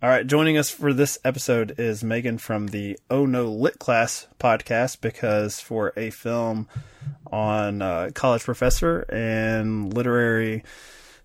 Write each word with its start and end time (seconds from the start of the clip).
All 0.00 0.08
right, 0.08 0.24
joining 0.24 0.56
us 0.56 0.70
for 0.70 0.92
this 0.92 1.18
episode 1.24 1.74
is 1.76 2.04
Megan 2.04 2.38
from 2.38 2.68
the 2.68 2.96
Oh 3.10 3.26
No 3.26 3.46
Lit 3.46 3.80
Class 3.80 4.28
podcast 4.38 5.00
because 5.00 5.58
for 5.58 5.92
a 5.96 6.10
film 6.10 6.68
on 7.32 7.82
uh, 7.82 8.10
college 8.14 8.44
professor 8.44 9.00
and 9.08 9.92
literary 9.92 10.62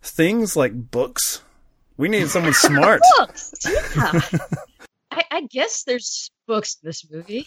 things 0.01 0.55
like 0.55 0.73
books, 0.73 1.43
we 1.97 2.09
need 2.09 2.29
someone 2.29 2.53
smart. 2.55 3.01
books. 3.19 3.53
Yeah. 3.63 4.21
I, 5.11 5.23
I 5.29 5.41
guess 5.41 5.83
there's 5.83 6.31
books 6.47 6.77
in 6.81 6.87
this 6.87 7.07
movie. 7.11 7.45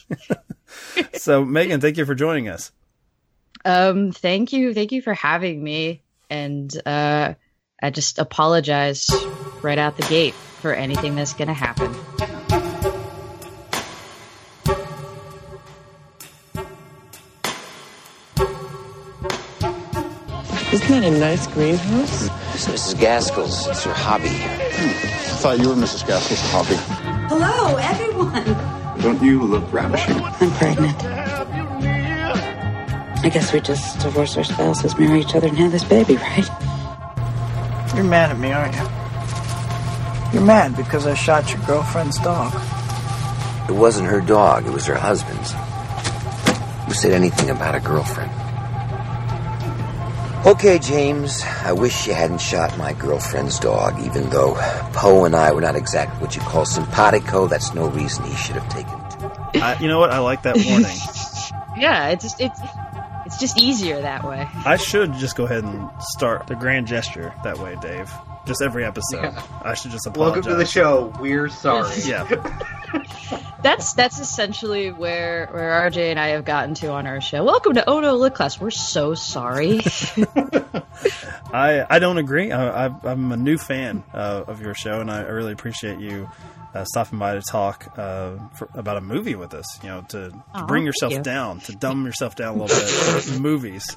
so, 1.14 1.44
Megan, 1.44 1.80
thank 1.80 1.96
you 1.96 2.04
for 2.04 2.14
joining 2.14 2.48
us. 2.48 2.70
Um, 3.64 4.12
thank 4.12 4.52
you, 4.52 4.72
thank 4.74 4.92
you 4.92 5.02
for 5.02 5.14
having 5.14 5.60
me, 5.60 6.02
and 6.30 6.72
uh, 6.86 7.34
I 7.82 7.90
just 7.90 8.20
apologize 8.20 9.08
right 9.60 9.78
out 9.78 9.96
the 9.96 10.06
gate 10.06 10.34
for 10.66 10.74
anything 10.74 11.14
that's 11.14 11.32
going 11.32 11.46
to 11.46 11.54
happen. 11.54 11.94
Isn't 20.72 20.90
that 20.90 21.04
a 21.04 21.10
nice 21.20 21.46
greenhouse? 21.46 22.24
It's 22.52 22.66
Mrs. 22.66 22.98
Gaskell's. 22.98 23.68
It's 23.68 23.84
her 23.84 23.92
hobby. 23.92 24.28
I 24.28 25.38
thought 25.38 25.60
you 25.60 25.68
were 25.68 25.76
Mrs. 25.76 26.04
Gaskell's 26.04 26.40
hobby. 26.50 26.74
Hello, 27.28 27.76
everyone. 27.76 29.00
Don't 29.00 29.22
you 29.22 29.44
look 29.44 29.72
ravishing? 29.72 30.20
I'm 30.20 30.50
pregnant. 30.50 30.96
I 33.24 33.30
guess 33.32 33.52
we 33.52 33.60
just 33.60 34.00
divorce 34.00 34.36
our 34.36 34.42
spouses, 34.42 34.98
marry 34.98 35.20
each 35.20 35.36
other, 35.36 35.46
and 35.46 35.56
have 35.58 35.70
this 35.70 35.84
baby, 35.84 36.16
right? 36.16 36.48
You're 37.94 38.02
mad 38.02 38.32
at 38.32 38.38
me, 38.40 38.50
aren't 38.50 38.74
you? 38.74 39.05
You're 40.32 40.42
mad 40.42 40.76
because 40.76 41.06
I 41.06 41.14
shot 41.14 41.50
your 41.52 41.62
girlfriend's 41.66 42.18
dog. 42.18 42.52
It 43.68 43.74
wasn't 43.74 44.08
her 44.08 44.20
dog, 44.20 44.66
it 44.66 44.72
was 44.72 44.86
her 44.86 44.94
husband's. 44.94 45.52
Who 46.86 46.94
said 46.94 47.12
anything 47.12 47.50
about 47.50 47.74
a 47.74 47.80
girlfriend? 47.80 48.30
Okay, 50.46 50.78
James, 50.78 51.42
I 51.42 51.72
wish 51.72 52.06
you 52.06 52.14
hadn't 52.14 52.40
shot 52.40 52.78
my 52.78 52.92
girlfriend's 52.92 53.58
dog, 53.58 54.00
even 54.04 54.30
though 54.30 54.54
Poe 54.92 55.24
and 55.24 55.34
I 55.34 55.50
were 55.52 55.60
not 55.60 55.74
exactly 55.74 56.20
what 56.20 56.36
you 56.36 56.42
call 56.42 56.64
simpatico. 56.64 57.48
That's 57.48 57.74
no 57.74 57.88
reason 57.88 58.24
he 58.24 58.36
should 58.36 58.54
have 58.54 58.68
taken 58.68 58.96
two. 59.52 59.60
I, 59.60 59.76
you 59.80 59.88
know 59.88 59.98
what? 59.98 60.10
I 60.10 60.18
like 60.18 60.42
that 60.42 60.56
warning. 60.56 60.96
Yeah, 61.78 62.08
it's 62.08 62.24
just 62.24 62.40
it's 62.40 62.58
it's 63.26 63.36
just 63.38 63.58
easier 63.58 64.00
that 64.00 64.24
way. 64.24 64.48
I 64.64 64.78
should 64.78 65.12
just 65.12 65.36
go 65.36 65.44
ahead 65.44 65.62
and 65.62 65.90
start 66.00 66.46
the 66.46 66.54
grand 66.54 66.86
gesture 66.86 67.34
that 67.44 67.58
way, 67.58 67.76
Dave. 67.82 68.10
Just 68.46 68.62
every 68.62 68.84
episode. 68.84 69.34
I 69.62 69.74
should 69.74 69.90
just 69.90 70.06
apologize. 70.06 70.44
Welcome 70.44 70.52
to 70.52 70.56
the 70.56 70.64
show. 70.64 71.12
We're 71.20 71.48
sorry. 71.48 71.94
Yeah. 72.04 72.62
That's 73.62 73.94
that's 73.94 74.20
essentially 74.20 74.92
where 74.92 75.46
where 75.46 75.90
RJ 75.90 76.10
and 76.10 76.20
I 76.20 76.28
have 76.28 76.44
gotten 76.44 76.74
to 76.74 76.88
on 76.90 77.08
our 77.08 77.20
show. 77.20 77.42
Welcome 77.42 77.74
to 77.74 77.88
Oh 77.90 77.98
No 77.98 78.14
Lit 78.14 78.34
Class. 78.34 78.60
We're 78.60 78.70
so 78.70 79.14
sorry. 79.14 79.80
I 81.52 81.84
I 81.90 81.98
don't 81.98 82.18
agree. 82.18 82.52
I, 82.52 82.86
I, 82.86 82.94
I'm 83.02 83.32
a 83.32 83.36
new 83.36 83.58
fan 83.58 84.04
uh, 84.14 84.44
of 84.46 84.62
your 84.62 84.74
show, 84.74 85.00
and 85.00 85.10
I, 85.10 85.22
I 85.22 85.28
really 85.30 85.52
appreciate 85.52 85.98
you 85.98 86.30
uh, 86.76 86.84
stopping 86.84 87.18
by 87.18 87.34
to 87.34 87.42
talk 87.42 87.92
uh, 87.96 88.36
for, 88.56 88.68
about 88.74 88.96
a 88.96 89.00
movie 89.00 89.34
with 89.34 89.54
us. 89.54 89.82
You 89.82 89.88
know, 89.88 90.02
to, 90.10 90.30
to 90.30 90.64
bring 90.66 90.84
yourself 90.84 91.12
you. 91.12 91.22
down, 91.22 91.60
to 91.60 91.72
dumb 91.72 92.04
yourself 92.04 92.36
down 92.36 92.58
a 92.58 92.62
little 92.62 93.30
bit 93.32 93.40
movies. 93.40 93.96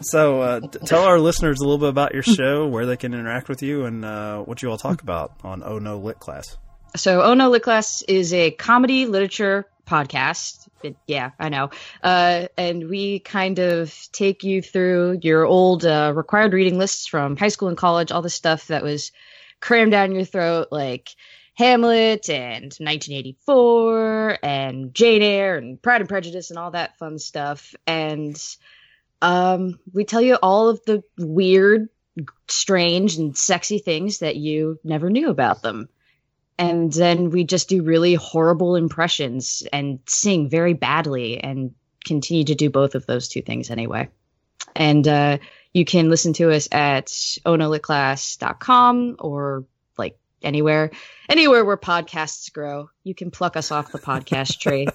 So, 0.00 0.40
uh, 0.40 0.60
t- 0.60 0.78
tell 0.84 1.04
our 1.04 1.18
listeners 1.18 1.60
a 1.60 1.64
little 1.64 1.78
bit 1.78 1.88
about 1.88 2.14
your 2.14 2.22
show, 2.22 2.66
where 2.66 2.86
they 2.86 2.96
can 2.96 3.14
interact 3.14 3.48
with 3.48 3.62
you, 3.62 3.84
and 3.84 4.04
uh, 4.04 4.40
what 4.42 4.62
you 4.62 4.70
all 4.70 4.78
talk 4.78 5.02
about 5.02 5.32
on 5.44 5.62
Oh 5.64 5.78
No 5.78 5.98
Lit 5.98 6.18
Class. 6.18 6.56
So, 6.96 7.22
Oh 7.22 7.34
No 7.34 7.50
Lit 7.50 7.62
Class 7.62 8.02
is 8.02 8.32
a 8.32 8.50
comedy 8.50 9.06
literature 9.06 9.66
podcast. 9.86 10.68
It- 10.82 10.96
yeah, 11.06 11.30
I 11.38 11.48
know. 11.48 11.70
Uh, 12.02 12.48
and 12.56 12.88
we 12.88 13.20
kind 13.20 13.58
of 13.58 13.94
take 14.12 14.44
you 14.44 14.62
through 14.62 15.20
your 15.22 15.44
old 15.44 15.84
uh, 15.84 16.12
required 16.14 16.52
reading 16.52 16.78
lists 16.78 17.06
from 17.06 17.36
high 17.36 17.48
school 17.48 17.68
and 17.68 17.76
college, 17.76 18.10
all 18.12 18.22
the 18.22 18.30
stuff 18.30 18.66
that 18.68 18.82
was 18.82 19.12
crammed 19.60 19.92
down 19.92 20.14
your 20.14 20.24
throat, 20.24 20.68
like 20.70 21.10
Hamlet 21.56 22.28
and 22.28 22.64
1984 22.64 24.38
and 24.42 24.94
Jane 24.94 25.22
Eyre 25.22 25.56
and 25.56 25.80
Pride 25.80 26.02
and 26.02 26.08
Prejudice 26.08 26.50
and 26.50 26.58
all 26.58 26.72
that 26.72 26.98
fun 26.98 27.18
stuff. 27.18 27.74
And 27.86 28.36
um, 29.22 29.78
we 29.92 30.04
tell 30.04 30.22
you 30.22 30.36
all 30.36 30.68
of 30.68 30.84
the 30.84 31.02
weird, 31.18 31.88
strange, 32.48 33.16
and 33.16 33.36
sexy 33.36 33.78
things 33.78 34.18
that 34.18 34.36
you 34.36 34.78
never 34.84 35.10
knew 35.10 35.30
about 35.30 35.62
them 35.62 35.88
and 36.58 36.92
then 36.92 37.30
we 37.30 37.44
just 37.44 37.68
do 37.68 37.82
really 37.82 38.14
horrible 38.14 38.76
impressions 38.76 39.62
and 39.72 40.00
sing 40.06 40.48
very 40.48 40.72
badly 40.72 41.42
and 41.42 41.74
continue 42.04 42.44
to 42.44 42.54
do 42.54 42.70
both 42.70 42.94
of 42.94 43.06
those 43.06 43.26
two 43.28 43.42
things 43.42 43.70
anyway. 43.70 44.08
And 44.74 45.06
uh, 45.06 45.38
you 45.72 45.84
can 45.84 46.08
listen 46.08 46.32
to 46.34 46.52
us 46.52 46.68
at 46.72 47.06
onolitclass.com 47.06 49.16
or 49.18 49.64
anywhere, 50.42 50.90
anywhere 51.28 51.64
where 51.64 51.76
podcasts 51.76 52.52
grow. 52.52 52.90
You 53.04 53.14
can 53.14 53.30
pluck 53.30 53.56
us 53.56 53.70
off 53.70 53.92
the 53.92 53.98
podcast 53.98 54.58
tree. 54.60 54.86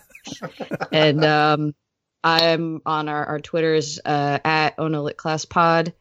and 0.91 1.24
um, 1.25 1.75
I'm 2.24 2.81
on 2.85 3.09
our, 3.09 3.25
our 3.25 3.40
Twitters 3.40 4.00
uh, 4.03 4.40
at 4.44 4.78
onolitclasspod. 4.78 5.94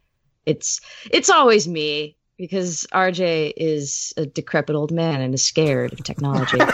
It's 0.47 0.81
it's 1.11 1.31
always 1.31 1.69
me 1.69 2.17
because 2.39 2.87
RJ 2.93 3.53
is 3.57 4.15
a 4.17 4.25
decrepit 4.27 4.75
old 4.75 4.91
man 4.91 5.21
and 5.21 5.35
is 5.35 5.45
scared 5.45 5.93
of 5.93 6.03
technology. 6.03 6.59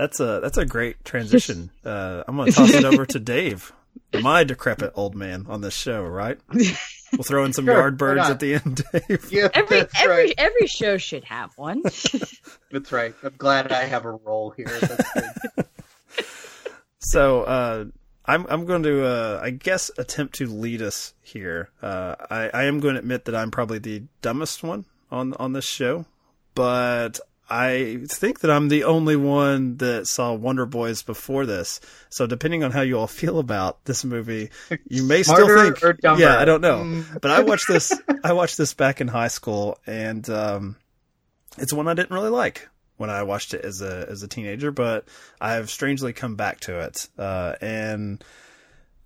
That's 0.00 0.18
a 0.18 0.40
that's 0.42 0.56
a 0.56 0.64
great 0.64 1.04
transition. 1.04 1.70
Uh, 1.84 2.24
I'm 2.26 2.36
going 2.36 2.50
to 2.50 2.56
toss 2.56 2.72
it 2.72 2.84
over 2.84 3.04
to 3.04 3.18
Dave, 3.18 3.72
my 4.20 4.44
decrepit 4.44 4.92
old 4.94 5.14
man 5.14 5.46
on 5.48 5.60
this 5.60 5.74
show. 5.74 6.04
Right? 6.04 6.38
We'll 7.12 7.24
throw 7.24 7.44
in 7.44 7.52
some 7.52 7.64
Sure, 7.64 7.74
why 7.74 7.90
Yardbirds 7.90 8.30
at 8.30 8.40
the 8.40 8.54
end, 8.54 8.84
Dave. 9.08 9.32
Yeah, 9.32 9.48
every 9.52 9.80
that's 9.80 10.00
every 10.00 10.14
right. 10.26 10.34
every 10.38 10.66
show 10.68 10.96
should 10.96 11.24
have 11.24 11.56
one. 11.58 11.82
That's 12.70 12.92
right. 12.92 13.14
I'm 13.24 13.34
glad 13.36 13.72
I 13.72 13.82
have 13.82 14.04
a 14.04 14.12
role 14.12 14.50
here. 14.50 14.68
That's 14.68 15.12
good. 15.12 15.66
So 17.00 17.42
uh, 17.42 17.84
I'm 18.26 18.46
I'm 18.48 18.64
going 18.64 18.84
to 18.84 19.04
uh, 19.04 19.40
I 19.42 19.50
guess 19.50 19.90
attempt 19.98 20.36
to 20.36 20.46
lead 20.46 20.82
us 20.82 21.14
here. 21.20 21.70
Uh, 21.82 22.14
I 22.30 22.50
I 22.54 22.62
am 22.64 22.78
going 22.78 22.94
to 22.94 23.00
admit 23.00 23.24
that 23.24 23.34
I'm 23.34 23.50
probably 23.50 23.80
the 23.80 24.04
dumbest 24.22 24.62
one 24.62 24.84
on 25.10 25.34
on 25.34 25.52
this 25.52 25.64
show, 25.64 26.04
but 26.54 27.18
I 27.50 27.98
think 28.08 28.40
that 28.40 28.50
I'm 28.50 28.68
the 28.68 28.84
only 28.84 29.16
one 29.16 29.76
that 29.78 30.06
saw 30.06 30.32
Wonder 30.32 30.66
Boys 30.66 31.02
before 31.02 31.46
this. 31.46 31.80
So 32.08 32.26
depending 32.26 32.62
on 32.62 32.70
how 32.70 32.82
you 32.82 32.98
all 32.98 33.08
feel 33.08 33.40
about 33.40 33.84
this 33.84 34.04
movie, 34.04 34.50
you 34.88 35.02
may 35.02 35.24
still 35.24 35.48
think? 35.48 35.98
Yeah, 36.02 36.38
I 36.38 36.44
don't 36.44 36.60
know. 36.60 36.84
Mm. 36.84 37.20
But 37.20 37.32
I 37.32 37.42
watched 37.42 37.66
this 37.66 37.92
I 38.24 38.34
watched 38.34 38.56
this 38.56 38.74
back 38.74 39.00
in 39.00 39.08
high 39.08 39.28
school 39.28 39.78
and 39.86 40.28
um 40.30 40.76
it's 41.58 41.72
one 41.72 41.88
I 41.88 41.94
didn't 41.94 42.12
really 42.12 42.30
like 42.30 42.68
when 42.96 43.10
I 43.10 43.22
watched 43.22 43.54
it 43.54 43.64
as 43.64 43.82
a 43.82 44.06
as 44.08 44.22
a 44.22 44.28
teenager, 44.28 44.70
but 44.70 45.06
I 45.40 45.54
have 45.54 45.70
strangely 45.70 46.12
come 46.12 46.36
back 46.36 46.60
to 46.60 46.80
it. 46.80 47.08
Uh, 47.18 47.54
and 47.60 48.22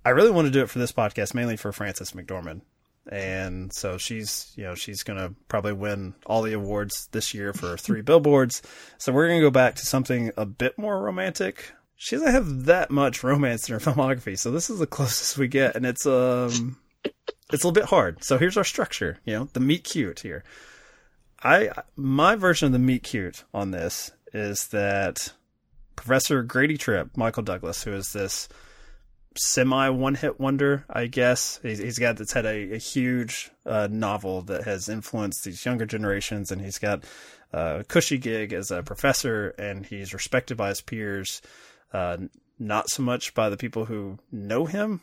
I 0.05 0.11
really 0.11 0.33
want 0.33 0.47
to 0.47 0.51
do 0.51 0.63
it 0.63 0.69
for 0.69 0.81
this 0.81 0.93
podcast, 0.93 1.33
mainly 1.33 1.57
for 1.57 1.73
Frances 1.73 2.11
McDormand. 2.11 2.63
And 3.11 3.73
so 3.73 3.99
she's, 3.99 4.53
you 4.57 4.65
know, 4.65 4.75
she's 4.75 5.03
to 5.19 5.35
probably 5.49 5.75
win 5.75 6.15
all 6.25 6.43
the 6.43 6.55
awards 6.55 7.09
this 7.13 7.35
year 7.35 7.53
for 7.53 7.77
three 7.77 8.01
billboards. 8.01 8.63
So 8.99 9.13
we're 9.13 9.29
to 9.41 9.47
go 9.47 9.51
back 9.51 9.75
to 9.77 9.87
something 9.87 10.33
a 10.37 10.47
bit 10.47 10.79
more 10.79 11.03
romantic. 11.03 11.73
She 11.97 12.17
doesn't 12.17 12.33
have 12.33 12.65
that 12.65 12.91
much 12.91 13.23
romance 13.23 13.69
in 13.69 13.75
her 13.75 13.81
filmography, 13.93 14.39
so 14.39 14.51
this 14.51 14.71
is 14.71 14.79
the 14.79 14.87
closest 14.87 15.39
we 15.39 15.49
get, 15.49 15.77
and 15.77 15.87
it's 15.87 16.07
um, 16.07 16.77
it's 17.05 17.63
a 17.63 17.69
little 17.69 17.73
bit 17.73 17.85
hard. 17.85 18.25
So 18.25 18.39
here's 18.39 18.57
our 18.57 18.65
structure. 18.65 19.19
You 19.25 19.35
know, 19.35 19.49
the 19.53 19.61
meet 19.61 19.85
cute 19.85 20.21
here. 20.21 20.43
I 21.43 21.71
my 21.95 22.37
version 22.37 22.67
of 22.67 22.73
the 22.73 22.79
meet 22.79 23.03
cute 23.03 23.45
on 23.53 23.71
this 23.71 24.11
is 24.33 24.69
that 24.69 25.33
Professor 25.95 26.43
Grady 26.43 26.77
Tripp, 26.77 27.17
Michael 27.17 27.43
Douglas, 27.43 27.85
who 27.85 27.93
is 27.93 28.13
this 28.13 28.49
semi 29.37 29.89
one 29.89 30.15
hit 30.15 30.39
wonder, 30.41 30.85
I 30.89 31.07
guess. 31.07 31.61
He's, 31.63 31.79
he's 31.79 31.99
got 31.99 32.17
that's 32.17 32.33
had 32.33 32.47
a, 32.47 32.75
a 32.75 32.79
huge 32.79 33.51
uh, 33.67 33.89
novel 33.91 34.43
that 34.43 34.65
has 34.65 34.89
influenced 34.89 35.45
these 35.45 35.65
younger 35.65 35.87
generations, 35.87 36.51
and 36.51 36.61
he's 36.61 36.79
got 36.79 37.05
uh, 37.53 37.79
a 37.81 37.85
cushy 37.85 38.19
gig 38.19 38.53
as 38.53 38.71
a 38.71 38.83
professor, 38.83 39.49
and 39.59 39.87
he's 39.87 40.15
respected 40.15 40.57
by 40.57 40.69
his 40.69 40.81
peers, 40.81 41.43
uh, 41.93 42.17
not 42.59 42.89
so 42.89 43.03
much 43.03 43.35
by 43.35 43.49
the 43.49 43.57
people 43.57 43.85
who 43.87 44.19
know 44.31 44.65
him 44.65 45.01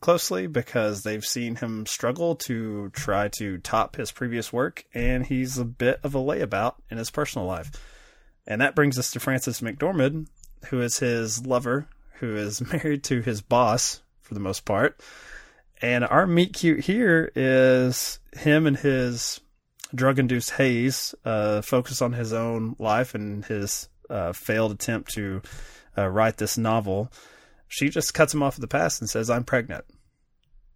closely 0.00 0.46
because 0.46 1.02
they've 1.02 1.24
seen 1.24 1.56
him 1.56 1.86
struggle 1.86 2.36
to 2.36 2.90
try 2.90 3.28
to 3.38 3.58
top 3.58 3.96
his 3.96 4.12
previous 4.12 4.52
work, 4.52 4.84
and 4.94 5.26
he's 5.26 5.58
a 5.58 5.64
bit 5.64 6.00
of 6.02 6.14
a 6.14 6.18
layabout 6.18 6.74
in 6.90 6.98
his 6.98 7.10
personal 7.10 7.46
life. 7.46 7.70
And 8.46 8.60
that 8.60 8.74
brings 8.74 8.98
us 8.98 9.10
to 9.12 9.20
Frances 9.20 9.60
McDormand, 9.60 10.28
who 10.66 10.80
is 10.80 10.98
his 10.98 11.46
lover, 11.46 11.88
who 12.20 12.36
is 12.36 12.60
married 12.72 13.04
to 13.04 13.20
his 13.20 13.40
boss 13.40 14.02
for 14.20 14.34
the 14.34 14.40
most 14.40 14.64
part. 14.64 15.00
And 15.82 16.04
our 16.04 16.26
meet 16.26 16.54
cute 16.54 16.80
here 16.80 17.30
is 17.34 18.18
him 18.34 18.66
and 18.66 18.76
his 18.76 19.40
drug 19.94 20.18
induced 20.18 20.50
haze, 20.52 21.14
uh, 21.24 21.60
focused 21.62 22.02
on 22.02 22.12
his 22.12 22.32
own 22.32 22.76
life 22.78 23.14
and 23.14 23.44
his 23.44 23.88
uh, 24.08 24.32
failed 24.32 24.72
attempt 24.72 25.12
to 25.14 25.42
uh, 25.96 26.06
write 26.08 26.36
this 26.36 26.58
novel, 26.58 27.10
she 27.68 27.88
just 27.88 28.14
cuts 28.14 28.32
him 28.32 28.42
off 28.42 28.54
at 28.54 28.60
the 28.60 28.68
pass 28.68 29.00
and 29.00 29.08
says, 29.08 29.30
I'm 29.30 29.44
pregnant. 29.44 29.84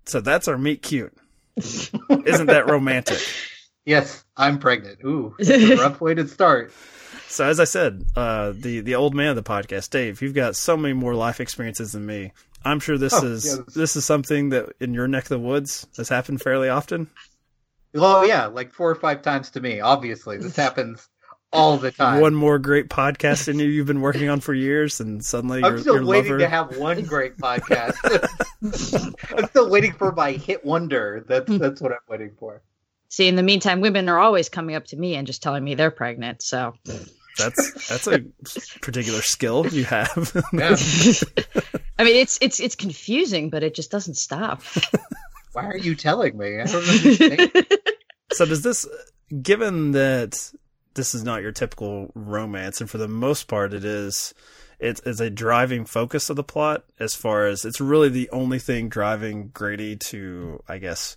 So 0.07 0.21
that's 0.21 0.49
our 0.49 0.59
meet 0.59 0.83
cute. 0.83 1.15
Isn't 1.57 2.47
that 2.47 2.69
romantic? 2.69 3.21
Yes, 3.85 4.25
I'm 4.37 4.59
pregnant. 4.59 4.99
Ooh, 5.05 5.35
that's 5.39 5.51
a 5.51 5.77
rough 5.83 6.01
way 6.01 6.15
to 6.15 6.27
start. 6.27 6.73
So 7.31 7.45
as 7.45 7.61
I 7.61 7.65
said, 7.65 8.05
uh, 8.17 8.53
the 8.55 8.81
the 8.81 8.97
old 8.97 9.15
man 9.15 9.29
of 9.29 9.37
the 9.37 9.43
podcast, 9.43 9.91
Dave, 9.91 10.21
you've 10.21 10.35
got 10.35 10.57
so 10.57 10.77
many 10.77 10.95
more 10.95 11.15
life 11.15 11.41
experiences 11.41 11.93
than 11.93 12.05
me. 12.05 12.33
I'm 12.65 12.81
sure 12.81 12.99
this 12.99 13.15
Oh, 13.15 13.25
is 13.27 13.47
yes. 13.47 13.75
this 13.75 13.97
is 13.97 14.05
something 14.05 14.49
that 14.51 14.71
in 14.81 14.93
your 14.95 15.07
neck 15.09 15.25
of 15.25 15.29
the 15.31 15.39
woods 15.39 15.87
has 15.97 16.09
happened 16.09 16.43
fairly 16.43 16.69
often. 16.69 17.09
Oh 17.95 18.23
yeah, 18.25 18.47
like 18.47 18.73
four 18.73 18.91
or 18.91 18.95
five 18.97 19.23
times 19.23 19.51
to 19.51 19.61
me. 19.61 19.81
Obviously, 19.81 20.39
this 20.39 20.57
happens 20.65 21.09
all 21.53 21.77
the 21.79 21.93
time. 21.93 22.21
One 22.21 22.35
more 22.35 22.59
great 22.59 22.89
podcast 22.89 23.47
in 23.49 23.59
you 23.61 23.67
you've 23.67 23.87
been 23.87 24.01
working 24.01 24.29
on 24.29 24.41
for 24.41 24.53
years, 24.53 25.01
and 25.01 25.25
suddenly 25.25 25.63
I'm 25.63 25.73
your, 25.75 25.81
still 25.81 25.95
your 25.97 26.05
waiting 26.07 26.33
lover. 26.33 26.39
to 26.41 26.49
have 26.49 26.77
one 26.79 27.03
great 27.05 27.37
podcast. 27.39 27.95
I'm 29.39 29.47
still 29.49 29.71
waiting 29.71 29.93
for 29.93 30.13
my 30.13 30.33
hit 30.33 30.65
wonder. 30.65 31.25
That's 31.29 31.59
that's 31.59 31.81
what 31.81 31.93
I'm 31.93 31.99
waiting 32.09 32.33
for. 32.39 32.61
See, 33.09 33.27
in 33.29 33.35
the 33.37 33.43
meantime, 33.43 33.81
women 33.81 34.09
are 34.09 34.19
always 34.19 34.49
coming 34.49 34.77
up 34.77 34.85
to 34.87 34.97
me 34.97 35.17
and 35.17 35.27
just 35.27 35.43
telling 35.43 35.65
me 35.65 35.75
they're 35.75 35.91
pregnant. 35.91 36.43
So 36.43 36.75
That's 37.41 37.89
that's 37.89 38.07
a 38.07 38.21
particular 38.81 39.23
skill 39.23 39.67
you 39.67 39.85
have. 39.85 40.33
Yeah. 40.53 40.77
I 41.99 42.05
mean, 42.05 42.17
it's 42.17 42.39
it's 42.41 42.61
it's 42.61 42.75
confusing, 42.75 43.51
but 43.51 43.63
it 43.63 43.75
just 43.75 43.91
doesn't 43.91 44.15
stop. 44.15 44.63
Why 45.53 45.67
are 45.67 45.77
you 45.77 45.95
telling 45.95 46.39
me? 46.39 46.61
I 46.61 46.65
don't 46.65 46.89
understand. 46.89 47.67
so 48.33 48.47
does 48.47 48.63
this, 48.63 48.87
given 49.43 49.93
that 49.93 50.53
this 50.95 51.15
is 51.15 51.25
not 51.25 51.43
your 51.43 51.53
typical 51.53 52.11
romance, 52.15 52.81
and 52.81 52.89
for 52.89 52.99
the 52.99 53.09
most 53.09 53.49
part 53.49 53.75
it 53.75 53.85
is, 53.85 54.33
it 54.79 55.01
is 55.05 55.21
a 55.21 55.31
driving 55.31 55.85
focus 55.85 56.31
of 56.31 56.37
the 56.37 56.45
plot 56.45 56.85
as 56.99 57.15
far 57.15 57.47
as 57.47 57.65
it's 57.65 57.81
really 57.81 58.09
the 58.09 58.31
only 58.31 58.59
thing 58.59 58.89
driving 58.89 59.51
Grady 59.53 59.97
to, 59.97 60.63
I 60.69 60.79
guess, 60.79 61.17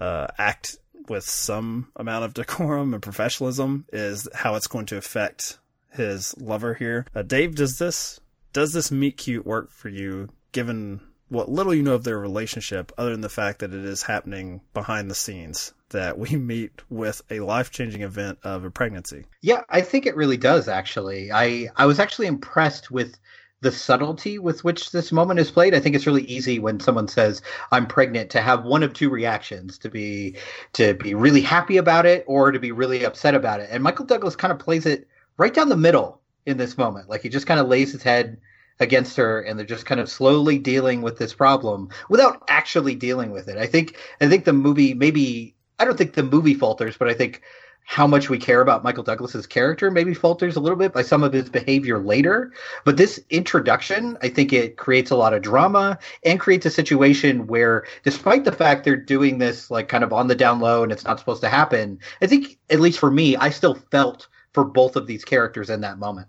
uh, 0.00 0.28
act 0.38 0.76
with 1.08 1.24
some 1.24 1.88
amount 1.96 2.24
of 2.24 2.34
decorum 2.34 2.94
and 2.94 3.02
professionalism 3.02 3.86
is 3.92 4.28
how 4.34 4.54
it's 4.54 4.66
going 4.66 4.86
to 4.86 4.96
affect 4.96 5.58
his 5.92 6.34
lover 6.38 6.74
here. 6.74 7.06
Uh, 7.14 7.22
Dave, 7.22 7.54
does 7.54 7.78
this 7.78 8.20
does 8.52 8.72
this 8.72 8.90
meet 8.90 9.16
cute 9.16 9.46
work 9.46 9.70
for 9.70 9.88
you, 9.88 10.28
given 10.52 11.00
what 11.28 11.48
little 11.48 11.74
you 11.74 11.82
know 11.82 11.94
of 11.94 12.04
their 12.04 12.18
relationship, 12.18 12.92
other 12.96 13.10
than 13.10 13.20
the 13.20 13.28
fact 13.28 13.58
that 13.58 13.74
it 13.74 13.84
is 13.84 14.02
happening 14.02 14.60
behind 14.72 15.10
the 15.10 15.14
scenes? 15.14 15.72
That 15.90 16.18
we 16.18 16.30
meet 16.36 16.82
with 16.90 17.22
a 17.30 17.40
life 17.40 17.70
changing 17.70 18.02
event 18.02 18.38
of 18.42 18.64
a 18.64 18.70
pregnancy. 18.70 19.24
Yeah, 19.42 19.62
I 19.68 19.80
think 19.80 20.06
it 20.06 20.16
really 20.16 20.36
does 20.36 20.68
actually. 20.68 21.30
I 21.32 21.68
I 21.76 21.86
was 21.86 21.98
actually 21.98 22.26
impressed 22.26 22.90
with 22.90 23.16
the 23.64 23.72
subtlety 23.72 24.38
with 24.38 24.62
which 24.62 24.92
this 24.92 25.10
moment 25.10 25.40
is 25.40 25.50
played. 25.50 25.74
I 25.74 25.80
think 25.80 25.96
it's 25.96 26.06
really 26.06 26.24
easy 26.24 26.58
when 26.58 26.78
someone 26.78 27.08
says 27.08 27.40
I'm 27.72 27.86
pregnant 27.86 28.30
to 28.30 28.42
have 28.42 28.64
one 28.64 28.82
of 28.82 28.92
two 28.92 29.08
reactions 29.08 29.78
to 29.78 29.88
be 29.88 30.36
to 30.74 30.92
be 30.94 31.14
really 31.14 31.40
happy 31.40 31.78
about 31.78 32.04
it 32.04 32.24
or 32.28 32.52
to 32.52 32.60
be 32.60 32.72
really 32.72 33.04
upset 33.04 33.34
about 33.34 33.60
it. 33.60 33.70
And 33.72 33.82
Michael 33.82 34.04
Douglas 34.04 34.36
kind 34.36 34.52
of 34.52 34.58
plays 34.58 34.84
it 34.84 35.08
right 35.38 35.52
down 35.52 35.70
the 35.70 35.76
middle 35.76 36.20
in 36.44 36.58
this 36.58 36.76
moment. 36.76 37.08
Like 37.08 37.22
he 37.22 37.30
just 37.30 37.46
kind 37.46 37.58
of 37.58 37.66
lays 37.66 37.90
his 37.90 38.02
head 38.02 38.36
against 38.80 39.16
her 39.16 39.40
and 39.40 39.58
they're 39.58 39.64
just 39.64 39.86
kind 39.86 40.00
of 40.00 40.10
slowly 40.10 40.58
dealing 40.58 41.00
with 41.00 41.16
this 41.16 41.32
problem 41.32 41.88
without 42.10 42.42
actually 42.48 42.94
dealing 42.94 43.30
with 43.30 43.48
it. 43.48 43.56
I 43.56 43.66
think 43.66 43.96
I 44.20 44.28
think 44.28 44.44
the 44.44 44.52
movie 44.52 44.92
maybe 44.92 45.54
I 45.78 45.86
don't 45.86 45.96
think 45.96 46.12
the 46.12 46.22
movie 46.22 46.54
falters, 46.54 46.98
but 46.98 47.08
I 47.08 47.14
think 47.14 47.40
how 47.84 48.06
much 48.06 48.30
we 48.30 48.38
care 48.38 48.62
about 48.62 48.82
Michael 48.82 49.04
Douglas's 49.04 49.46
character 49.46 49.90
maybe 49.90 50.14
falters 50.14 50.56
a 50.56 50.60
little 50.60 50.76
bit 50.76 50.92
by 50.92 51.02
some 51.02 51.22
of 51.22 51.32
his 51.32 51.50
behavior 51.50 51.98
later. 51.98 52.52
But 52.84 52.96
this 52.96 53.20
introduction, 53.30 54.16
I 54.22 54.30
think 54.30 54.52
it 54.52 54.78
creates 54.78 55.10
a 55.10 55.16
lot 55.16 55.34
of 55.34 55.42
drama 55.42 55.98
and 56.24 56.40
creates 56.40 56.64
a 56.66 56.70
situation 56.70 57.46
where, 57.46 57.84
despite 58.02 58.44
the 58.44 58.52
fact 58.52 58.84
they're 58.84 58.96
doing 58.96 59.38
this 59.38 59.70
like 59.70 59.88
kind 59.88 60.02
of 60.02 60.12
on 60.12 60.28
the 60.28 60.34
down 60.34 60.60
low 60.60 60.82
and 60.82 60.90
it's 60.90 61.04
not 61.04 61.18
supposed 61.18 61.42
to 61.42 61.48
happen, 61.48 62.00
I 62.22 62.26
think, 62.26 62.58
at 62.70 62.80
least 62.80 62.98
for 62.98 63.10
me, 63.10 63.36
I 63.36 63.50
still 63.50 63.74
felt 63.74 64.28
for 64.52 64.64
both 64.64 64.96
of 64.96 65.06
these 65.06 65.24
characters 65.24 65.68
in 65.68 65.82
that 65.82 65.98
moment. 65.98 66.28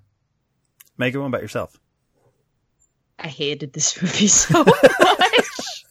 Make 0.98 1.16
it 1.16 1.20
one 1.20 1.28
about 1.28 1.42
yourself. 1.42 1.80
I 3.18 3.28
hated 3.28 3.72
this 3.72 4.02
movie 4.02 4.28
so 4.28 4.64
much. 4.64 5.86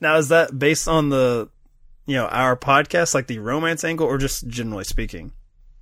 Now, 0.00 0.16
is 0.16 0.28
that 0.28 0.56
based 0.56 0.88
on 0.88 1.08
the, 1.08 1.48
you 2.06 2.14
know, 2.14 2.26
our 2.26 2.56
podcast, 2.56 3.14
like 3.14 3.26
the 3.26 3.38
romance 3.38 3.84
angle, 3.84 4.06
or 4.06 4.18
just 4.18 4.46
generally 4.48 4.84
speaking? 4.84 5.32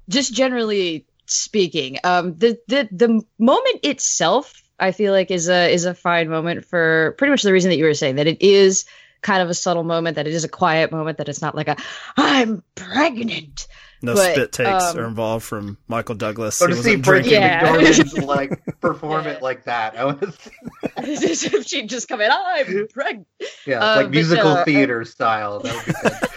just 0.08 0.34
generally 0.34 1.06
speaking, 1.26 1.98
um, 2.04 2.36
the 2.36 2.58
the 2.68 2.88
the 2.92 3.22
moment 3.38 3.80
itself, 3.82 4.62
I 4.78 4.92
feel 4.92 5.12
like 5.12 5.30
is 5.30 5.48
a 5.48 5.72
is 5.72 5.84
a 5.84 5.94
fine 5.94 6.28
moment 6.28 6.64
for 6.64 7.14
pretty 7.18 7.30
much 7.30 7.42
the 7.42 7.52
reason 7.52 7.70
that 7.70 7.76
you 7.76 7.84
were 7.84 7.94
saying 7.94 8.16
that 8.16 8.26
it 8.26 8.42
is 8.42 8.84
kind 9.22 9.42
of 9.42 9.48
a 9.48 9.54
subtle 9.54 9.84
moment, 9.84 10.16
that 10.16 10.26
it 10.26 10.34
is 10.34 10.44
a 10.44 10.48
quiet 10.48 10.92
moment, 10.92 11.18
that 11.18 11.28
it's 11.28 11.42
not 11.42 11.54
like 11.54 11.68
a 11.68 11.76
I'm 12.16 12.62
pregnant. 12.74 13.66
No 14.02 14.14
But, 14.14 14.32
spit 14.34 14.52
takes 14.52 14.84
um, 14.84 14.98
are 14.98 15.06
involved 15.06 15.44
from 15.44 15.78
Michael 15.88 16.14
Douglas. 16.14 16.56
So 16.58 16.66
He 16.66 16.74
to 16.74 16.82
see 16.82 16.88
wasn't 16.90 17.04
Frankie 17.06 17.28
drinking. 17.30 17.42
Yeah. 17.42 17.76
McDormand 17.76 18.26
like 18.26 18.80
perform 18.80 19.24
Yeah. 19.24 19.30
it 19.32 19.42
like 19.42 19.64
that, 19.64 19.96
I 19.98 20.04
want 20.04 20.20
to 20.20 20.32
see, 20.32 20.50
As 20.96 21.44
if 21.44 21.66
she'd 21.66 21.88
just 21.88 22.08
come 22.08 22.20
in, 22.20 22.30
I'm 22.30 22.88
pregnant. 22.88 23.26
yeah, 23.66 23.78
Uh, 23.80 23.96
like 23.96 24.06
but, 24.06 24.10
musical 24.12 24.48
uh, 24.48 24.64
theater 24.64 25.04
style. 25.04 25.60
That 25.60 25.74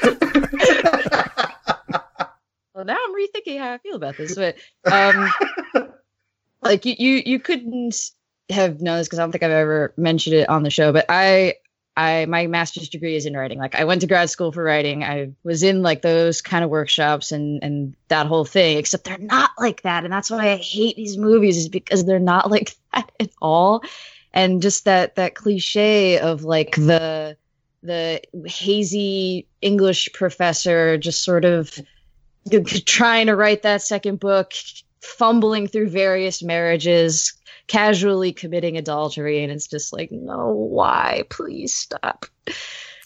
would 0.03 0.19
be. 0.19 1.37
Well, 2.73 2.85
now 2.85 2.95
I'm 3.03 3.15
rethinking 3.15 3.57
how 3.59 3.73
I 3.73 3.77
feel 3.79 3.95
about 3.95 4.17
this, 4.17 4.35
but 4.35 4.55
um, 4.85 5.31
like 6.61 6.85
you, 6.85 6.93
you, 6.99 7.23
you 7.25 7.39
couldn't 7.39 7.95
have 8.51 8.81
known 8.81 8.99
this 8.99 9.07
because 9.07 9.17
I 9.17 9.23
don't 9.23 9.31
think 9.31 9.43
I've 9.43 9.49
ever 9.49 9.95
mentioned 9.97 10.35
it 10.35 10.47
on 10.47 10.61
the 10.61 10.69
show. 10.69 10.93
But 10.93 11.07
I, 11.09 11.55
I, 11.97 12.27
my 12.27 12.45
master's 12.45 12.89
degree 12.89 13.15
is 13.15 13.25
in 13.25 13.35
writing. 13.35 13.57
Like 13.57 13.73
I 13.73 13.83
went 13.85 14.01
to 14.01 14.07
grad 14.07 14.29
school 14.29 14.51
for 14.51 14.63
writing. 14.63 15.03
I 15.03 15.31
was 15.43 15.63
in 15.63 15.81
like 15.81 16.03
those 16.03 16.43
kind 16.43 16.63
of 16.63 16.69
workshops 16.69 17.31
and 17.31 17.61
and 17.63 17.95
that 18.09 18.27
whole 18.27 18.45
thing. 18.45 18.77
Except 18.77 19.03
they're 19.03 19.17
not 19.17 19.49
like 19.57 19.81
that, 19.81 20.03
and 20.03 20.13
that's 20.13 20.29
why 20.29 20.51
I 20.51 20.57
hate 20.57 20.95
these 20.95 21.17
movies 21.17 21.57
is 21.57 21.69
because 21.69 22.05
they're 22.05 22.19
not 22.19 22.51
like 22.51 22.75
that 22.93 23.11
at 23.19 23.31
all. 23.41 23.83
And 24.31 24.61
just 24.61 24.85
that 24.85 25.15
that 25.15 25.33
cliche 25.33 26.19
of 26.19 26.43
like 26.43 26.75
the 26.75 27.35
the 27.81 28.21
hazy 28.45 29.47
English 29.61 30.09
professor 30.13 30.99
just 30.99 31.23
sort 31.23 31.45
of 31.45 31.73
trying 32.85 33.25
to 33.25 33.35
write 33.35 33.63
that 33.63 33.81
second 33.81 34.19
book, 34.19 34.53
fumbling 35.01 35.67
through 35.67 35.89
various 35.89 36.41
marriages, 36.43 37.33
casually 37.67 38.33
committing 38.33 38.77
adultery, 38.77 39.43
and 39.43 39.51
it's 39.51 39.67
just 39.67 39.93
like, 39.93 40.11
no, 40.11 40.51
why? 40.51 41.23
Please 41.29 41.73
stop. 41.73 42.25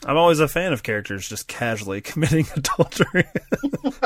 I'm 0.06 0.18
always 0.18 0.40
a 0.40 0.48
fan 0.48 0.74
of 0.74 0.84
characters 0.84 1.28
just 1.28 1.48
casually 1.48 2.02
committing 2.02 2.48
adultery. 2.56 3.26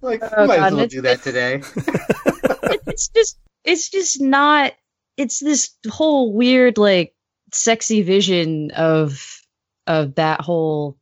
like, 0.00 0.22
Oh, 0.36 0.46
might 0.46 0.56
God, 0.56 0.66
as 0.66 0.74
well 0.74 0.86
do 0.86 1.00
that 1.02 1.22
today. 1.22 1.62
it's 2.86 3.08
just, 3.08 3.38
it's 3.64 3.88
just 3.88 4.20
not. 4.20 4.72
It's 5.16 5.40
this 5.40 5.70
whole 5.90 6.32
weird, 6.32 6.78
like, 6.78 7.14
sexy 7.52 8.02
vision 8.02 8.70
of 8.72 9.40
of 9.86 10.14
that 10.14 10.40
whole 10.40 10.96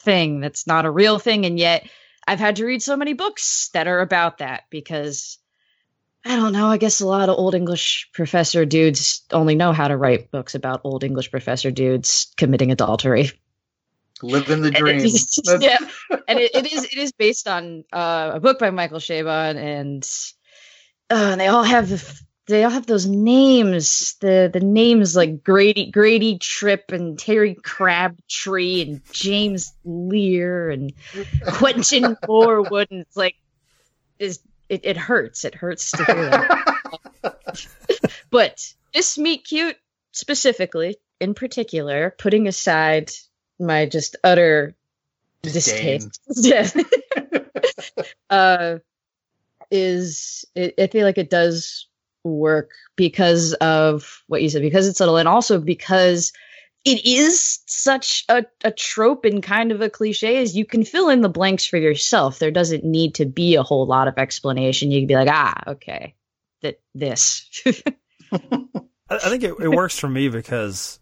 thing 0.00 0.40
that's 0.40 0.66
not 0.66 0.84
a 0.84 0.90
real 0.90 1.18
thing, 1.18 1.46
and 1.46 1.58
yet 1.58 1.88
I've 2.26 2.38
had 2.40 2.56
to 2.56 2.64
read 2.66 2.82
so 2.82 2.96
many 2.96 3.12
books 3.12 3.70
that 3.74 3.86
are 3.86 4.00
about 4.00 4.38
that 4.38 4.64
because 4.70 5.38
I 6.24 6.36
don't 6.36 6.52
know. 6.52 6.68
I 6.68 6.78
guess 6.78 7.00
a 7.00 7.06
lot 7.06 7.28
of 7.28 7.36
old 7.38 7.54
English 7.54 8.08
professor 8.14 8.64
dudes 8.64 9.22
only 9.30 9.54
know 9.54 9.72
how 9.72 9.88
to 9.88 9.96
write 9.96 10.30
books 10.30 10.54
about 10.54 10.80
old 10.84 11.04
English 11.04 11.30
professor 11.30 11.70
dudes 11.70 12.32
committing 12.36 12.72
adultery. 12.72 13.30
Living 14.22 14.62
the 14.62 14.68
And 14.68 14.76
dream. 14.76 14.98
That's- 15.00 15.58
yeah, 15.60 15.78
and 16.28 16.38
it, 16.38 16.54
it 16.54 16.72
is 16.72 16.84
it 16.84 16.96
is 16.96 17.12
based 17.12 17.46
on 17.46 17.84
uh, 17.92 18.32
a 18.34 18.40
book 18.40 18.58
by 18.58 18.70
Michael 18.70 19.00
Chabon, 19.00 19.56
and 19.56 20.08
uh, 21.10 21.32
and 21.32 21.40
they 21.40 21.48
all 21.48 21.64
have 21.64 22.20
they 22.46 22.64
all 22.64 22.70
have 22.70 22.86
those 22.86 23.06
names. 23.06 24.16
The 24.20 24.50
the 24.52 24.60
names 24.60 25.16
like 25.16 25.42
Grady 25.42 25.90
Grady 25.90 26.38
Tripp 26.38 26.92
and 26.92 27.18
Terry 27.18 27.54
Crabtree 27.54 28.82
and 28.82 29.00
James 29.12 29.72
Leer 29.84 30.70
and 30.70 30.92
Quentin 31.46 32.16
Morewood, 32.28 32.90
and 32.90 33.00
it's 33.00 33.16
like 33.16 33.36
is 34.18 34.40
it, 34.68 34.84
it 34.84 34.96
hurts. 34.96 35.44
It 35.44 35.54
hurts 35.54 35.90
to 35.92 36.04
hear 36.04 36.30
that. 36.30 38.10
but 38.30 38.74
this 38.92 39.18
meet 39.18 39.44
cute 39.44 39.76
specifically, 40.12 40.96
in 41.20 41.34
particular, 41.34 42.14
putting 42.18 42.46
aside 42.46 43.10
my 43.58 43.86
just 43.86 44.16
utter 44.22 44.74
Disdain. 45.42 46.10
distaste, 46.34 46.74
yeah, 47.96 48.08
uh, 48.30 48.78
is 49.70 50.44
it, 50.54 50.74
I 50.78 50.86
feel 50.88 51.04
like 51.04 51.18
it 51.18 51.30
does 51.30 51.86
work 52.24 52.70
because 52.96 53.52
of 53.54 54.22
what 54.26 54.42
you 54.42 54.48
said, 54.48 54.62
because 54.62 54.88
it's 54.88 54.98
subtle, 54.98 55.16
and 55.16 55.28
also 55.28 55.60
because 55.60 56.32
it 56.84 57.04
is 57.06 57.60
such 57.66 58.24
a, 58.28 58.44
a 58.62 58.70
trope 58.70 59.24
and 59.24 59.42
kind 59.42 59.72
of 59.72 59.80
a 59.80 59.88
cliche 59.88 60.36
as 60.36 60.56
you 60.56 60.66
can 60.66 60.84
fill 60.84 61.08
in 61.08 61.22
the 61.22 61.28
blanks 61.28 61.64
for 61.64 61.78
yourself. 61.78 62.38
There 62.38 62.50
doesn't 62.50 62.84
need 62.84 63.14
to 63.16 63.24
be 63.24 63.54
a 63.54 63.62
whole 63.62 63.86
lot 63.86 64.08
of 64.08 64.18
explanation. 64.18 64.90
You 64.90 65.00
can 65.00 65.06
be 65.06 65.14
like, 65.14 65.28
ah, 65.30 65.62
okay, 65.68 66.14
that 66.62 66.80
this. 66.94 67.50
I, 68.32 68.40
I 69.10 69.28
think 69.30 69.44
it, 69.44 69.54
it 69.60 69.68
works 69.68 69.98
for 69.98 70.08
me 70.08 70.28
because 70.28 70.98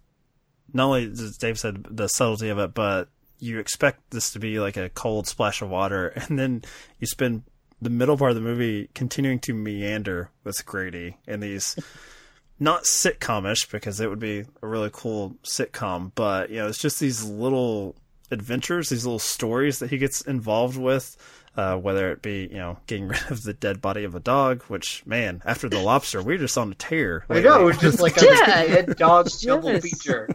not 0.72 0.86
only 0.86 1.06
as 1.06 1.36
Dave 1.38 1.58
said 1.58 1.84
the 1.90 2.08
subtlety 2.08 2.50
of 2.50 2.58
it, 2.58 2.74
but 2.74 3.08
you 3.38 3.58
expect 3.58 4.10
this 4.10 4.32
to 4.32 4.38
be 4.38 4.60
like 4.60 4.76
a 4.76 4.88
cold 4.88 5.26
splash 5.26 5.62
of 5.62 5.68
water, 5.68 6.08
and 6.14 6.38
then 6.38 6.62
you 7.00 7.06
spend 7.06 7.42
the 7.82 7.90
middle 7.90 8.16
part 8.16 8.30
of 8.30 8.34
the 8.36 8.40
movie 8.40 8.88
continuing 8.94 9.38
to 9.40 9.52
meander 9.54 10.30
with 10.44 10.64
Grady 10.64 11.16
and 11.26 11.42
these 11.42 11.76
not 12.60 12.84
sitcomish 12.84 13.70
because 13.70 14.00
it 14.00 14.08
would 14.08 14.20
be 14.20 14.44
a 14.62 14.66
really 14.66 14.90
cool 14.92 15.36
sitcom, 15.42 16.12
but 16.14 16.50
you 16.50 16.56
know, 16.56 16.68
it's 16.68 16.78
just 16.78 17.00
these 17.00 17.24
little 17.24 17.96
adventures, 18.30 18.88
these 18.88 19.04
little 19.04 19.18
stories 19.18 19.80
that 19.80 19.90
he 19.90 19.98
gets 19.98 20.20
involved 20.22 20.76
with. 20.78 21.16
Uh, 21.54 21.76
whether 21.76 22.10
it 22.10 22.22
be 22.22 22.48
you 22.50 22.56
know 22.56 22.78
getting 22.86 23.08
rid 23.08 23.30
of 23.30 23.42
the 23.42 23.52
dead 23.52 23.82
body 23.82 24.04
of 24.04 24.14
a 24.14 24.20
dog, 24.20 24.62
which 24.68 25.04
man, 25.04 25.42
after 25.44 25.68
the 25.68 25.78
lobster, 25.78 26.22
we 26.22 26.34
are 26.34 26.38
just 26.38 26.56
on 26.56 26.72
a 26.72 26.74
tear. 26.74 27.26
I 27.28 27.40
know, 27.40 27.68
it's 27.68 27.78
just 27.78 28.00
like 28.00 28.16
a 28.22 28.24
Yeah. 28.24 28.46
dead 28.46 28.96
dog 28.96 29.28
double 29.42 29.68
Yes. 29.68 29.82
feature. 29.82 30.28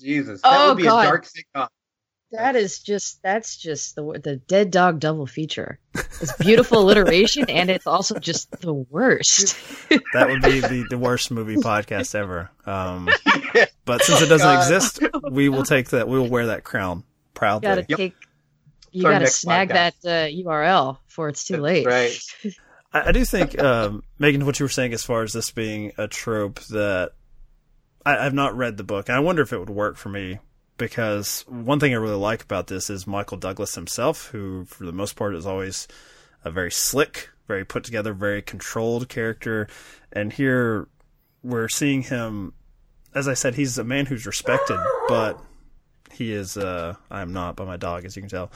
Jesus, 0.00 0.42
that 0.42 0.50
Oh, 0.60 0.68
would 0.70 0.76
be 0.78 0.82
God. 0.82 1.04
a 1.04 1.06
dark 1.06 1.24
sitcom. 1.26 1.68
That 2.36 2.56
is 2.56 2.80
just 2.80 3.22
that's 3.22 3.56
just 3.56 3.94
the 3.96 4.20
the 4.22 4.36
dead 4.36 4.70
dog 4.70 5.00
double 5.00 5.26
feature. 5.26 5.78
It's 5.94 6.36
beautiful 6.36 6.80
alliteration 6.80 7.48
and 7.48 7.70
it's 7.70 7.86
also 7.86 8.18
just 8.18 8.50
the 8.60 8.72
worst. 8.74 9.56
That 10.14 10.28
would 10.28 10.42
be 10.42 10.60
the, 10.60 10.86
the 10.90 10.98
worst 10.98 11.30
movie 11.30 11.56
podcast 11.56 12.14
ever. 12.14 12.50
Um, 12.66 13.08
but 13.84 14.02
since 14.02 14.22
it 14.22 14.28
doesn't 14.28 14.46
God. 14.46 14.58
exist, 14.58 15.00
we 15.30 15.48
will 15.48 15.62
take 15.64 15.90
that. 15.90 16.08
We 16.08 16.18
will 16.18 16.28
wear 16.28 16.46
that 16.46 16.64
crown 16.64 16.98
You 16.98 17.04
proudly. 17.34 17.68
gotta 17.68 17.86
Yep. 17.88 17.96
take 17.98 18.14
you 18.92 19.02
gotta 19.02 19.26
snag 19.26 19.70
podcast. 19.70 20.00
that 20.02 20.04
uh, 20.04 20.28
URL 20.48 20.98
before 21.06 21.28
it's 21.28 21.44
too 21.44 21.54
That's 21.54 21.62
late. 21.62 21.86
right. 21.86 22.18
I, 22.92 23.08
I 23.08 23.12
do 23.12 23.24
think, 23.24 23.60
um, 23.60 24.02
Megan, 24.18 24.46
what 24.46 24.58
you 24.60 24.64
were 24.64 24.68
saying 24.70 24.92
as 24.94 25.02
far 25.04 25.22
as 25.22 25.32
this 25.32 25.50
being 25.50 25.92
a 25.98 26.06
trope 26.08 26.60
that 26.70 27.10
I, 28.06 28.18
I've 28.24 28.34
not 28.34 28.56
read 28.56 28.76
the 28.76 28.84
book, 28.84 29.08
and 29.08 29.16
I 29.16 29.20
wonder 29.20 29.42
if 29.42 29.52
it 29.52 29.58
would 29.58 29.70
work 29.70 29.96
for 29.96 30.08
me 30.10 30.38
because 30.76 31.44
one 31.48 31.80
thing 31.80 31.92
I 31.92 31.96
really 31.96 32.16
like 32.16 32.42
about 32.42 32.66
this 32.66 32.90
is 32.90 33.06
Michael 33.06 33.38
Douglas 33.38 33.74
himself, 33.74 34.26
who 34.26 34.64
for 34.64 34.84
the 34.84 34.92
most 34.92 35.16
part 35.16 35.34
is 35.34 35.46
always 35.46 35.86
a 36.44 36.50
very 36.50 36.70
slick, 36.70 37.30
very 37.46 37.64
put 37.64 37.84
together, 37.84 38.12
very 38.12 38.42
controlled 38.42 39.08
character, 39.08 39.68
and 40.12 40.32
here 40.32 40.88
we're 41.42 41.68
seeing 41.68 42.02
him. 42.02 42.52
As 43.14 43.28
I 43.28 43.34
said, 43.34 43.54
he's 43.54 43.78
a 43.78 43.84
man 43.84 44.06
who's 44.06 44.26
respected, 44.26 44.78
but 45.08 45.40
he 46.12 46.32
is. 46.32 46.56
Uh, 46.56 46.96
I 47.10 47.20
am 47.20 47.32
not 47.32 47.56
by 47.56 47.64
my 47.64 47.76
dog, 47.76 48.04
as 48.04 48.16
you 48.16 48.22
can 48.22 48.30
tell. 48.30 48.50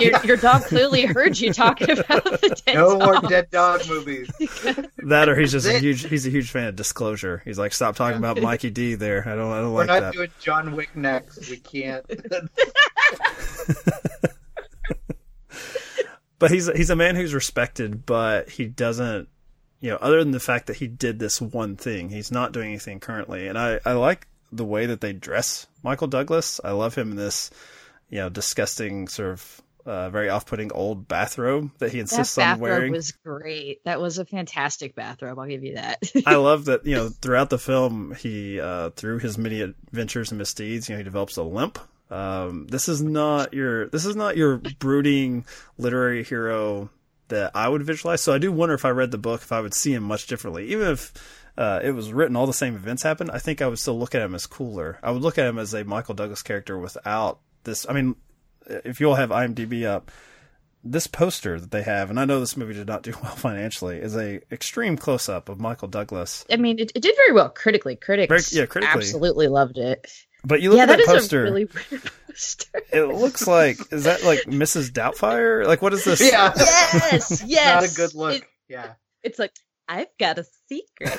Your, 0.00 0.24
your 0.24 0.36
dog 0.36 0.62
clearly 0.64 1.04
heard 1.04 1.38
you 1.38 1.52
talking 1.52 1.90
about 1.90 2.24
the 2.24 2.62
dead 2.64 2.74
No 2.74 2.98
more 2.98 3.14
dog. 3.14 3.28
dead 3.28 3.50
dog 3.50 3.82
movies. 3.88 4.30
That 4.98 5.28
or 5.28 5.36
he's 5.38 5.52
just 5.52 5.66
a 5.66 5.78
huge 5.78 6.06
he's 6.06 6.26
a 6.26 6.30
huge 6.30 6.50
fan 6.50 6.68
of 6.68 6.76
disclosure. 6.76 7.42
He's 7.44 7.58
like, 7.58 7.72
stop 7.72 7.96
talking 7.96 8.16
about 8.18 8.40
Mikey 8.40 8.70
D 8.70 8.94
there. 8.94 9.22
I 9.28 9.34
don't 9.34 9.52
I 9.52 9.60
don't 9.60 9.72
We're 9.72 9.84
like 9.84 10.02
not 10.02 10.12
doing 10.14 10.30
John 10.40 10.74
Wick 10.76 10.96
next. 10.96 11.50
We 11.50 11.58
can't. 11.58 12.04
But 16.38 16.50
he's 16.50 16.66
he's 16.76 16.90
a 16.90 16.96
man 16.96 17.14
who's 17.14 17.32
respected, 17.34 18.04
but 18.04 18.48
he 18.48 18.66
doesn't 18.66 19.28
you 19.78 19.90
know, 19.90 19.96
other 19.96 20.18
than 20.18 20.32
the 20.32 20.40
fact 20.40 20.66
that 20.66 20.76
he 20.76 20.88
did 20.88 21.20
this 21.20 21.40
one 21.40 21.76
thing, 21.76 22.08
he's 22.08 22.32
not 22.32 22.50
doing 22.50 22.70
anything 22.70 22.98
currently. 22.98 23.46
And 23.46 23.56
I, 23.56 23.78
I 23.84 23.92
like 23.92 24.26
the 24.50 24.64
way 24.64 24.86
that 24.86 25.00
they 25.00 25.12
dress 25.12 25.68
Michael 25.84 26.08
Douglas. 26.08 26.60
I 26.64 26.72
love 26.72 26.96
him 26.96 27.12
in 27.12 27.16
this, 27.16 27.52
you 28.10 28.18
know, 28.18 28.28
disgusting 28.28 29.06
sort 29.06 29.30
of 29.30 29.61
uh, 29.86 30.10
very 30.10 30.28
off 30.28 30.46
putting 30.46 30.72
old 30.72 31.08
bathrobe 31.08 31.70
that 31.78 31.90
he 31.90 31.98
That 31.98 32.02
insists 32.02 32.38
on 32.38 32.42
bathrobe 32.42 32.60
wearing. 32.62 32.92
was 32.92 33.12
great. 33.12 33.84
That 33.84 34.00
was 34.00 34.18
a 34.18 34.24
fantastic 34.24 34.94
bathrobe. 34.94 35.38
I'll 35.38 35.46
give 35.46 35.64
you 35.64 35.74
that. 35.74 36.02
I 36.26 36.36
love 36.36 36.66
that, 36.66 36.86
you 36.86 36.94
know, 36.94 37.08
throughout 37.08 37.50
the 37.50 37.58
film, 37.58 38.14
he, 38.18 38.60
uh, 38.60 38.90
through 38.90 39.18
his 39.18 39.36
many 39.38 39.60
adventures 39.60 40.30
and 40.30 40.38
misdeeds, 40.38 40.88
you 40.88 40.94
know, 40.94 40.98
he 40.98 41.04
develops 41.04 41.36
a 41.36 41.42
limp. 41.42 41.78
Um, 42.10 42.66
this 42.68 42.88
is 42.88 43.02
not 43.02 43.54
your, 43.54 43.88
this 43.88 44.04
is 44.04 44.14
not 44.16 44.36
your 44.36 44.58
brooding 44.78 45.46
literary 45.78 46.22
hero 46.24 46.90
that 47.28 47.52
I 47.54 47.68
would 47.68 47.82
visualize. 47.82 48.20
So 48.20 48.34
I 48.34 48.38
do 48.38 48.52
wonder 48.52 48.74
if 48.74 48.84
I 48.84 48.90
read 48.90 49.10
the 49.10 49.18
book, 49.18 49.40
if 49.42 49.52
I 49.52 49.60
would 49.60 49.72
see 49.74 49.94
him 49.94 50.02
much 50.02 50.26
differently. 50.26 50.68
Even 50.68 50.88
if, 50.88 51.12
uh, 51.56 51.80
it 51.82 51.92
was 51.92 52.12
written, 52.12 52.36
all 52.36 52.46
the 52.46 52.52
same 52.52 52.74
events 52.74 53.02
happened, 53.02 53.30
I 53.30 53.38
think 53.38 53.62
I 53.62 53.66
would 53.66 53.78
still 53.78 53.98
look 53.98 54.14
at 54.14 54.22
him 54.22 54.34
as 54.34 54.46
cooler. 54.46 54.98
I 55.02 55.10
would 55.10 55.22
look 55.22 55.38
at 55.38 55.46
him 55.46 55.58
as 55.58 55.72
a 55.74 55.84
Michael 55.84 56.14
Douglas 56.14 56.42
character 56.42 56.78
without 56.78 57.40
this. 57.64 57.86
I 57.88 57.92
mean, 57.94 58.16
if 58.66 59.00
you'll 59.00 59.14
have 59.16 59.30
IMDb 59.30 59.84
up, 59.84 60.10
this 60.84 61.06
poster 61.06 61.60
that 61.60 61.70
they 61.70 61.82
have, 61.82 62.10
and 62.10 62.18
I 62.18 62.24
know 62.24 62.40
this 62.40 62.56
movie 62.56 62.74
did 62.74 62.88
not 62.88 63.02
do 63.02 63.12
well 63.22 63.36
financially, 63.36 63.98
is 63.98 64.16
a 64.16 64.40
extreme 64.52 64.96
close 64.96 65.28
up 65.28 65.48
of 65.48 65.60
Michael 65.60 65.88
Douglas. 65.88 66.44
I 66.50 66.56
mean, 66.56 66.78
it, 66.78 66.90
it 66.94 67.00
did 67.02 67.14
very 67.16 67.32
well 67.32 67.50
critically. 67.50 67.96
Critics, 67.96 68.50
Very- 68.50 68.62
yeah, 68.62 68.66
critically. 68.66 68.98
absolutely 68.98 69.48
loved 69.48 69.78
it. 69.78 70.10
But 70.44 70.60
you 70.60 70.70
look 70.70 70.78
yeah, 70.78 70.82
at 70.84 70.86
that, 70.88 70.96
that 71.06 71.14
is 71.16 71.22
poster, 71.22 71.40
a 71.40 71.44
really 71.44 71.66
weird 71.90 72.10
poster. 72.26 72.82
it 72.92 73.04
looks 73.04 73.46
like 73.46 73.78
is 73.92 74.04
that 74.04 74.24
like 74.24 74.40
Mrs. 74.40 74.90
Doubtfire? 74.90 75.64
Like 75.64 75.82
what 75.82 75.92
is 75.92 76.04
this? 76.04 76.20
yeah. 76.20 76.52
yes, 76.56 77.44
yes. 77.46 77.82
Not 77.82 77.92
a 77.92 77.94
good 77.94 78.14
look. 78.18 78.34
It- 78.42 78.48
yeah. 78.68 78.94
it's 79.22 79.38
like 79.38 79.52
I've 79.88 80.08
got 80.18 80.38
a 80.38 80.44
secret. 80.68 81.10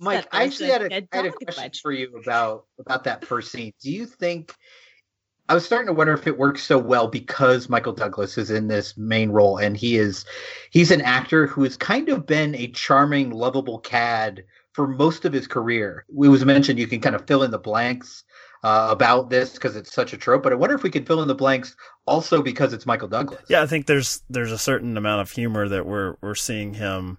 Mike, 0.00 0.26
I 0.32 0.44
actually 0.44 0.70
had 0.70 0.82
a, 0.82 1.06
had 1.12 1.26
a 1.26 1.30
question 1.30 1.62
bunch. 1.64 1.80
for 1.82 1.92
you 1.92 2.16
about 2.16 2.64
about 2.78 3.04
that 3.04 3.24
first 3.24 3.52
scene. 3.52 3.72
Do 3.82 3.90
you 3.90 4.06
think 4.06 4.54
I 5.48 5.54
was 5.54 5.66
starting 5.66 5.88
to 5.88 5.92
wonder 5.92 6.14
if 6.14 6.26
it 6.26 6.38
works 6.38 6.62
so 6.62 6.78
well 6.78 7.06
because 7.06 7.68
Michael 7.68 7.92
Douglas 7.92 8.38
is 8.38 8.50
in 8.50 8.68
this 8.68 8.96
main 8.96 9.30
role 9.30 9.58
and 9.58 9.76
he 9.76 9.96
is 9.96 10.24
he's 10.70 10.90
an 10.90 11.02
actor 11.02 11.46
who 11.46 11.64
has 11.64 11.76
kind 11.76 12.08
of 12.08 12.24
been 12.24 12.54
a 12.54 12.68
charming, 12.68 13.30
lovable 13.30 13.78
cad 13.80 14.44
for 14.72 14.86
most 14.86 15.24
of 15.24 15.32
his 15.32 15.46
career. 15.46 16.06
It 16.08 16.28
was 16.28 16.44
mentioned 16.44 16.78
you 16.78 16.86
can 16.86 17.00
kind 17.00 17.14
of 17.16 17.26
fill 17.26 17.42
in 17.42 17.50
the 17.50 17.58
blanks 17.58 18.24
uh, 18.62 18.88
about 18.90 19.28
this 19.28 19.52
because 19.52 19.76
it's 19.76 19.92
such 19.92 20.12
a 20.12 20.16
trope, 20.16 20.42
but 20.42 20.52
I 20.52 20.56
wonder 20.56 20.76
if 20.76 20.82
we 20.82 20.90
could 20.90 21.06
fill 21.06 21.20
in 21.20 21.28
the 21.28 21.34
blanks 21.34 21.76
also 22.06 22.42
because 22.42 22.72
it's 22.72 22.86
Michael 22.86 23.08
Douglas. 23.08 23.42
Yeah, 23.48 23.62
I 23.62 23.66
think 23.66 23.86
there's 23.86 24.22
there's 24.30 24.52
a 24.52 24.58
certain 24.58 24.96
amount 24.96 25.20
of 25.20 25.30
humor 25.30 25.68
that 25.68 25.84
we're 25.84 26.14
we're 26.22 26.36
seeing 26.36 26.74
him 26.74 27.18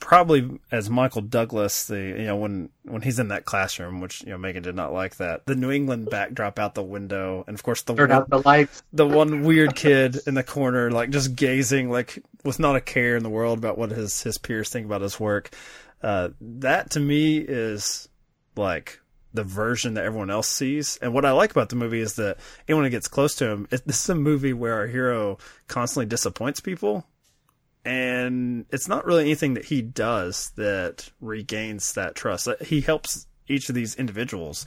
probably 0.00 0.58
as 0.70 0.88
Michael 0.88 1.22
Douglas, 1.22 1.86
the 1.86 1.98
you 1.98 2.24
know 2.26 2.36
when 2.36 2.70
when 2.84 3.02
he's 3.02 3.18
in 3.18 3.28
that 3.28 3.44
classroom, 3.44 4.00
which 4.00 4.22
you 4.22 4.30
know 4.30 4.38
Megan 4.38 4.62
did 4.62 4.74
not 4.74 4.92
like 4.92 5.16
that. 5.16 5.46
The 5.46 5.54
New 5.54 5.70
England 5.70 6.10
backdrop 6.10 6.58
out 6.58 6.74
the 6.74 6.82
window, 6.82 7.44
and 7.46 7.54
of 7.54 7.62
course 7.62 7.82
the 7.82 7.94
Turn 7.94 8.10
one, 8.10 8.18
out 8.18 8.30
the 8.30 8.40
lights. 8.40 8.82
the 8.92 9.06
one 9.06 9.42
weird 9.42 9.74
kid 9.76 10.18
in 10.26 10.34
the 10.34 10.42
corner, 10.42 10.90
like 10.90 11.10
just 11.10 11.36
gazing, 11.36 11.90
like 11.90 12.22
with 12.44 12.58
not 12.58 12.76
a 12.76 12.80
care 12.80 13.16
in 13.16 13.22
the 13.22 13.30
world 13.30 13.58
about 13.58 13.78
what 13.78 13.90
his 13.90 14.22
his 14.22 14.38
peers 14.38 14.68
think 14.68 14.86
about 14.86 15.00
his 15.00 15.18
work. 15.18 15.50
Uh, 16.02 16.30
that 16.40 16.90
to 16.90 17.00
me 17.00 17.38
is 17.38 18.08
like 18.56 19.00
the 19.34 19.44
version 19.44 19.94
that 19.94 20.04
everyone 20.04 20.30
else 20.30 20.48
sees. 20.48 20.98
And 21.02 21.12
what 21.12 21.24
I 21.24 21.32
like 21.32 21.50
about 21.50 21.68
the 21.68 21.76
movie 21.76 22.00
is 22.00 22.14
that 22.14 22.38
anyone 22.66 22.84
who 22.84 22.90
gets 22.90 23.08
close 23.08 23.34
to 23.36 23.48
him, 23.48 23.68
it, 23.70 23.86
this 23.86 24.02
is 24.02 24.10
a 24.10 24.14
movie 24.14 24.52
where 24.52 24.74
our 24.74 24.86
hero 24.86 25.38
constantly 25.66 26.06
disappoints 26.06 26.60
people. 26.60 27.06
And 27.88 28.66
it's 28.70 28.86
not 28.86 29.06
really 29.06 29.22
anything 29.22 29.54
that 29.54 29.64
he 29.64 29.80
does 29.80 30.52
that 30.56 31.10
regains 31.20 31.94
that 31.94 32.14
trust. 32.14 32.46
Uh, 32.46 32.56
He 32.60 32.82
helps 32.82 33.26
each 33.48 33.68
of 33.70 33.74
these 33.74 33.94
individuals, 33.94 34.66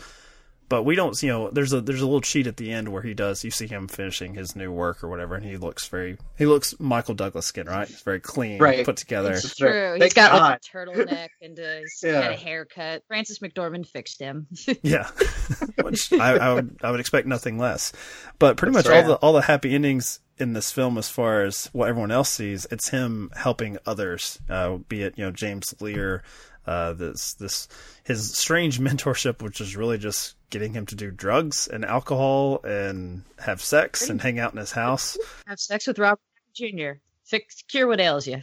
but 0.70 0.84
we 0.84 0.96
don't, 0.96 1.22
you 1.22 1.30
know, 1.30 1.50
there's 1.52 1.72
a 1.74 1.82
there's 1.82 2.02
a 2.02 2.06
little 2.06 2.22
cheat 2.22 2.48
at 2.48 2.58
the 2.58 2.72
end 2.72 2.90
where 2.90 3.04
he 3.04 3.14
does. 3.14 3.44
You 3.44 3.52
see 3.52 3.68
him 3.68 3.88
finishing 3.88 4.34
his 4.34 4.56
new 4.56 4.72
work 4.72 5.04
or 5.04 5.10
whatever, 5.10 5.36
and 5.36 5.46
he 5.46 5.58
looks 5.58 5.88
very 5.88 6.18
he 6.38 6.48
looks 6.48 6.74
Michael 6.80 7.14
Douglas 7.14 7.46
skin, 7.46 7.68
right? 7.68 7.88
He's 7.88 8.02
very 8.02 8.22
clean, 8.22 8.60
Right. 8.60 8.84
put 8.86 8.98
together. 8.98 9.34
It's 9.34 9.44
That's 9.44 9.56
true. 9.58 9.70
right. 9.70 10.02
He's 10.02 10.14
Thank 10.14 10.16
got 10.16 10.32
God. 10.32 10.42
like 10.42 10.62
a 10.62 10.78
turtleneck 10.78 11.28
and 11.44 11.60
uh, 11.60 11.80
he's 11.82 12.00
Yeah. 12.04 12.22
got 12.22 12.32
a 12.32 12.36
haircut. 12.36 13.04
Frances 13.08 13.38
McDormand 13.40 13.86
fixed 13.88 14.20
him. 14.20 14.48
Yeah, 14.82 15.10
which 15.84 16.12
I, 16.14 16.38
I 16.38 16.54
would 16.56 16.78
I 16.82 16.90
would 16.90 17.00
expect 17.00 17.28
nothing 17.28 17.60
less. 17.60 17.92
But 18.40 18.58
pretty 18.58 18.74
That's 18.74 18.88
much 18.88 18.92
right. 18.92 19.04
all 19.04 19.10
the 19.10 19.16
all 19.18 19.34
the 19.34 19.42
happy 19.42 19.76
endings 19.76 20.20
in 20.42 20.54
this 20.54 20.72
film, 20.72 20.98
as 20.98 21.08
far 21.10 21.44
as 21.44 21.68
what 21.68 21.88
everyone 21.88 22.12
else 22.12 22.30
sees, 22.30 22.66
it's 22.72 22.90
him 22.90 23.32
helping 23.36 23.78
others. 23.86 24.40
Uh, 24.50 24.78
be 24.78 25.04
it 25.04 25.18
you 25.18 25.24
know 25.24 25.32
James 25.32 25.74
Leer, 25.80 26.24
uh, 26.66 26.94
this 26.94 27.34
this 27.36 27.68
his 28.04 28.34
strange 28.34 28.80
mentorship, 28.82 29.42
which 29.42 29.62
is 29.62 29.78
really 29.78 29.98
just 29.98 30.36
getting 30.50 30.74
him 30.74 30.86
to 30.88 30.96
do 30.96 31.12
drugs 31.12 31.68
and 31.68 31.86
alcohol 31.86 32.60
and 32.64 33.24
have 33.40 33.62
sex 33.62 34.10
and 34.10 34.22
hang 34.22 34.40
out 34.40 34.52
in 34.52 34.58
his 34.60 34.72
house. 34.72 35.18
Have 35.48 35.60
sex 35.60 35.88
with 35.88 35.98
Robert 35.98 36.20
Jr. 36.54 37.00
Fix 37.26 37.62
cure 37.70 37.88
what 37.88 38.02
ails 38.02 38.28
you. 38.28 38.42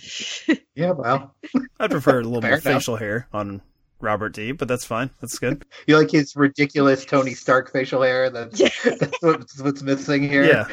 Yeah, 0.75 0.93
well. 0.93 1.35
I 1.81 1.89
prefer 1.89 2.21
a 2.21 2.23
little 2.23 2.41
Fair 2.41 2.51
more 2.53 2.59
enough. 2.59 2.73
facial 2.73 2.97
hair 2.97 3.27
on 3.33 3.61
Robert 4.01 4.31
D, 4.31 4.53
but 4.53 4.69
that's 4.69 4.85
fine. 4.85 5.11
That's 5.21 5.39
good. 5.39 5.65
You 5.87 5.97
like 5.97 6.11
his 6.11 6.37
ridiculous 6.37 7.05
Tony 7.05 7.33
Stark 7.33 7.73
facial 7.73 8.03
hair? 8.03 8.29
That's, 8.29 8.59
that's 8.85 9.23
what's, 9.23 9.59
what's 9.61 9.83
missing 9.83 10.29
here. 10.29 10.45
Yeah. 10.45 10.67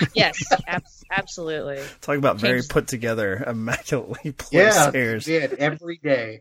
yes, 0.14 0.38
ab- 0.68 0.84
absolutely. 1.10 1.82
Talk 2.00 2.16
about 2.16 2.38
very 2.38 2.62
put 2.62 2.86
together, 2.86 3.42
immaculately 3.46 4.32
placed 4.32 4.52
yeah, 4.52 4.92
hairs. 4.92 5.26
yeah, 5.26 5.48
every 5.58 5.98
day. 5.98 6.40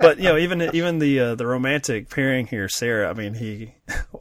but 0.00 0.18
you 0.18 0.24
know, 0.24 0.36
even 0.36 0.60
even 0.74 0.98
the 0.98 1.20
uh, 1.20 1.34
the 1.34 1.46
romantic 1.46 2.10
pairing 2.10 2.46
here, 2.46 2.68
Sarah. 2.68 3.08
I 3.08 3.14
mean, 3.14 3.34
he 3.34 3.74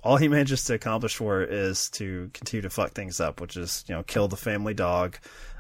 all 0.04 0.18
he 0.18 0.28
manages 0.28 0.64
to 0.66 0.76
accomplish 0.76 1.16
for 1.16 1.40
her 1.40 1.44
is 1.44 1.90
to 1.92 2.30
continue 2.34 2.62
to 2.62 2.70
fuck 2.70 2.92
things 2.92 3.20
up, 3.20 3.42
which 3.42 3.58
is 3.58 3.84
you 3.88 3.96
know 3.96 4.04
kill 4.04 4.28
the 4.28 4.38
family 4.38 4.74
dog, 4.74 5.18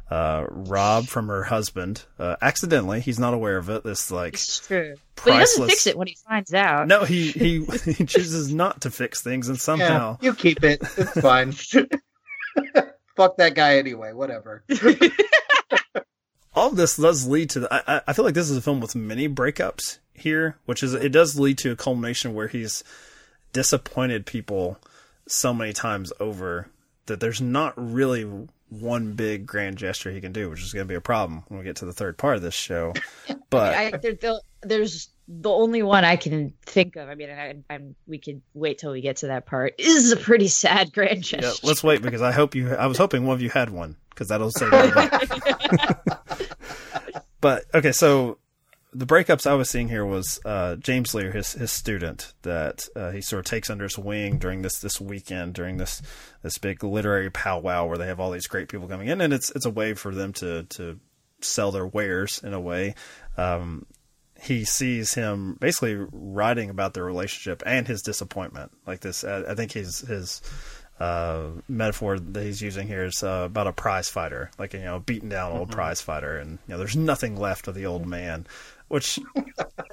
uh, 0.09 0.45
rob 0.49 1.05
from 1.07 1.27
her 1.27 1.43
husband 1.43 2.05
uh, 2.17 2.35
accidentally. 2.41 3.01
He's 3.01 3.19
not 3.19 3.33
aware 3.33 3.57
of 3.57 3.69
it. 3.69 3.83
This 3.83 4.09
like 4.11 4.33
It's 4.35 4.65
true. 4.65 4.95
But 5.23 5.33
he 5.33 5.39
doesn't 5.39 5.67
fix 5.67 5.87
it 5.87 5.97
when 5.97 6.07
he 6.07 6.17
finds 6.27 6.53
out. 6.53 6.87
no, 6.87 7.03
he 7.03 7.31
he 7.31 7.65
he 7.85 8.05
chooses 8.05 8.53
not 8.53 8.81
to 8.81 8.91
fix 8.91 9.21
things, 9.21 9.49
and 9.49 9.59
somehow 9.59 10.17
Yeah, 10.21 10.29
you 10.29 10.33
keep 10.35 10.63
it. 10.63 10.81
It's 10.97 11.19
fine. 11.21 11.51
Fuck 13.15 13.37
that 13.37 13.55
guy 13.55 13.77
anyway. 13.77 14.13
Whatever. 14.13 14.63
all 16.53 16.69
of 16.69 16.75
this 16.75 16.97
does 16.97 17.27
lead 17.27 17.49
to. 17.51 17.61
The, 17.61 17.73
I, 17.73 17.97
I- 17.97 18.01
I 18.07 18.13
feel 18.13 18.25
like 18.25 18.33
this 18.35 18.49
is 18.49 18.57
a 18.57 18.61
film 18.61 18.79
with 18.79 18.95
many 18.95 19.27
breakups 19.27 19.99
here, 20.13 20.57
which 20.65 20.83
is 20.83 20.93
it 20.93 21.11
does 21.11 21.39
lead 21.39 21.57
to 21.59 21.71
a 21.71 21.75
culmination 21.75 22.33
where 22.33 22.47
he's 22.47 22.83
disappointed 23.53 24.25
people 24.25 24.79
so 25.27 25.53
many 25.53 25.73
times 25.73 26.13
over 26.19 26.67
that 27.07 27.19
there's 27.19 27.41
not 27.41 27.73
really 27.75 28.47
one 28.69 29.13
big 29.13 29.45
grand 29.45 29.77
gesture 29.77 30.12
he 30.12 30.19
can 30.21 30.31
do, 30.33 30.50
which 30.50 30.62
is 30.62 30.74
going 30.74 30.86
to 30.86 30.91
be 30.91 30.95
a 30.95 31.01
problem 31.01 31.43
when 31.47 31.59
we 31.59 31.63
get 31.65 31.77
to 31.77 31.86
the 31.86 31.93
third 31.93 32.17
part 32.17 32.36
of 32.36 32.41
this 32.41 32.53
show. 32.53 32.93
But 33.50 33.74
I, 33.75 33.91
there, 33.97 34.13
there- 34.13 34.39
there's 34.62 35.07
the 35.29 35.50
only 35.50 35.81
one 35.81 36.03
I 36.03 36.17
can 36.17 36.53
think 36.65 36.97
of. 36.97 37.07
I 37.07 37.15
mean, 37.15 37.29
I, 37.29 37.55
I'm 37.69 37.95
we 38.07 38.17
could 38.17 38.41
wait 38.53 38.77
till 38.79 38.91
we 38.91 39.00
get 39.00 39.17
to 39.17 39.27
that 39.27 39.45
part. 39.45 39.75
Is 39.77 40.12
a 40.12 40.17
pretty 40.17 40.50
sad 40.50 40.91
grand 40.91 41.24
gesture. 41.24 41.47
yeah, 41.47 41.53
let's 41.63 41.81
wait 41.81 42.01
because 42.01 42.21
I 42.21 42.33
hope 42.33 42.55
you. 42.55 42.74
I 42.75 42.88
was 42.88 42.97
hoping 42.97 43.25
one 43.25 43.36
of 43.36 43.41
you 43.41 43.50
had 43.50 43.69
one 43.69 43.95
because 44.09 44.27
that'll 44.27 44.51
save 44.51 44.74
everybody. 44.74 45.27
but 47.41 47.63
okay, 47.74 47.93
so 47.93 48.38
the 48.94 49.06
breakups 49.06 49.46
I 49.46 49.53
was 49.53 49.70
seeing 49.70 49.89
here 49.89 50.06
was 50.06 50.39
uh, 50.46 50.75
James 50.77 51.13
Leer, 51.13 51.32
his 51.32 51.53
his 51.53 51.72
student, 51.72 52.34
that 52.44 52.88
uh, 52.96 53.12
he 53.12 53.22
sort 53.22 53.39
of 53.39 53.46
takes 53.46 53.70
under 53.70 53.84
his 53.84 53.98
wing 53.98 54.38
during 54.38 54.62
this 54.62 54.79
this 54.79 55.01
weekend, 55.01 55.53
during 55.53 55.77
this 55.77 56.01
this 56.41 56.58
big 56.58 56.84
literary 56.84 57.29
powwow 57.29 57.86
where 57.86 57.98
they 57.98 58.08
have 58.08 58.20
all 58.20 58.32
these 58.32 58.48
great 58.48 58.70
people 58.70 58.88
coming 58.88 59.08
in, 59.08 59.22
and 59.22 59.34
it's 59.34 59.51
it's 59.51 59.65
a 59.65 59.72
way 59.72 59.94
for 59.94 60.13
them 60.13 60.34
to 60.34 60.63
to 60.63 61.00
sell 61.41 61.72
their 61.72 61.86
wares 61.86 62.41
in 62.44 62.53
a 62.53 62.62
way. 62.62 62.96
Um, 63.38 63.86
he 64.39 64.65
sees 64.65 65.13
him 65.15 65.58
basically 65.60 65.96
writing 65.96 66.70
about 66.70 66.94
their 66.94 67.03
relationship 67.03 67.63
and 67.65 67.88
his 67.88 68.01
disappointment. 68.01 68.72
Like 68.86 69.01
this, 69.01 69.24
I, 69.24 69.44
I 69.50 69.56
think 69.56 69.72
his 69.74 70.00
his 70.00 70.41
uh, 71.00 71.50
metaphor 71.67 72.20
that 72.20 72.44
he's 72.44 72.62
using 72.62 72.88
here 72.88 73.06
is 73.06 73.22
uh, 73.24 73.44
about 73.46 73.67
a 73.67 73.74
prize 73.74 74.10
fighter, 74.10 74.50
like 74.58 74.74
you 74.74 74.79
know, 74.79 75.00
beaten 75.00 75.29
down 75.29 75.51
old 75.51 75.70
prize 75.70 76.01
fighter, 76.01 76.38
and 76.38 76.51
you 76.67 76.74
know, 76.74 76.77
there's 76.77 76.96
nothing 76.96 77.36
left 77.36 77.67
of 77.67 77.75
the 77.75 77.86
old 77.86 78.06
man. 78.08 78.48
Which 78.89 79.15
the, 79.15 79.44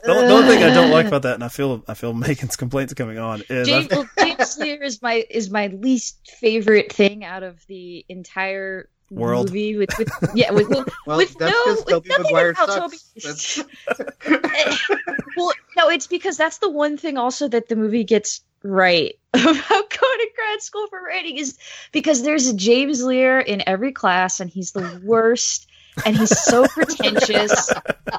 the 0.04 0.12
only 0.12 0.46
thing 0.54 0.62
I 0.62 0.72
don't 0.72 0.90
like 0.92 1.06
about 1.06 1.22
that, 1.22 1.34
and 1.34 1.42
I 1.44 1.48
feel 1.48 1.82
I 1.88 1.94
feel 1.94 2.12
Megan's 2.14 2.56
complaints 2.56 2.94
coming 2.94 3.18
on 3.18 3.42
is 3.48 3.66
James, 3.66 3.88
well, 3.90 4.08
James 4.18 4.56
Leer 4.58 4.82
is 4.82 5.02
my 5.02 5.24
is 5.28 5.50
my 5.50 5.66
least 5.66 6.18
favorite 6.38 6.92
thing 6.92 7.24
out 7.24 7.42
of 7.42 7.66
the 7.66 8.04
entire 8.08 8.88
World. 9.10 9.48
movie. 9.48 9.76
With, 9.76 9.90
with 9.98 10.08
yeah, 10.34 10.50
with, 10.52 10.68
with, 10.68 10.88
Well, 11.06 11.18
with 11.18 11.34
that's 11.38 11.52
no, 11.52 11.64
'cause 11.64 11.76
with 11.78 11.86
Tobey 11.88 12.08
nothing 12.08 12.24
Maguire 12.24 12.50
about 12.50 12.90
sucks. 13.16 13.54
Tobey. 13.56 14.78
well, 15.36 15.52
no, 15.76 15.88
it's 15.90 16.06
because 16.06 16.36
that's 16.36 16.58
the 16.58 16.70
one 16.70 16.96
thing 16.96 17.18
also 17.18 17.48
that 17.48 17.68
the 17.68 17.76
movie 17.76 18.04
gets 18.04 18.42
right 18.62 19.18
about 19.34 19.54
going 19.68 19.90
to 19.90 20.28
grad 20.36 20.62
school 20.62 20.86
for 20.86 21.02
writing 21.02 21.36
is 21.36 21.58
because 21.92 22.22
there's 22.22 22.46
a 22.46 22.54
James 22.54 23.02
Leer 23.02 23.40
in 23.40 23.62
every 23.66 23.92
class 23.92 24.40
and 24.40 24.48
he's 24.50 24.72
the 24.72 25.00
worst 25.04 25.66
and 26.04 26.16
he's 26.16 26.38
so 26.38 26.66
pretentious. 26.68 27.70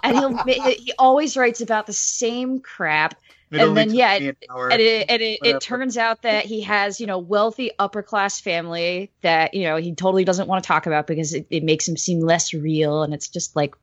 And 0.03 0.17
he'll 0.17 0.38
he 0.44 0.94
always 0.98 1.36
writes 1.38 1.62
about 1.62 1.88
the 1.88 1.94
same 1.94 2.60
crap. 2.60 3.15
It 3.51 3.62
And 3.62 3.77
then, 3.77 3.88
took 3.89 3.98
yeah, 3.98 4.13
an 4.13 4.36
hour. 4.50 4.70
and 4.72 4.82
it 4.82 5.05
and 5.10 5.22
it, 5.22 5.39
it 5.44 5.62
turns 5.62 5.98
out 5.98 6.24
that 6.24 6.46
he 6.46 6.62
has 6.62 7.00
you 7.00 7.08
know 7.08 7.20
wealthy 7.20 7.72
upper 7.77 8.01
class 8.01 8.39
family 8.39 9.12
that 9.22 9.53
you 9.53 9.63
know 9.63 9.77
he 9.77 9.94
totally 9.94 10.25
doesn't 10.25 10.48
want 10.48 10.63
to 10.63 10.67
talk 10.67 10.88
about 10.88 11.05
because 11.08 11.34
it, 11.34 11.48
it 11.50 11.63
makes 11.63 11.88
him 11.88 11.96
seem 11.96 12.20
less 12.22 12.53
real. 12.53 13.03
And 13.03 13.13
it's 13.13 13.30
just 13.30 13.56
like 13.56 13.76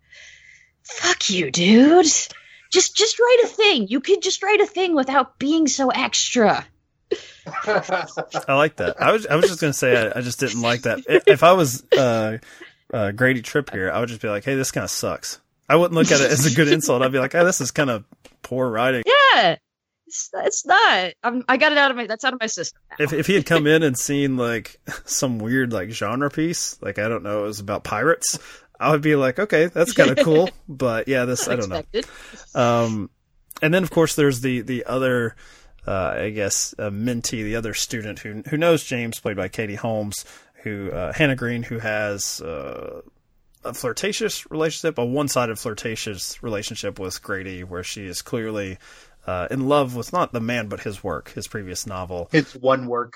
fuck 0.83 1.31
you 1.31 1.51
dude. 1.51 2.07
Just 2.73 2.97
just 2.97 3.19
write 3.21 3.41
a 3.45 3.49
thing. 3.49 3.87
You 3.89 4.01
could 4.01 4.21
just 4.23 4.43
write 4.43 4.61
a 4.61 4.67
thing 4.67 4.95
without 4.95 5.39
being 5.39 5.69
so 5.69 5.91
extra. 5.91 6.67
I 7.67 8.55
like 8.55 8.77
that. 8.77 8.97
I 9.01 9.13
was 9.13 9.27
I 9.27 9.37
was 9.37 9.47
just 9.47 9.61
gonna 9.61 9.73
say 9.73 9.97
I, 9.97 10.19
I 10.19 10.23
just 10.23 10.41
didn't 10.41 10.63
like 10.63 10.83
that. 10.83 11.01
If 11.27 11.43
I 11.43 11.53
was 11.53 11.85
uh, 11.93 12.39
uh, 12.93 13.13
Grady 13.13 13.43
Tripp 13.43 13.71
here, 13.71 13.91
I 13.91 14.01
would 14.01 14.09
just 14.09 14.23
be 14.23 14.29
like, 14.29 14.45
"Hey, 14.45 14.55
this 14.55 14.71
kind 14.71 14.85
of 14.85 14.91
sucks." 14.91 15.41
I 15.69 15.77
wouldn't 15.77 15.95
look 15.95 16.11
at 16.11 16.21
it 16.21 16.31
as 16.31 16.45
a 16.45 16.55
good 16.55 16.69
insult. 16.69 17.03
I'd 17.03 17.13
be 17.13 17.19
like, 17.19 17.33
"Hey, 17.33 17.45
this 17.45 17.61
is 17.61 17.71
kind 17.71 17.91
of 17.91 18.05
poor 18.43 18.69
writing." 18.69 19.03
yeah 19.07 19.57
it's, 20.13 20.31
it's 20.35 20.67
not 20.67 21.13
I'm, 21.23 21.45
i 21.49 21.57
got 21.57 21.73
it 21.73 21.79
out 21.79 21.91
of 21.91 21.97
my 21.97 22.07
that's 22.07 22.25
out 22.25 22.35
of 22.35 22.41
my 22.41 22.47
system 22.47 22.81
now. 22.91 22.97
If 23.05 23.13
if 23.13 23.27
he 23.27 23.35
had 23.35 23.47
come 23.47 23.67
in 23.67 23.83
and 23.83 23.97
seen 23.97 24.37
like 24.37 24.79
some 25.05 25.39
weird 25.39 25.73
like 25.73 25.91
genre 25.91 26.31
piece, 26.31 26.81
like 26.83 26.99
I 26.99 27.09
don't 27.09 27.23
know, 27.23 27.41
it 27.41 27.47
was 27.47 27.61
about 27.61 27.85
pirates, 27.85 28.39
I 28.79 28.91
would 28.91 29.03
be 29.03 29.17
like, 29.17 29.39
"Okay, 29.39 29.67
that's 29.67 29.93
kind 29.93 30.11
of 30.11 30.19
cool." 30.25 30.51
But 30.69 31.09
yeah, 31.09 31.25
this 31.25 31.49
I 31.49 31.57
don't 31.57 31.71
know. 31.71 31.83
Um, 32.55 33.11
and 33.63 33.73
then 33.73 33.83
of 33.83 33.91
course 33.91 34.15
there's 34.15 34.41
the 34.41 34.61
the 34.61 34.85
other, 34.85 35.35
uh, 35.87 36.15
I 36.19 36.31
guess, 36.31 36.75
uh, 36.79 36.91
mentee, 36.91 37.45
the 37.45 37.57
other 37.57 37.75
student 37.75 38.19
who 38.19 38.43
who 38.49 38.57
knows 38.57 38.85
James, 38.85 39.19
played 39.19 39.37
by 39.37 39.49
Katie 39.49 39.77
Holmes, 39.77 40.25
who 40.63 40.91
uh, 40.91 41.13
Hannah 41.13 41.37
Green, 41.37 41.63
who 41.63 41.79
has 41.79 42.41
uh, 42.41 43.03
a 43.65 43.75
flirtatious 43.75 44.51
relationship, 44.51 44.99
a 44.99 45.05
one-sided 45.05 45.59
flirtatious 45.59 46.43
relationship 46.43 46.99
with 46.99 47.23
Grady, 47.23 47.65
where 47.65 47.83
she 47.83 48.07
is 48.07 48.23
clearly 48.23 48.79
uh, 49.27 49.49
in 49.51 49.69
love 49.69 49.95
with 49.95 50.13
not 50.13 50.33
the 50.33 50.41
man 50.41 50.69
but 50.69 50.81
his 50.81 51.03
work, 51.03 51.33
his 51.33 51.47
previous 51.49 51.87
novel. 51.87 52.29
His 52.33 52.55
one 52.55 52.87
work. 52.87 53.15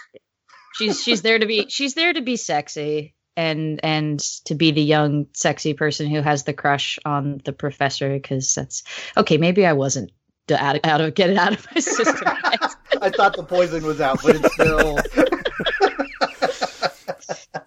she's 0.75 1.03
she's 1.03 1.23
there 1.23 1.39
to 1.39 1.47
be 1.47 1.67
she's 1.69 1.95
there 1.95 2.13
to 2.13 2.23
be 2.23 2.37
sexy 2.37 3.15
and 3.37 3.81
and 3.83 4.21
to 4.45 4.55
be 4.55 4.71
the 4.71 4.83
young 4.83 5.27
sexy 5.35 5.75
person 5.75 6.09
who 6.09 6.21
has 6.23 6.45
the 6.45 6.53
crush 6.53 6.99
on 7.05 7.41
the 7.45 7.53
professor 7.53 8.13
because 8.13 8.55
that's 8.55 8.83
okay 9.17 9.37
maybe 9.37 9.67
i 9.67 9.75
wasn't 9.75 10.11
out 10.51 10.77
of, 10.77 10.81
out 10.85 11.01
of 11.01 11.15
get 11.15 11.29
it 11.29 11.37
out 11.37 11.53
of 11.53 11.67
my 11.75 11.81
system 11.81 12.29
I 13.03 13.11
thought 13.11 13.37
the 13.37 13.43
poison 13.43 13.85
was 13.85 14.01
out, 14.01 14.23
but 14.23 14.37
it's 14.37 14.53
still. 14.55 14.99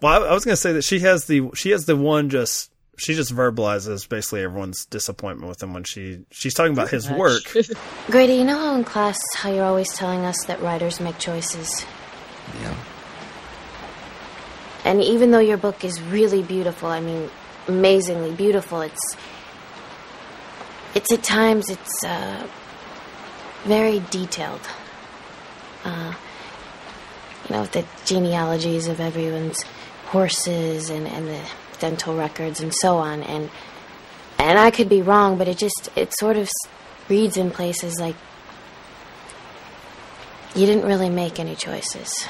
Well, 0.01 0.23
I, 0.23 0.27
I 0.27 0.33
was 0.33 0.45
going 0.45 0.53
to 0.53 0.61
say 0.61 0.73
that 0.73 0.83
she 0.83 0.99
has 0.99 1.25
the 1.25 1.49
she 1.55 1.71
has 1.71 1.85
the 1.85 1.95
one 1.95 2.29
just 2.29 2.71
she 2.99 3.15
just 3.15 3.33
verbalizes 3.33 4.07
basically 4.07 4.43
everyone's 4.43 4.85
disappointment 4.85 5.47
with 5.47 5.63
him 5.63 5.73
when 5.73 5.83
she 5.83 6.19
she's 6.31 6.53
talking 6.53 6.73
about 6.73 6.89
his 6.89 7.09
work. 7.09 7.43
Grady, 8.07 8.33
you 8.33 8.43
know 8.43 8.57
how 8.57 8.75
in 8.75 8.83
class 8.83 9.17
how 9.35 9.51
you're 9.51 9.65
always 9.65 9.91
telling 9.93 10.25
us 10.25 10.43
that 10.45 10.61
writers 10.61 10.99
make 10.99 11.17
choices? 11.17 11.85
Yeah. 12.61 12.75
And 14.83 15.01
even 15.01 15.31
though 15.31 15.39
your 15.39 15.57
book 15.57 15.83
is 15.83 16.01
really 16.01 16.43
beautiful, 16.43 16.89
I 16.89 16.99
mean 16.99 17.29
amazingly 17.67 18.33
beautiful, 18.33 18.81
it's 18.81 19.15
it's 20.93 21.11
at 21.11 21.23
times 21.23 21.69
it's 21.69 22.03
uh 22.03 22.47
very 23.63 23.99
detailed. 24.11 24.67
Uh 25.85 26.13
you 27.47 27.55
know, 27.55 27.65
the 27.65 27.85
genealogies 28.05 28.87
of 28.87 28.99
everyone's 28.99 29.63
horses 30.09 30.89
and, 30.89 31.07
and 31.07 31.27
the 31.27 31.41
dental 31.79 32.15
records 32.15 32.61
and 32.61 32.73
so 32.73 32.97
on 32.97 33.23
and 33.23 33.49
and 34.39 34.57
I 34.57 34.71
could 34.71 34.87
be 34.87 35.01
wrong, 35.01 35.37
but 35.37 35.49
it 35.49 35.57
just 35.57 35.89
it 35.95 36.13
sort 36.17 36.37
of 36.37 36.49
reads 37.09 37.35
in 37.35 37.51
places 37.51 37.99
like 37.99 38.15
you 40.55 40.65
didn't 40.65 40.85
really 40.85 41.09
make 41.09 41.39
any 41.39 41.55
choices 41.55 42.25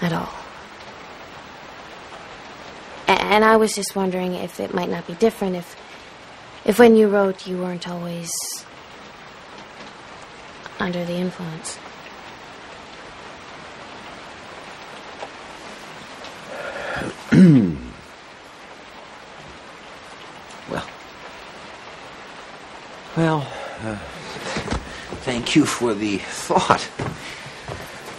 at 0.00 0.12
all. 0.12 0.32
And 3.06 3.44
I 3.44 3.56
was 3.56 3.74
just 3.74 3.94
wondering 3.94 4.34
if 4.34 4.58
it 4.60 4.72
might 4.72 4.88
not 4.88 5.06
be 5.06 5.14
different 5.14 5.56
if 5.56 5.76
if 6.64 6.78
when 6.78 6.96
you 6.96 7.08
wrote 7.08 7.46
you 7.46 7.58
weren't 7.58 7.86
always 7.86 8.30
under 10.80 11.04
the 11.04 11.14
influence. 11.14 11.78
Well. 20.70 20.86
Well, 23.16 23.48
uh, 23.84 23.96
thank 25.24 25.54
you 25.54 25.64
for 25.64 25.94
the 25.94 26.18
thought. 26.18 26.90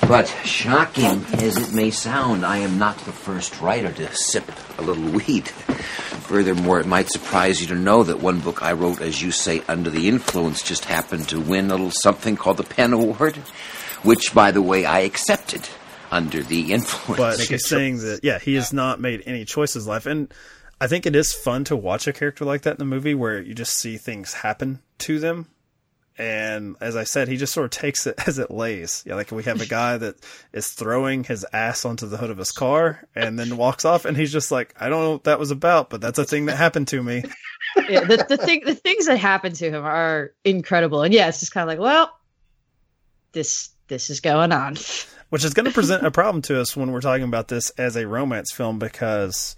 But 0.07 0.27
shocking 0.45 1.25
as 1.33 1.57
it 1.57 1.73
may 1.73 1.91
sound, 1.91 2.45
I 2.45 2.59
am 2.59 2.79
not 2.79 2.97
the 2.99 3.11
first 3.11 3.59
writer 3.59 3.91
to 3.91 4.15
sip 4.15 4.49
a 4.77 4.81
little 4.81 5.11
weed. 5.11 5.49
Furthermore, 5.49 6.79
it 6.79 6.87
might 6.87 7.09
surprise 7.09 7.59
you 7.59 7.67
to 7.67 7.75
know 7.75 8.03
that 8.03 8.21
one 8.21 8.39
book 8.39 8.63
I 8.63 8.71
wrote, 8.71 9.01
as 9.01 9.21
you 9.21 9.31
say, 9.31 9.61
under 9.67 9.89
the 9.89 10.07
influence, 10.07 10.63
just 10.63 10.85
happened 10.85 11.27
to 11.29 11.41
win 11.41 11.69
a 11.69 11.75
little 11.75 11.91
something 11.91 12.37
called 12.37 12.57
the 12.57 12.63
Pen 12.63 12.93
Award, 12.93 13.35
which, 14.01 14.33
by 14.33 14.51
the 14.51 14.61
way, 14.61 14.85
I 14.85 15.01
accepted 15.01 15.67
under 16.11 16.43
the 16.43 16.73
influence. 16.73 17.17
But 17.37 17.39
she's 17.39 17.67
saying 17.67 17.99
that 17.99 18.21
yeah, 18.23 18.39
he 18.39 18.55
has 18.55 18.73
not 18.73 18.99
made 18.99 19.23
any 19.25 19.45
choices 19.45 19.85
in 19.85 19.89
life, 19.89 20.05
and 20.05 20.33
I 20.81 20.87
think 20.87 21.05
it 21.05 21.15
is 21.15 21.33
fun 21.33 21.65
to 21.65 21.75
watch 21.75 22.07
a 22.07 22.13
character 22.13 22.45
like 22.45 22.61
that 22.61 22.71
in 22.71 22.77
the 22.77 22.85
movie 22.85 23.13
where 23.13 23.41
you 23.41 23.53
just 23.53 23.75
see 23.75 23.97
things 23.97 24.33
happen 24.33 24.79
to 24.99 25.19
them. 25.19 25.47
And 26.17 26.75
as 26.81 26.97
I 26.97 27.05
said, 27.05 27.29
he 27.29 27.37
just 27.37 27.53
sort 27.53 27.63
of 27.63 27.71
takes 27.71 28.05
it 28.05 28.15
as 28.27 28.39
it 28.39 28.51
lays. 28.51 29.03
Yeah, 29.05 29.15
like 29.15 29.31
we 29.31 29.43
have 29.43 29.61
a 29.61 29.65
guy 29.65 29.97
that 29.97 30.15
is 30.51 30.67
throwing 30.67 31.23
his 31.23 31.45
ass 31.53 31.85
onto 31.85 32.07
the 32.07 32.17
hood 32.17 32.29
of 32.29 32.37
his 32.37 32.51
car 32.51 33.07
and 33.15 33.39
then 33.39 33.57
walks 33.57 33.85
off, 33.85 34.05
and 34.05 34.17
he's 34.17 34.31
just 34.31 34.51
like, 34.51 34.73
"I 34.79 34.89
don't 34.89 35.01
know 35.01 35.11
what 35.11 35.23
that 35.25 35.39
was 35.39 35.51
about, 35.51 35.89
but 35.89 36.01
that's 36.01 36.19
a 36.19 36.25
thing 36.25 36.45
that 36.47 36.57
happened 36.57 36.89
to 36.89 37.01
me." 37.01 37.23
yeah, 37.89 38.03
the, 38.03 38.25
the 38.27 38.37
thing, 38.37 38.63
the 38.65 38.75
things 38.75 39.05
that 39.07 39.17
happen 39.17 39.53
to 39.53 39.69
him 39.69 39.83
are 39.83 40.33
incredible, 40.43 41.03
and 41.03 41.13
yeah, 41.13 41.29
it's 41.29 41.39
just 41.39 41.53
kind 41.53 41.63
of 41.63 41.67
like, 41.69 41.79
well, 41.79 42.13
this 43.31 43.69
this 43.87 44.09
is 44.09 44.19
going 44.19 44.51
on. 44.51 44.75
Which 45.29 45.45
is 45.45 45.53
going 45.53 45.65
to 45.67 45.71
present 45.71 46.05
a 46.05 46.11
problem 46.11 46.41
to 46.43 46.59
us 46.59 46.75
when 46.75 46.91
we're 46.91 47.01
talking 47.01 47.23
about 47.23 47.47
this 47.47 47.69
as 47.71 47.95
a 47.95 48.07
romance 48.07 48.51
film 48.51 48.79
because 48.79 49.55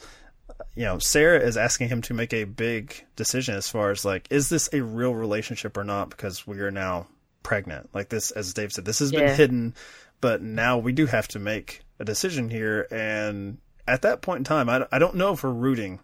you 0.76 0.84
know, 0.84 1.00
Sarah 1.00 1.40
is 1.40 1.58
asking 1.58 1.90
him 1.90 2.02
to 2.04 2.14
make 2.14 2.34
a 2.34 2.46
big 2.46 3.06
decision 3.16 3.56
as 3.56 3.68
far 3.68 3.92
as 3.92 4.06
like, 4.06 4.28
is 4.30 4.50
this 4.50 4.70
a 4.74 4.82
real 4.82 5.14
relationship 5.14 5.78
or 5.78 5.84
not? 5.84 6.10
Because 6.10 6.48
we 6.48 6.60
are 6.60 6.72
now 6.72 7.08
pregnant. 7.44 7.90
Like 7.94 8.10
this, 8.10 8.32
as 8.32 8.54
Dave 8.54 8.72
said, 8.72 8.86
this 8.86 9.00
has 9.00 9.12
been 9.12 9.36
hidden, 9.36 9.76
but 10.22 10.42
now 10.42 10.78
we 10.78 10.94
do 10.94 11.06
have 11.06 11.28
to 11.30 11.40
make 11.40 11.82
a 12.00 12.06
decision 12.06 12.50
here. 12.50 12.88
And 12.92 13.58
at 13.88 14.04
that 14.04 14.22
point 14.22 14.40
in 14.40 14.44
time, 14.44 14.70
I, 14.70 14.86
I 14.92 15.00
don't 15.00 15.16
know 15.16 15.34
if 15.34 15.44
we're 15.44 15.52
rooting 15.52 16.00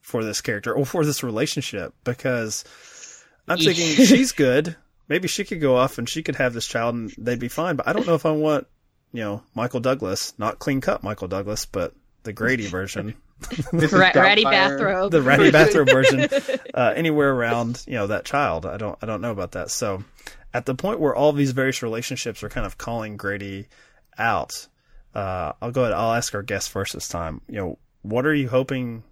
for 0.00 0.24
this 0.24 0.40
character 0.40 0.72
or 0.72 0.84
for 0.84 1.04
this 1.04 1.22
relationship 1.22 1.94
because 2.04 2.64
I'm 3.46 3.58
thinking 3.58 3.86
she's 4.04 4.32
good. 4.32 4.76
Maybe 5.08 5.28
she 5.28 5.44
could 5.44 5.60
go 5.60 5.76
off 5.76 5.96
and 5.96 6.08
she 6.08 6.22
could 6.22 6.36
have 6.36 6.52
this 6.52 6.66
child 6.66 6.94
and 6.94 7.14
they'd 7.16 7.38
be 7.38 7.48
fine. 7.48 7.76
But 7.76 7.88
I 7.88 7.94
don't 7.94 8.06
know 8.06 8.14
if 8.14 8.26
I 8.26 8.32
want, 8.32 8.66
you 9.12 9.22
know, 9.22 9.42
Michael 9.54 9.80
Douglas, 9.80 10.34
not 10.38 10.58
clean 10.58 10.80
cut 10.80 11.02
Michael 11.02 11.28
Douglas, 11.28 11.66
but 11.66 11.94
the 12.24 12.32
Grady 12.32 12.66
version. 12.68 13.14
Mrs. 13.40 13.92
Ra- 14.14 14.20
ratty 14.20 14.42
bathrobe. 14.42 15.12
the 15.12 15.22
ratty 15.22 15.52
bathrobe 15.52 15.88
version 15.88 16.20
uh, 16.74 16.92
anywhere 16.96 17.32
around 17.32 17.84
you 17.86 17.94
know 17.94 18.08
that 18.08 18.24
child 18.24 18.66
i 18.66 18.76
don't 18.76 18.98
i 19.00 19.06
don't 19.06 19.20
know 19.20 19.30
about 19.30 19.52
that 19.52 19.70
so 19.70 20.02
at 20.52 20.66
the 20.66 20.74
point 20.74 20.98
where 20.98 21.14
all 21.14 21.32
these 21.32 21.52
various 21.52 21.80
relationships 21.80 22.42
are 22.42 22.48
kind 22.48 22.66
of 22.66 22.78
calling 22.78 23.16
grady 23.16 23.68
out 24.18 24.66
uh, 25.14 25.52
i'll 25.62 25.70
go 25.70 25.82
ahead 25.82 25.92
i'll 25.94 26.14
ask 26.14 26.34
our 26.34 26.42
guest 26.42 26.68
first 26.68 26.94
this 26.94 27.06
time 27.06 27.40
you 27.48 27.54
know 27.54 27.78
what 28.02 28.26
are 28.26 28.34
you 28.34 28.48
hoping 28.48 29.04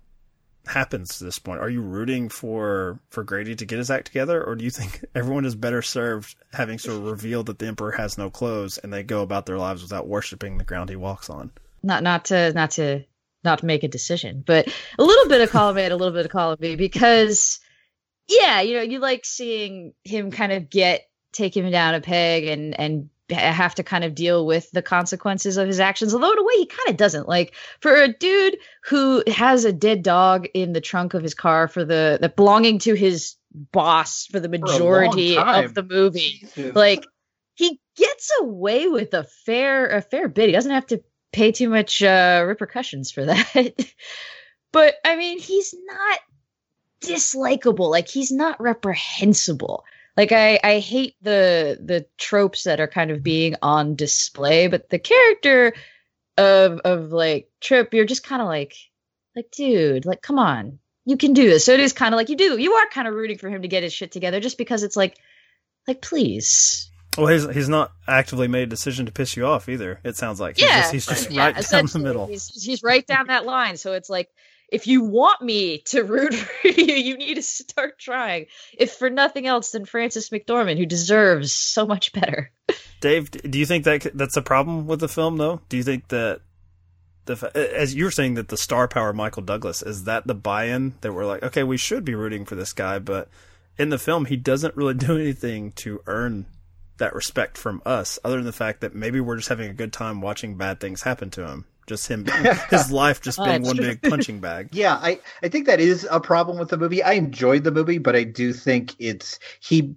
happens 0.66 1.18
to 1.18 1.24
this 1.24 1.38
point? 1.38 1.60
Are 1.60 1.70
you 1.70 1.80
rooting 1.80 2.28
for 2.28 3.00
for 3.10 3.24
grady 3.24 3.54
to 3.56 3.64
get 3.64 3.78
his 3.78 3.90
act 3.90 4.06
together 4.06 4.42
or 4.42 4.54
do 4.54 4.64
you 4.64 4.70
think 4.70 5.04
everyone 5.14 5.44
is 5.44 5.54
better 5.54 5.82
served 5.82 6.34
having 6.52 6.78
sort 6.78 6.98
of 6.98 7.04
revealed 7.04 7.46
that 7.46 7.58
the 7.58 7.66
emperor 7.66 7.92
has 7.92 8.18
no 8.18 8.30
clothes 8.30 8.78
and 8.78 8.92
they 8.92 9.02
go 9.02 9.22
about 9.22 9.46
their 9.46 9.58
lives 9.58 9.82
without 9.82 10.08
worshiping 10.08 10.58
the 10.58 10.64
ground 10.64 10.90
he 10.90 10.96
walks 10.96 11.30
on? 11.30 11.50
Not 11.82 12.02
not 12.02 12.26
to 12.26 12.52
not 12.52 12.72
to 12.72 13.04
not 13.44 13.60
to 13.60 13.66
make 13.66 13.84
a 13.84 13.88
decision, 13.88 14.42
but 14.46 14.68
a 14.98 15.04
little 15.04 15.28
bit 15.28 15.40
of 15.40 15.50
column 15.50 15.78
A 15.78 15.82
and 15.82 15.92
a 15.92 15.96
little 15.96 16.14
bit 16.14 16.26
of 16.26 16.32
column 16.32 16.58
B 16.60 16.76
because 16.76 17.60
yeah, 18.28 18.60
you 18.60 18.76
know, 18.76 18.82
you 18.82 18.98
like 18.98 19.24
seeing 19.24 19.94
him 20.04 20.30
kind 20.30 20.52
of 20.52 20.68
get 20.68 21.08
take 21.32 21.56
him 21.56 21.70
down 21.70 21.94
a 21.94 22.00
peg 22.00 22.46
and 22.46 22.78
and 22.78 23.10
have 23.30 23.74
to 23.74 23.82
kind 23.82 24.04
of 24.04 24.14
deal 24.14 24.46
with 24.46 24.70
the 24.70 24.82
consequences 24.82 25.56
of 25.56 25.66
his 25.66 25.80
actions. 25.80 26.14
Although 26.14 26.32
in 26.32 26.38
a 26.38 26.44
way 26.44 26.54
he 26.58 26.66
kind 26.66 26.88
of 26.88 26.96
doesn't. 26.96 27.28
Like 27.28 27.54
for 27.80 27.94
a 27.94 28.08
dude 28.08 28.58
who 28.84 29.22
has 29.26 29.64
a 29.64 29.72
dead 29.72 30.02
dog 30.02 30.46
in 30.54 30.72
the 30.72 30.80
trunk 30.80 31.14
of 31.14 31.22
his 31.22 31.34
car 31.34 31.68
for 31.68 31.84
the 31.84 32.18
that 32.20 32.36
belonging 32.36 32.78
to 32.80 32.94
his 32.94 33.36
boss 33.52 34.26
for 34.26 34.40
the 34.40 34.48
majority 34.48 35.34
time. 35.34 35.64
of 35.64 35.74
the 35.74 35.82
movie 35.82 36.40
Jesus. 36.54 36.76
like 36.76 37.06
he 37.54 37.80
gets 37.96 38.30
away 38.40 38.86
with 38.86 39.14
a 39.14 39.24
fair 39.24 39.86
a 39.88 40.02
fair 40.02 40.28
bit. 40.28 40.46
He 40.46 40.52
doesn't 40.52 40.70
have 40.70 40.86
to 40.88 41.02
pay 41.32 41.52
too 41.52 41.68
much 41.68 42.02
uh, 42.02 42.44
repercussions 42.46 43.10
for 43.10 43.24
that. 43.26 43.86
but 44.72 44.94
I 45.04 45.16
mean, 45.16 45.38
he's 45.38 45.74
not 45.84 46.18
dislikable. 47.00 47.90
Like 47.90 48.08
he's 48.08 48.30
not 48.30 48.60
reprehensible. 48.60 49.84
Like 50.16 50.32
I 50.32 50.58
I 50.64 50.78
hate 50.78 51.14
the 51.20 51.78
the 51.82 52.06
tropes 52.16 52.64
that 52.64 52.80
are 52.80 52.88
kind 52.88 53.10
of 53.10 53.22
being 53.22 53.56
on 53.60 53.96
display, 53.96 54.66
but 54.68 54.88
the 54.88 54.98
character 54.98 55.74
of 56.38 56.80
of 56.80 57.12
like 57.12 57.50
Tripp, 57.60 57.92
you're 57.92 58.06
just 58.06 58.24
kind 58.24 58.40
of 58.40 58.48
like 58.48 58.74
like 59.34 59.50
dude, 59.50 60.06
like 60.06 60.22
come 60.22 60.38
on. 60.38 60.78
You 61.04 61.16
can 61.16 61.34
do 61.34 61.48
this. 61.48 61.64
So 61.64 61.72
it 61.72 61.80
is 61.80 61.92
kind 61.92 62.14
of 62.14 62.16
like 62.16 62.30
you 62.30 62.36
do. 62.36 62.58
You 62.58 62.72
are 62.72 62.88
kind 62.88 63.06
of 63.06 63.14
rooting 63.14 63.38
for 63.38 63.48
him 63.48 63.62
to 63.62 63.68
get 63.68 63.82
his 63.82 63.92
shit 63.92 64.10
together 64.10 64.40
just 64.40 64.58
because 64.58 64.82
it's 64.82 64.96
like 64.96 65.16
like 65.86 66.02
please 66.02 66.90
Well, 67.16 67.28
he's 67.28 67.48
he's 67.54 67.68
not 67.68 67.92
actively 68.06 68.48
made 68.48 68.64
a 68.64 68.66
decision 68.66 69.06
to 69.06 69.12
piss 69.12 69.36
you 69.36 69.46
off 69.46 69.68
either. 69.68 70.00
It 70.04 70.16
sounds 70.16 70.40
like 70.40 70.56
he's 70.56 70.66
yeah, 70.66 70.80
just, 70.80 70.92
he's 70.92 71.06
just 71.06 71.30
yeah, 71.30 71.46
right 71.46 71.68
down 71.70 71.86
the 71.86 71.98
middle. 71.98 72.26
He's, 72.26 72.48
he's 72.62 72.82
right 72.82 73.06
down 73.06 73.28
that 73.28 73.46
line. 73.46 73.76
So 73.76 73.92
it's 73.92 74.10
like, 74.10 74.28
if 74.68 74.86
you 74.86 75.04
want 75.04 75.42
me 75.42 75.78
to 75.86 76.02
root 76.02 76.34
for 76.34 76.68
you, 76.68 76.94
you 76.94 77.16
need 77.16 77.34
to 77.34 77.42
start 77.42 77.98
trying. 77.98 78.46
If 78.76 78.92
for 78.92 79.10
nothing 79.10 79.46
else 79.46 79.70
than 79.70 79.84
Frances 79.84 80.30
McDormand, 80.30 80.78
who 80.78 80.86
deserves 80.86 81.52
so 81.52 81.86
much 81.86 82.12
better. 82.12 82.50
Dave, 83.00 83.30
do 83.30 83.58
you 83.58 83.66
think 83.66 83.84
that 83.84 84.10
that's 84.14 84.36
a 84.36 84.42
problem 84.42 84.86
with 84.86 85.00
the 85.00 85.08
film 85.08 85.36
though? 85.36 85.60
Do 85.68 85.76
you 85.76 85.82
think 85.82 86.08
that 86.08 86.40
the 87.26 87.50
as 87.54 87.94
you 87.94 88.04
were 88.04 88.10
saying 88.10 88.34
that 88.34 88.48
the 88.48 88.56
star 88.56 88.88
power 88.88 89.12
Michael 89.12 89.42
Douglas 89.42 89.82
is 89.82 90.04
that 90.04 90.26
the 90.26 90.34
buy-in 90.34 90.94
that 91.00 91.12
we're 91.12 91.26
like, 91.26 91.42
okay, 91.42 91.62
we 91.62 91.76
should 91.76 92.04
be 92.04 92.14
rooting 92.14 92.44
for 92.44 92.54
this 92.54 92.72
guy, 92.72 92.98
but 92.98 93.28
in 93.78 93.90
the 93.90 93.98
film 93.98 94.24
he 94.24 94.36
doesn't 94.36 94.76
really 94.76 94.94
do 94.94 95.16
anything 95.18 95.72
to 95.72 96.00
earn 96.06 96.46
that 96.98 97.14
respect 97.14 97.58
from 97.58 97.82
us, 97.84 98.18
other 98.24 98.36
than 98.36 98.46
the 98.46 98.52
fact 98.52 98.80
that 98.80 98.94
maybe 98.94 99.20
we're 99.20 99.36
just 99.36 99.50
having 99.50 99.68
a 99.68 99.74
good 99.74 99.92
time 99.92 100.22
watching 100.22 100.56
bad 100.56 100.80
things 100.80 101.02
happen 101.02 101.28
to 101.30 101.46
him. 101.46 101.66
Just 101.86 102.08
him, 102.08 102.26
his 102.70 102.90
life 102.90 103.20
just 103.20 103.38
Oh, 103.38 103.44
being 103.44 103.62
one 103.62 103.76
big 103.76 104.02
punching 104.02 104.40
bag. 104.40 104.68
Yeah, 104.72 104.94
I, 104.94 105.20
I 105.42 105.48
think 105.48 105.66
that 105.66 105.80
is 105.80 106.06
a 106.10 106.20
problem 106.20 106.58
with 106.58 106.70
the 106.70 106.76
movie. 106.76 107.02
I 107.02 107.12
enjoyed 107.12 107.64
the 107.64 107.70
movie, 107.70 107.98
but 107.98 108.16
I 108.16 108.24
do 108.24 108.52
think 108.52 108.94
it's 108.98 109.38
he 109.60 109.94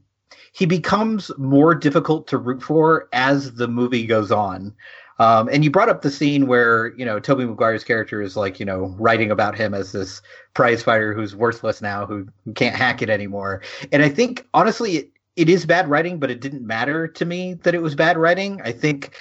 he 0.52 0.66
becomes 0.66 1.32
more 1.38 1.76
difficult 1.76 2.28
to 2.28 2.38
root 2.38 2.62
for 2.62 3.08
as 3.14 3.54
the 3.54 3.68
movie 3.68 4.06
goes 4.06 4.32
on. 4.32 4.76
Um, 5.20 5.50
and 5.52 5.66
you 5.66 5.70
brought 5.70 5.90
up 5.90 6.02
the 6.02 6.12
scene 6.12 6.48
where 6.48 6.96
you 6.96 7.04
know 7.06 7.20
Tobey 7.20 7.46
Maguire's 7.46 7.84
character 7.84 8.22
is 8.22 8.38
like 8.38 8.60
you 8.60 8.66
know 8.66 8.96
writing 8.98 9.32
about 9.32 9.58
him 9.58 9.74
as 9.74 9.92
this 9.92 10.22
prize 10.54 10.82
fighter 10.82 11.14
who's 11.14 11.36
worthless 11.36 11.82
now, 11.82 12.06
who, 12.06 12.28
who 12.46 12.54
can't 12.54 12.76
hack 12.76 13.02
it 13.02 13.10
anymore. 13.10 13.62
And 13.92 14.02
I 14.02 14.10
think 14.10 14.48
honestly, 14.54 14.98
it, 14.98 15.12
it 15.36 15.50
is 15.50 15.66
bad 15.66 15.90
writing, 15.90 16.20
but 16.20 16.32
it 16.32 16.40
didn't 16.40 16.66
matter 16.66 17.08
to 17.08 17.26
me 17.26 17.56
that 17.64 17.76
it 17.76 17.82
was 17.82 17.96
bad 17.96 18.18
writing. 18.18 18.62
I 18.64 18.72
think 18.72 19.16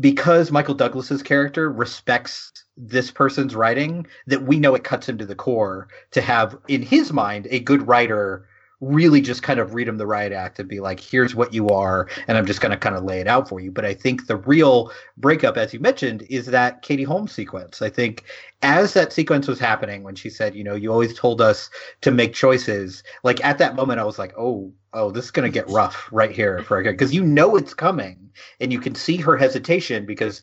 because 0.00 0.50
Michael 0.50 0.74
Douglas's 0.74 1.22
character 1.22 1.70
respects 1.70 2.52
this 2.76 3.10
person's 3.10 3.54
writing, 3.54 4.06
that 4.26 4.42
we 4.42 4.58
know 4.58 4.74
it 4.74 4.84
cuts 4.84 5.08
him 5.08 5.18
to 5.18 5.26
the 5.26 5.34
core 5.34 5.88
to 6.12 6.20
have 6.20 6.56
in 6.68 6.82
his 6.82 7.12
mind 7.12 7.46
a 7.50 7.60
good 7.60 7.86
writer 7.86 8.46
really 8.82 9.20
just 9.20 9.44
kind 9.44 9.60
of 9.60 9.74
read 9.74 9.86
him 9.86 9.96
the 9.96 10.06
riot 10.06 10.32
act 10.32 10.58
and 10.58 10.68
be 10.68 10.80
like, 10.80 10.98
here's 10.98 11.36
what 11.36 11.54
you 11.54 11.68
are, 11.68 12.08
and 12.26 12.36
I'm 12.36 12.44
just 12.44 12.60
going 12.60 12.72
to 12.72 12.76
kind 12.76 12.96
of 12.96 13.04
lay 13.04 13.20
it 13.20 13.28
out 13.28 13.48
for 13.48 13.60
you. 13.60 13.70
But 13.70 13.84
I 13.84 13.94
think 13.94 14.26
the 14.26 14.36
real 14.36 14.90
breakup, 15.16 15.56
as 15.56 15.72
you 15.72 15.78
mentioned, 15.78 16.26
is 16.28 16.46
that 16.46 16.82
Katie 16.82 17.04
Holmes 17.04 17.32
sequence. 17.32 17.80
I 17.80 17.88
think 17.88 18.24
as 18.60 18.92
that 18.94 19.12
sequence 19.12 19.46
was 19.46 19.60
happening, 19.60 20.02
when 20.02 20.16
she 20.16 20.28
said, 20.28 20.56
you 20.56 20.64
know, 20.64 20.74
you 20.74 20.92
always 20.92 21.16
told 21.16 21.40
us 21.40 21.70
to 22.00 22.10
make 22.10 22.34
choices, 22.34 23.04
like 23.22 23.42
at 23.44 23.58
that 23.58 23.76
moment, 23.76 24.00
I 24.00 24.04
was 24.04 24.18
like, 24.18 24.34
oh, 24.36 24.72
oh, 24.92 25.12
this 25.12 25.26
is 25.26 25.30
going 25.30 25.50
to 25.50 25.54
get 25.54 25.68
rough 25.70 26.08
right 26.10 26.32
here 26.32 26.62
for 26.64 26.82
because 26.82 27.14
you 27.14 27.24
know 27.24 27.56
it's 27.56 27.74
coming, 27.74 28.30
and 28.60 28.72
you 28.72 28.80
can 28.80 28.96
see 28.96 29.16
her 29.16 29.36
hesitation 29.36 30.04
because 30.06 30.42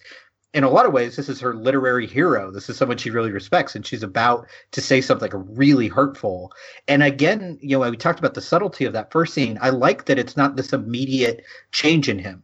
in 0.53 0.63
a 0.63 0.69
lot 0.69 0.85
of 0.85 0.93
ways, 0.93 1.15
this 1.15 1.29
is 1.29 1.39
her 1.41 1.53
literary 1.53 2.07
hero. 2.07 2.51
This 2.51 2.69
is 2.69 2.77
someone 2.77 2.97
she 2.97 3.11
really 3.11 3.31
respects, 3.31 3.75
and 3.75 3.85
she's 3.85 4.01
about 4.01 4.47
to 4.71 4.81
say 4.81 4.99
something 4.99 5.31
really 5.55 5.87
hurtful. 5.87 6.51
And 6.87 7.03
again, 7.03 7.59
you 7.61 7.77
know, 7.77 7.89
we 7.89 7.97
talked 7.97 8.19
about 8.19 8.33
the 8.33 8.41
subtlety 8.41 8.85
of 8.85 8.93
that 8.93 9.11
first 9.11 9.33
scene. 9.33 9.59
I 9.61 9.69
like 9.69 10.05
that 10.05 10.17
it's 10.17 10.35
not 10.35 10.55
this 10.55 10.73
immediate 10.73 11.43
change 11.71 12.09
in 12.09 12.17
him. 12.17 12.41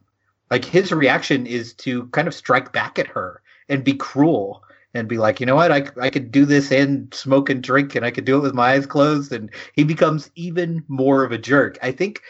Like 0.51 0.65
his 0.65 0.91
reaction 0.91 1.47
is 1.47 1.73
to 1.75 2.05
kind 2.07 2.27
of 2.27 2.35
strike 2.35 2.71
back 2.71 2.99
at 2.99 3.07
her 3.07 3.41
and 3.69 3.83
be 3.83 3.95
cruel 3.95 4.63
and 4.95 5.09
be 5.09 5.17
like, 5.17 5.39
you 5.39 5.45
know 5.45 5.55
what, 5.55 5.71
I, 5.71 5.87
I 5.99 6.09
could 6.09 6.31
do 6.31 6.45
this 6.45 6.71
and 6.71 7.13
smoke 7.13 7.49
and 7.49 7.61
drink 7.61 7.95
and 7.95 8.05
I 8.05 8.11
could 8.11 8.23
do 8.23 8.37
it 8.37 8.41
with 8.41 8.53
my 8.53 8.71
eyes 8.71 8.85
closed. 8.85 9.31
And 9.33 9.49
he 9.73 9.83
becomes 9.83 10.31
even 10.35 10.83
more 10.87 11.23
of 11.23 11.33
a 11.33 11.37
jerk. 11.37 11.77
I 11.81 11.91
think 11.91 12.21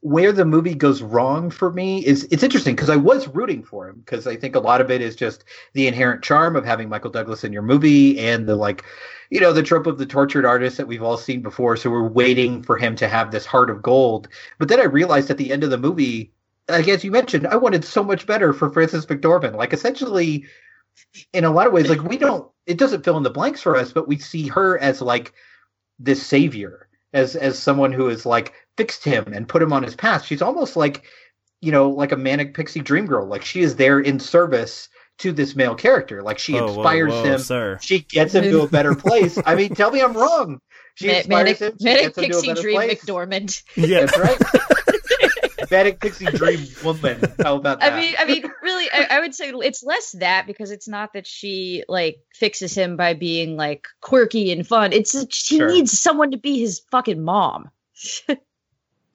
where 0.00 0.32
the 0.32 0.44
movie 0.44 0.74
goes 0.74 1.02
wrong 1.02 1.50
for 1.50 1.72
me 1.72 2.04
is 2.06 2.24
it's 2.30 2.44
interesting 2.44 2.76
because 2.76 2.90
I 2.90 2.96
was 2.96 3.26
rooting 3.28 3.64
for 3.64 3.88
him 3.88 4.02
because 4.04 4.26
I 4.26 4.36
think 4.36 4.54
a 4.54 4.60
lot 4.60 4.80
of 4.80 4.90
it 4.90 5.00
is 5.00 5.16
just 5.16 5.44
the 5.72 5.88
inherent 5.88 6.22
charm 6.22 6.54
of 6.54 6.64
having 6.64 6.88
Michael 6.88 7.10
Douglas 7.10 7.42
in 7.42 7.52
your 7.52 7.62
movie 7.62 8.18
and 8.20 8.48
the 8.48 8.54
like, 8.54 8.84
you 9.30 9.40
know, 9.40 9.52
the 9.52 9.62
trope 9.62 9.86
of 9.86 9.98
the 9.98 10.06
tortured 10.06 10.46
artist 10.46 10.76
that 10.76 10.86
we've 10.86 11.02
all 11.02 11.16
seen 11.16 11.42
before. 11.42 11.76
So 11.76 11.90
we're 11.90 12.08
waiting 12.08 12.62
for 12.62 12.76
him 12.76 12.94
to 12.96 13.08
have 13.08 13.32
this 13.32 13.46
heart 13.46 13.68
of 13.68 13.82
gold. 13.82 14.28
But 14.58 14.68
then 14.68 14.80
I 14.80 14.84
realized 14.84 15.30
at 15.30 15.38
the 15.38 15.50
end 15.50 15.64
of 15.64 15.70
the 15.70 15.78
movie, 15.78 16.32
like 16.68 16.86
as 16.86 17.02
you 17.02 17.10
mentioned, 17.10 17.48
I 17.48 17.56
wanted 17.56 17.84
so 17.84 18.04
much 18.04 18.26
better 18.26 18.52
for 18.52 18.70
Frances 18.70 19.06
McDormand. 19.06 19.56
Like 19.56 19.72
essentially, 19.72 20.44
in 21.32 21.44
a 21.44 21.50
lot 21.50 21.66
of 21.66 21.72
ways, 21.72 21.88
like 21.88 22.02
we 22.02 22.16
don't, 22.16 22.50
it 22.66 22.78
doesn't 22.78 23.04
fill 23.04 23.16
in 23.16 23.22
the 23.22 23.30
blanks 23.30 23.60
for 23.60 23.76
us, 23.76 23.92
but 23.92 24.08
we 24.08 24.18
see 24.18 24.48
her 24.48 24.78
as 24.78 25.00
like 25.00 25.32
this 25.98 26.24
savior, 26.24 26.88
as 27.12 27.36
as 27.36 27.58
someone 27.58 27.92
who 27.92 28.08
has 28.08 28.24
like 28.24 28.54
fixed 28.76 29.04
him 29.04 29.32
and 29.32 29.48
put 29.48 29.62
him 29.62 29.72
on 29.72 29.82
his 29.82 29.94
path. 29.94 30.24
She's 30.24 30.42
almost 30.42 30.76
like, 30.76 31.04
you 31.60 31.72
know, 31.72 31.90
like 31.90 32.12
a 32.12 32.16
manic 32.16 32.54
pixie 32.54 32.80
dream 32.80 33.06
girl. 33.06 33.26
Like 33.26 33.44
she 33.44 33.60
is 33.60 33.76
there 33.76 34.00
in 34.00 34.18
service 34.20 34.88
to 35.18 35.32
this 35.32 35.54
male 35.54 35.74
character. 35.74 36.22
Like 36.22 36.38
she 36.38 36.54
Whoa, 36.54 36.62
whoa, 36.62 36.68
inspires 36.68 37.12
whoa, 37.12 37.24
him. 37.24 37.38
sir. 37.38 37.78
She 37.82 38.00
gets 38.00 38.34
him 38.34 38.44
to 38.44 38.62
a 38.62 38.68
better 38.68 38.94
place. 38.94 39.38
I 39.44 39.54
mean, 39.54 39.74
tell 39.74 39.90
me 39.90 40.00
I'm 40.00 40.14
wrong. 40.14 40.60
She 40.94 41.06
Ma- 41.06 41.14
inspires 41.14 41.28
Manic, 41.28 41.58
him. 41.58 41.78
She 41.78 41.84
Manic 41.84 42.02
gets 42.02 42.18
him 42.18 42.30
to 42.30 42.38
a 42.38 42.42
Pixie 42.42 42.62
Dream 42.62 42.76
place. 42.76 43.04
McDormand. 43.04 43.62
Yeah, 43.76 44.06
That's 44.06 44.18
right. 44.18 44.38
Manic 45.72 46.00
Pixie 46.00 46.26
Dream 46.26 46.68
Woman. 46.84 47.20
How 47.42 47.56
about 47.56 47.80
that? 47.80 47.92
I 47.94 47.96
mean, 47.96 48.14
I 48.18 48.24
mean, 48.26 48.44
really, 48.62 48.88
I, 48.92 49.06
I 49.10 49.20
would 49.20 49.34
say 49.34 49.50
it's 49.50 49.82
less 49.82 50.12
that 50.12 50.46
because 50.46 50.70
it's 50.70 50.86
not 50.86 51.14
that 51.14 51.26
she 51.26 51.82
like 51.88 52.18
fixes 52.34 52.74
him 52.74 52.96
by 52.96 53.14
being 53.14 53.56
like 53.56 53.88
quirky 54.02 54.52
and 54.52 54.66
fun. 54.66 54.92
It's 54.92 55.12
that 55.12 55.32
she 55.32 55.56
Sure. 55.56 55.68
needs 55.68 55.98
someone 55.98 56.30
to 56.30 56.36
be 56.36 56.60
his 56.60 56.82
fucking 56.90 57.22
mom. 57.22 57.70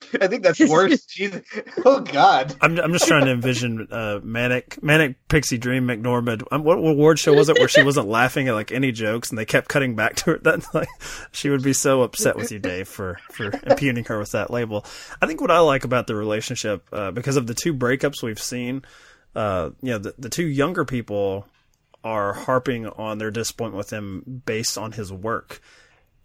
I 0.21 0.27
think 0.27 0.43
that's 0.43 0.59
worse. 0.59 1.05
She's, 1.09 1.39
oh 1.85 2.01
God. 2.01 2.55
I'm, 2.61 2.79
I'm 2.79 2.93
just 2.93 3.07
trying 3.07 3.25
to 3.25 3.31
envision 3.31 3.87
uh, 3.91 4.19
manic 4.23 4.81
manic 4.81 5.27
pixie 5.27 5.57
dream 5.57 5.87
McNormand. 5.87 6.43
Um, 6.51 6.63
what 6.63 6.77
award 6.77 7.19
show 7.19 7.33
was 7.33 7.49
it 7.49 7.57
where 7.59 7.67
she 7.67 7.83
wasn't 7.83 8.07
laughing 8.07 8.47
at 8.47 8.53
like 8.53 8.71
any 8.71 8.91
jokes 8.91 9.29
and 9.29 9.37
they 9.37 9.45
kept 9.45 9.67
cutting 9.69 9.95
back 9.95 10.15
to 10.17 10.25
her? 10.31 10.37
That 10.47 10.73
like 10.73 10.87
she 11.31 11.49
would 11.49 11.63
be 11.63 11.73
so 11.73 12.03
upset 12.03 12.37
with 12.37 12.51
you, 12.51 12.59
Dave, 12.59 12.87
for 12.87 13.19
for 13.31 13.51
impugning 13.63 14.05
her 14.05 14.17
with 14.17 14.31
that 14.31 14.49
label. 14.49 14.85
I 15.21 15.27
think 15.27 15.41
what 15.41 15.51
I 15.51 15.59
like 15.59 15.83
about 15.83 16.07
the 16.07 16.15
relationship 16.15 16.87
uh, 16.93 17.11
because 17.11 17.35
of 17.35 17.47
the 17.47 17.53
two 17.53 17.73
breakups 17.73 18.23
we've 18.23 18.41
seen, 18.41 18.83
uh, 19.35 19.71
you 19.81 19.91
know, 19.91 19.97
the, 19.97 20.15
the 20.17 20.29
two 20.29 20.47
younger 20.47 20.85
people 20.85 21.45
are 22.03 22.33
harping 22.33 22.87
on 22.87 23.17
their 23.17 23.31
disappointment 23.31 23.77
with 23.77 23.91
him 23.91 24.41
based 24.45 24.77
on 24.77 24.93
his 24.93 25.11
work. 25.11 25.59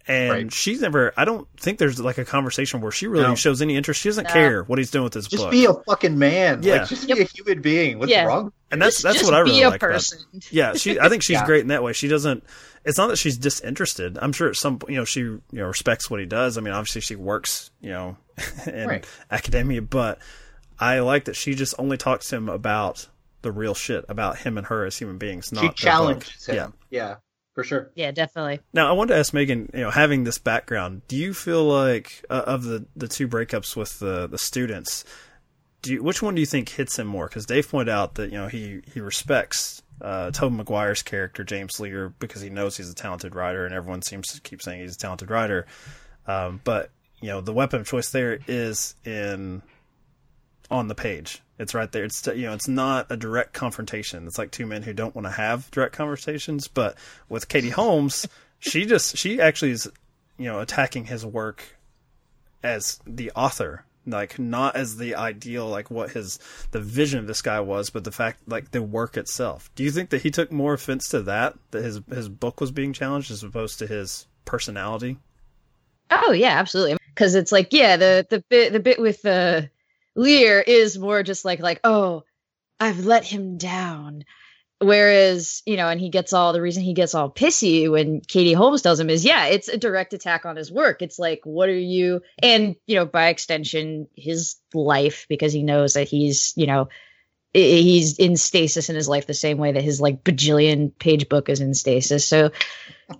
And 0.09 0.31
Right. 0.31 0.53
she's 0.53 0.81
never. 0.81 1.13
I 1.17 1.25
don't 1.25 1.47
think 1.57 1.79
there's 1.79 2.01
like 2.01 2.19
a 2.19 2.25
conversation 2.25 2.81
where 2.81 2.91
she 2.91 3.07
really 3.07 3.25
No. 3.29 3.35
shows 3.37 3.63
any 3.63 3.77
interest. 3.77 4.01
She 4.01 4.09
doesn't 4.09 4.25
No. 4.27 4.33
care 4.33 4.63
what 4.65 4.79
he's 4.79 4.91
doing 4.91 5.05
with 5.05 5.15
his 5.15 5.29
Just 5.29 5.45
book. 5.45 5.53
be 5.53 5.65
a 5.65 5.75
fucking 5.87 6.19
man. 6.19 6.63
Yeah. 6.63 6.81
Like, 6.81 6.89
just 6.89 7.07
be 7.07 7.21
a 7.21 7.25
human 7.25 7.61
being. 7.63 7.99
What's 7.99 8.11
Yeah. 8.11 8.25
wrong? 8.25 8.53
and 8.73 8.81
that's 8.83 8.97
Just- 8.97 9.05
that's 9.05 9.17
just 9.19 9.25
what 9.31 9.35
I 9.35 9.41
really 9.41 9.53
be 9.59 9.63
a 9.63 9.71
like 9.71 9.83
about. 9.83 10.09
Yeah, 10.51 10.73
she. 10.75 10.99
I 10.99 11.09
think 11.09 11.23
she's 11.23 11.35
Yeah. 11.41 11.47
great 11.47 11.61
in 11.61 11.69
that 11.69 11.83
way. 11.83 11.93
She 11.93 12.09
doesn't. 12.09 12.43
It's 12.85 12.99
not 12.99 13.09
that 13.09 13.17
she's 13.19 13.37
disinterested. 13.37 14.19
I'm 14.21 14.33
sure 14.33 14.49
at 14.49 14.57
some 14.57 14.81
you 14.89 14.97
know 14.97 15.05
she 15.05 15.21
you 15.21 15.41
know 15.53 15.67
respects 15.67 16.11
what 16.11 16.19
he 16.21 16.27
does. 16.27 16.59
I 16.59 16.63
mean, 16.63 16.75
obviously 16.75 17.01
she 17.03 17.15
works 17.15 17.71
you 17.81 17.91
know 17.91 18.17
in 18.67 18.89
Right. 18.89 19.07
academia, 19.31 19.83
but 19.83 20.19
I 20.81 20.99
like 21.01 21.27
that 21.27 21.37
she 21.37 21.55
just 21.55 21.75
only 21.79 21.97
talks 21.97 22.29
to 22.31 22.37
him 22.37 22.49
about 22.49 23.07
the 23.43 23.53
real 23.53 23.75
shit 23.75 24.05
about 24.09 24.39
him 24.39 24.57
and 24.59 24.67
her 24.69 24.85
as 24.85 24.97
human 24.99 25.19
beings. 25.19 25.53
Not 25.53 25.61
She 25.61 25.67
their 25.69 25.75
challenges 25.75 26.47
him. 26.47 26.55
Yeah. 26.57 26.67
Yeah. 26.91 27.15
For 27.55 27.65
sure. 27.65 27.91
Yeah, 27.95 28.13
definitely. 28.13 28.61
Now, 28.73 28.89
I 28.89 28.93
wanted 28.93 29.15
to 29.15 29.21
ask 29.21 29.35
Megan, 29.35 29.71
you 29.75 29.81
know, 29.81 29.91
having 29.91 30.25
this 30.25 30.39
background, 30.39 31.03
do 31.07 31.17
you 31.17 31.35
feel 31.35 31.65
like 31.65 32.25
uh, 32.31 32.45
of 32.47 32.65
the 32.65 32.87
the 32.97 33.09
two 33.09 33.29
breakups 33.29 33.77
with 33.77 33.99
the 33.99 34.27
the 34.27 34.39
students, 34.39 35.05
do 35.83 35.93
you, 35.93 36.03
which 36.03 36.23
one 36.23 36.35
do 36.35 36.41
you 36.41 36.47
think 36.47 36.71
hits 36.71 36.99
him 36.99 37.07
more? 37.07 37.29
Because 37.29 37.45
Dave 37.45 37.69
pointed 37.69 37.93
out 37.93 38.15
that 38.15 38.33
you 38.33 38.39
know 38.39 38.49
he 38.49 38.81
he 38.95 39.01
respects 39.01 39.83
uh, 40.01 40.31
Tobey 40.31 40.57
Maguire's 40.57 41.03
character 41.03 41.45
James 41.45 41.79
Leer 41.79 42.15
because 42.19 42.41
he 42.41 42.49
knows 42.49 42.77
he's 42.77 42.91
a 42.91 42.95
talented 42.95 43.35
writer, 43.35 43.67
and 43.67 43.75
everyone 43.75 44.01
seems 44.03 44.29
to 44.29 44.41
keep 44.41 44.63
saying 44.63 44.81
he's 44.81 44.97
a 44.97 44.99
talented 44.99 45.31
writer. 45.31 45.67
Um, 46.27 46.61
but 46.65 46.91
you 47.21 47.29
know, 47.29 47.41
the 47.41 47.53
weapon 47.53 47.81
of 47.81 47.87
choice 47.87 48.11
there 48.11 48.39
is 48.49 48.95
in 49.05 49.63
on 50.71 50.89
the 50.89 50.95
page. 50.95 51.43
It's 51.63 51.75
right 51.75 51.91
there. 51.91 52.05
It's 52.05 52.27
you 52.27 52.47
know, 52.47 52.53
it's 52.53 52.69
not 52.69 53.07
a 53.11 53.17
direct 53.17 53.53
confrontation. 53.53 54.27
It's 54.27 54.39
like 54.39 54.51
two 54.51 54.67
men 54.67 54.83
who 54.83 54.93
don't 54.93 55.15
want 55.15 55.27
to 55.27 55.33
have 55.33 55.71
direct 55.71 55.95
conversations. 55.95 56.69
But 56.69 56.97
with 57.29 57.49
Katie 57.49 57.71
Holmes, 57.71 58.27
she 58.59 58.85
just 58.85 59.17
she 59.17 59.41
actually 59.41 59.71
is 59.73 59.91
you 60.39 60.47
know 60.47 60.61
attacking 60.61 61.07
his 61.07 61.25
work 61.25 61.65
as 62.63 63.01
the 63.07 63.31
author, 63.33 63.85
like 64.07 64.39
not 64.39 64.77
as 64.77 64.97
the 64.97 65.15
ideal, 65.15 65.69
like 65.69 65.91
what 65.91 66.11
his 66.11 66.39
the 66.73 66.81
vision 66.81 67.19
of 67.19 67.27
this 67.27 67.43
guy 67.43 67.61
was, 67.61 67.91
but 67.91 68.05
the 68.05 68.13
fact 68.13 68.41
like 68.47 68.71
the 68.71 68.83
work 68.83 69.17
itself. 69.17 69.71
Do 69.75 69.85
you 69.85 69.91
think 69.91 70.11
that 70.11 70.23
he 70.23 70.31
took 70.31 70.53
more 70.53 70.75
offense 70.75 71.09
to 71.09 71.23
that 71.23 71.55
that 71.71 71.83
his 71.83 72.01
his 72.11 72.29
book 72.29 72.61
was 72.61 72.71
being 72.71 72.93
challenged 72.93 73.31
as 73.31 73.43
opposed 73.43 73.79
to 73.79 73.87
his 73.87 74.27
personality? 74.45 75.19
Oh 76.11 76.33
yeah, 76.33 76.59
absolutely. 76.59 76.99
Because 77.15 77.35
it's 77.35 77.53
like, 77.53 77.73
yeah, 77.73 77.97
the 77.97 78.27
the 78.29 78.45
bit 78.49 78.73
the 78.73 78.81
bit 78.81 79.01
with 79.01 79.25
uh, 79.25 79.63
Leer 80.15 80.61
is 80.61 80.99
more 80.99 81.23
just 81.23 81.45
like 81.45 81.61
like, 81.61 81.81
oh, 81.85 82.25
I've 82.79 83.05
let 83.05 83.25
him 83.25 83.59
down. 83.59 84.25
Whereas, 84.81 85.63
you 85.65 85.77
know, 85.77 85.89
and 85.89 86.01
he 86.01 86.09
gets 86.09 86.33
all 86.33 86.53
the 86.53 86.61
reason 86.61 86.83
he 86.83 86.93
gets 86.93 87.15
all 87.15 87.31
pissy 87.31 87.89
when 87.89 88.21
Katie 88.21 88.53
Holmes 88.53 88.83
tells 88.83 88.99
him 88.99 89.11
is, 89.11 89.25
yeah, 89.25 89.47
it's 89.47 89.69
a 89.69 89.79
direct 89.79 90.13
attack 90.13 90.45
on 90.45 90.57
his 90.57 90.73
work. 90.73 91.03
It's 91.03 91.21
like, 91.21 91.43
what 91.45 91.69
are 91.69 91.79
you, 91.79 92.23
and 92.43 92.75
you 92.87 92.97
know, 92.97 93.07
by 93.07 93.29
extension, 93.29 94.09
his 94.17 94.57
life 94.75 95.27
because 95.29 95.53
he 95.53 95.63
knows 95.63 95.95
that 95.95 96.09
he's, 96.09 96.53
you 96.57 96.67
know, 96.67 96.89
he's 97.53 98.19
in 98.19 98.37
stasis 98.37 98.91
in 98.91 98.97
his 98.97 99.09
life 99.09 99.29
the 99.29 99.35
same 99.35 99.59
way 99.59 99.71
that 99.71 99.85
his 99.85 100.01
like 100.01 100.25
bajillion 100.25 100.91
page 100.99 101.29
book 101.29 101.49
is 101.49 101.61
in 101.61 101.75
stasis. 101.75 102.27
So, 102.27 102.51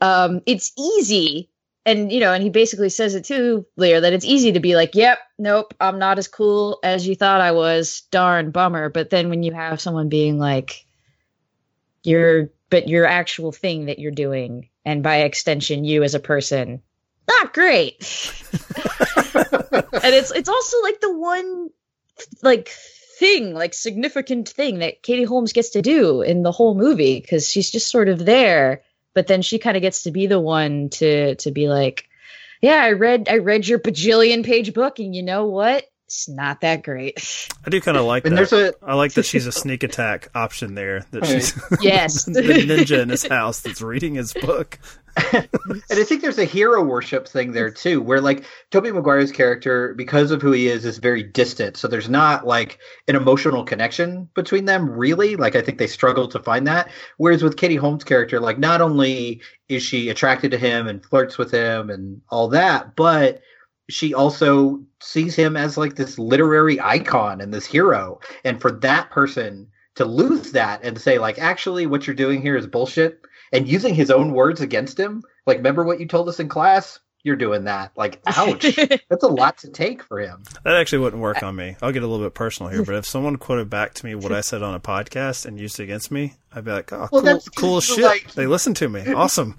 um, 0.01 0.41
it's 0.47 0.73
easy 0.77 1.49
and 1.85 2.13
you 2.13 2.21
know, 2.21 2.33
and 2.33 2.43
he 2.43 2.51
basically 2.51 2.89
says 2.89 3.15
it 3.15 3.25
too, 3.25 3.67
Leer, 3.77 4.01
that 4.01 4.13
it's 4.13 4.25
easy 4.25 4.53
to 4.53 4.61
be 4.61 4.77
like, 4.77 4.95
"Yep, 4.95 5.19
nope, 5.39 5.75
I'm 5.81 5.99
not 5.99 6.19
as 6.19 6.29
cool 6.29 6.79
as 6.83 7.07
you 7.07 7.17
thought 7.17 7.41
I 7.41 7.53
was. 7.53 8.03
Darn 8.11 8.51
bummer." 8.51 8.89
But 8.89 9.11
then 9.11 9.31
when 9.31 9.43
you 9.43 9.53
have 9.53 9.81
someone 9.81 10.09
being 10.09 10.39
like, 10.39 10.87
"Your, 12.05 12.51
but 12.71 12.89
your 12.89 13.07
actual 13.07 13.51
thing 13.51 13.87
that 13.87 13.99
you're 13.99 14.13
doing, 14.13 14.69
and 14.85 15.03
by 15.03 15.23
extension, 15.23 15.85
you 15.85 16.05
as 16.05 16.15
a 16.15 16.21
person, 16.21 16.83
not 17.29 17.53
great." 17.53 17.97
and 18.53 20.15
it's 20.15 20.31
it's 20.31 20.49
also 20.49 20.83
like 20.83 21.01
the 21.01 21.19
one 21.19 21.71
like 22.43 22.69
thing, 23.19 23.55
like 23.55 23.75
significant 23.75 24.49
thing 24.49 24.79
that 24.79 25.03
Katie 25.03 25.25
Holmes 25.25 25.53
gets 25.53 25.71
to 25.71 25.83
do 25.83 26.23
in 26.23 26.45
the 26.45 26.53
whole 26.53 26.75
movie 26.75 27.21
because 27.21 27.49
she's 27.49 27.71
just 27.73 27.91
sort 27.91 28.09
of 28.09 28.25
there 28.25 28.83
but 29.15 29.27
then 29.27 29.43
she 29.43 29.59
kind 29.59 29.77
of 29.77 29.83
gets 29.83 30.03
to 30.05 30.11
be 30.11 30.27
the 30.27 30.41
one 30.41 30.89
to 30.91 31.35
to 31.37 31.51
be 31.51 31.69
like 31.69 32.09
yeah 32.61 32.83
i 32.83 32.93
read 32.93 33.29
i 33.29 33.39
read 33.39 33.67
your 33.67 33.79
bajillion 33.79 34.45
page 34.45 34.73
book 34.75 34.99
and 34.99 35.15
you 35.15 35.23
know 35.23 35.47
what 35.47 35.85
it's 36.07 36.29
not 36.29 36.61
that 36.61 36.83
great 36.83 37.49
I 37.67 37.71
do 37.71 37.81
kind 37.81 37.97
of 37.97 38.05
like 38.05 38.27
And 38.27 38.37
that. 38.37 38.51
there's 38.51 38.53
a 38.53 38.75
I 38.85 38.95
like 38.95 39.13
that 39.15 39.25
she's 39.25 39.47
a 39.47 39.53
sneak 39.53 39.83
attack 39.85 40.29
option 40.35 40.75
there. 40.75 41.07
That 41.13 41.25
she's 41.25 41.55
yes 41.81 42.25
the 42.25 42.43
ninja 42.43 43.01
in 43.01 43.09
his 43.09 43.25
house 43.25 43.61
that's 43.61 43.81
reading 43.81 44.17
his 44.17 44.33
book. 44.35 44.79
and 45.33 45.49
I 45.91 46.05
think 46.05 46.23
there's 46.23 46.39
a 46.39 46.45
hero 46.45 46.83
worship 46.83 47.29
thing 47.29 47.53
there 47.53 47.71
too, 47.71 48.01
where 48.01 48.21
like 48.21 48.45
Tobey 48.71 48.93
Maguire's 48.93 49.33
character, 49.33 49.95
because 49.95 50.31
of 50.31 50.41
who 50.41 50.53
he 50.53 50.69
is, 50.69 50.85
is 50.85 50.99
very 50.99 51.23
distant. 51.23 51.77
So 51.77 51.87
there's 51.87 52.09
not 52.09 52.47
like 52.47 52.79
an 53.09 53.17
emotional 53.17 53.65
connection 53.65 54.29
between 54.35 54.65
them, 54.65 54.89
really. 54.89 55.37
Like 55.37 55.55
I 55.55 55.61
think 55.61 55.79
they 55.79 55.87
struggle 55.87 56.29
to 56.29 56.43
find 56.43 56.67
that. 56.67 56.91
Whereas 57.19 57.43
with 57.43 57.59
Katie 57.59 57.77
Holmes' 57.77 58.05
character, 58.05 58.41
like 58.41 58.59
not 58.59 58.81
only 58.81 59.43
is 59.69 59.83
she 59.83 60.09
attracted 60.09 60.51
to 60.53 60.59
him 60.59 60.89
and 60.89 61.05
flirts 61.05 61.37
with 61.37 61.51
him 61.51 61.91
and 61.91 62.21
all 62.31 62.49
that, 62.49 62.97
but 62.97 63.43
she 63.91 64.15
also 64.15 64.83
sees 65.01 65.35
him 65.35 65.57
as 65.57 65.77
like 65.77 65.97
this 65.97 66.19
literary 66.19 66.81
icon 66.81 67.41
and 67.41 67.53
this 67.53 67.67
hero. 67.67 68.19
And 68.45 68.61
for 68.61 68.71
that 68.71 69.11
person 69.11 69.69
to 69.97 70.07
lose 70.07 70.53
that 70.53 70.83
and 70.83 70.99
say 70.99 71.19
like, 71.19 71.39
actually, 71.39 71.87
what 71.87 72.07
you're 72.07 72.17
doing 72.17 72.41
here 72.41 72.57
is 72.57 72.67
bullshit 72.67 73.21
and 73.53 73.69
using 73.69 73.95
his 73.95 74.11
own 74.11 74.33
words 74.33 74.61
against 74.61 74.99
him. 74.99 75.23
Like, 75.47 75.59
remember 75.59 75.85
what 75.85 76.01
you 76.01 76.07
told 76.07 76.29
us 76.29 76.41
in 76.41 76.49
class? 76.49 76.99
You're 77.25 77.37
doing 77.37 77.65
that. 77.67 77.93
Like, 77.97 78.21
ouch. 78.27 78.63
That's 79.09 79.23
a 79.23 79.29
lot 79.29 79.59
to 79.59 79.71
take 79.71 80.03
for 80.03 80.19
him. 80.19 80.43
That 80.65 80.75
actually 80.75 80.99
wouldn't 80.99 81.23
work 81.23 81.41
on 81.45 81.55
me. 81.55 81.77
I'll 81.81 81.93
get 81.93 82.03
a 82.03 82.07
little 82.09 82.27
bit 82.27 82.35
personal 82.35 82.73
here, 82.73 82.83
but 82.85 82.97
if 82.97 83.07
someone 83.07 83.37
quoted 83.37 83.71
back 83.71 83.95
to 83.95 84.05
me 84.07 84.17
what 84.17 84.33
I 84.33 84.41
said 84.41 84.61
on 84.61 84.75
a 84.75 84.81
podcast 84.81 85.47
and 85.47 85.57
used 85.61 85.79
it 85.79 85.85
against 85.85 86.11
me, 86.11 86.35
I'd 86.53 86.65
be 86.65 86.73
like, 86.73 86.93
"Oh, 86.93 86.99
Well, 86.99 87.09
cool, 87.09 87.21
that's 87.23 87.49
cool 87.51 87.81
shit." 87.81 88.03
like- 88.03 88.33
they 88.35 88.49
listen 88.49 88.75
to 88.75 88.89
me. 88.89 89.05
Awesome. 89.15 89.57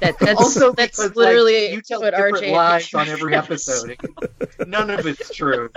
that, 0.00 0.16
that's 0.20 0.38
also, 0.40 0.70
that's 0.74 0.96
because, 0.98 1.16
literally 1.16 1.64
like, 1.64 1.74
you 1.74 1.82
tell 1.82 2.02
what 2.02 2.12
different 2.12 2.36
RJ 2.36 2.52
lies 2.52 2.94
on 2.94 3.08
every 3.08 3.34
episode. 3.34 3.96
None 4.64 4.90
of 4.90 5.04
it's 5.04 5.34
true. 5.34 5.70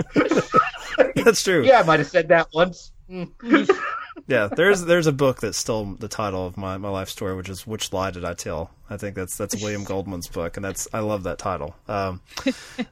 That's 1.15 1.41
true. 1.43 1.65
yeah, 1.65 1.79
I 1.79 1.83
might 1.83 1.99
have 2.01 2.07
said 2.07 2.27
that 2.27 2.49
once. 2.53 2.91
Mm. 3.09 3.31
Yeah, 4.27 4.47
there's 4.47 4.83
there's 4.85 5.05
a 5.05 5.11
book 5.11 5.41
that's 5.41 5.57
still 5.57 5.85
the 5.85 6.07
title 6.07 6.47
of 6.47 6.57
my, 6.57 6.77
my 6.77 6.89
life 6.89 7.09
story, 7.09 7.35
which 7.35 7.47
is 7.47 7.67
"Which 7.67 7.93
Lie 7.93 8.09
Did 8.09 8.25
I 8.25 8.33
Tell?" 8.33 8.71
I 8.89 8.97
think 8.97 9.15
that's 9.15 9.37
that's 9.37 9.61
William 9.61 9.83
Goldman's 9.85 10.27
book, 10.27 10.57
and 10.57 10.65
that's 10.65 10.87
I 10.91 10.99
love 10.99 11.23
that 11.23 11.37
title. 11.37 11.75
Um, 11.87 12.21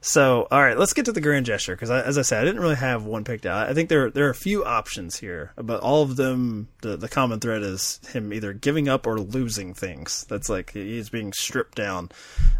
so, 0.00 0.46
all 0.50 0.62
right, 0.62 0.78
let's 0.78 0.92
get 0.92 1.06
to 1.06 1.12
the 1.12 1.20
grand 1.20 1.46
gesture 1.46 1.74
because, 1.74 1.90
as 1.90 2.18
I 2.18 2.22
said, 2.22 2.40
I 2.40 2.44
didn't 2.44 2.60
really 2.60 2.76
have 2.76 3.04
one 3.04 3.24
picked 3.24 3.46
out. 3.46 3.68
I 3.68 3.74
think 3.74 3.88
there 3.88 4.10
there 4.10 4.26
are 4.26 4.30
a 4.30 4.34
few 4.34 4.64
options 4.64 5.16
here, 5.18 5.52
but 5.56 5.80
all 5.80 6.02
of 6.02 6.14
them 6.14 6.68
the 6.82 6.96
the 6.96 7.08
common 7.08 7.40
thread 7.40 7.62
is 7.62 8.00
him 8.12 8.32
either 8.32 8.52
giving 8.52 8.88
up 8.88 9.04
or 9.04 9.18
losing 9.18 9.74
things. 9.74 10.24
That's 10.28 10.48
like 10.48 10.70
he's 10.70 11.10
being 11.10 11.32
stripped 11.32 11.76
down. 11.76 12.10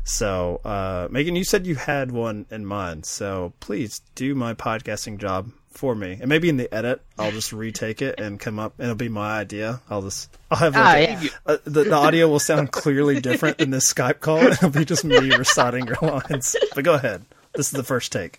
So, 0.03 0.61
uh, 0.65 1.07
Megan, 1.13 1.37
you 1.37 1.45
said 1.45 1.65
you 1.65 1.77
had 1.77 2.11
one 2.11 2.47
in 2.51 2.67
mind, 2.67 3.07
so 3.07 3.53
please 3.61 4.01
do 4.17 4.35
my 4.35 4.53
podcasting 4.55 5.19
job 5.19 5.53
for 5.75 5.95
me, 5.95 6.13
and 6.21 6.29
maybe 6.29 6.49
in 6.49 6.57
the 6.57 6.73
edit, 6.73 7.03
I'll 7.19 7.31
just 7.33 7.53
retake 7.53 8.01
it 8.01 8.19
and 8.21 8.39
come 8.41 8.59
up, 8.59 8.75
and 8.79 8.85
it'll 8.87 8.97
be 8.97 9.09
my 9.09 9.39
idea. 9.39 9.81
I'll 9.91 10.03
just, 10.03 10.35
I'll 10.51 10.59
have 10.59 10.75
like, 10.75 10.85
Oh, 10.85 11.13
a- 11.13 11.23
yeah. 11.25 11.29
uh, 11.47 11.57
the, 11.65 11.85
the 11.85 11.93
audio 11.95 12.29
will 12.29 12.39
sound 12.39 12.71
clearly 12.73 13.21
different 13.21 13.59
than 13.59 13.71
this 13.71 13.93
Skype 13.93 14.21
call. 14.21 14.39
It'll 14.47 14.71
be 14.71 14.85
just 14.85 15.05
me 15.05 15.35
reciting 15.35 15.87
your 15.87 15.97
lines. 16.01 16.57
But 16.75 16.85
go 16.85 16.95
ahead. 16.95 17.25
This 17.55 17.67
is 17.67 17.73
the 17.73 17.85
first 17.85 18.13
take. 18.13 18.39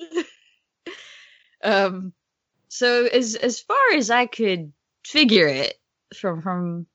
um 1.64 2.12
so 2.68 3.06
as 3.06 3.34
as 3.34 3.58
far 3.60 3.76
as 3.96 4.10
i 4.10 4.26
could 4.26 4.72
figure 5.04 5.48
it 5.48 5.74
from 6.14 6.40
from 6.42 6.86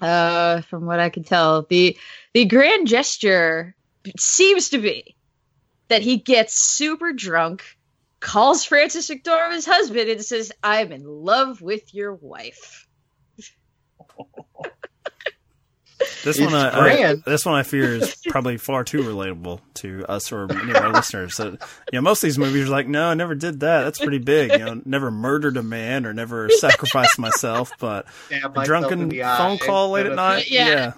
uh 0.00 0.62
from 0.62 0.86
what 0.86 0.98
I 0.98 1.10
could 1.10 1.26
tell, 1.26 1.66
the 1.68 1.96
the 2.32 2.46
grand 2.46 2.86
gesture 2.88 3.74
seems 4.18 4.70
to 4.70 4.78
be 4.78 5.14
that 5.88 6.00
he 6.00 6.16
gets 6.16 6.54
super 6.54 7.12
drunk, 7.12 7.76
calls 8.20 8.64
Frances 8.64 9.08
McDormand 9.08 9.54
his 9.54 9.66
husband, 9.66 10.08
and 10.10 10.22
says, 10.24 10.52
"I'm 10.62 10.92
in 10.92 11.04
love 11.04 11.60
with 11.60 11.92
your 11.94 12.14
wife." 12.14 12.86
This 16.24 16.38
It's 16.38 16.40
one, 16.40 16.54
I, 16.54 17.10
I, 17.10 17.14
this 17.14 17.44
one 17.46 17.54
I 17.54 17.62
fear 17.62 17.94
is 17.94 18.16
probably 18.28 18.56
far 18.56 18.84
too 18.84 18.98
relatable 19.02 19.60
to 19.74 20.04
us 20.06 20.32
or 20.32 20.46
many 20.46 20.70
of 20.70 20.76
our 20.76 20.92
listeners. 20.92 21.34
So, 21.34 21.50
you 21.50 21.58
know, 21.92 22.00
most 22.00 22.22
of 22.22 22.28
these 22.28 22.38
movies 22.38 22.68
are 22.68 22.70
like, 22.70 22.88
no, 22.88 23.08
I 23.08 23.14
never 23.14 23.34
did 23.34 23.60
that. 23.60 23.84
That's 23.84 23.98
pretty 23.98 24.18
big. 24.18 24.50
You 24.52 24.58
know, 24.58 24.82
never 24.86 25.10
murdered 25.10 25.56
a 25.58 25.62
man 25.62 26.06
or 26.06 26.12
never 26.14 26.48
sacrificed 26.50 27.18
myself, 27.18 27.72
but 27.78 28.06
Stab 28.26 28.56
a 28.56 28.64
drunken 28.64 29.10
phone 29.10 29.58
call 29.58 29.90
late 29.90 30.06
at 30.06 30.12
instead 30.12 30.12
of- 30.12 30.16
night. 30.16 30.50
Yeah. 30.50 30.92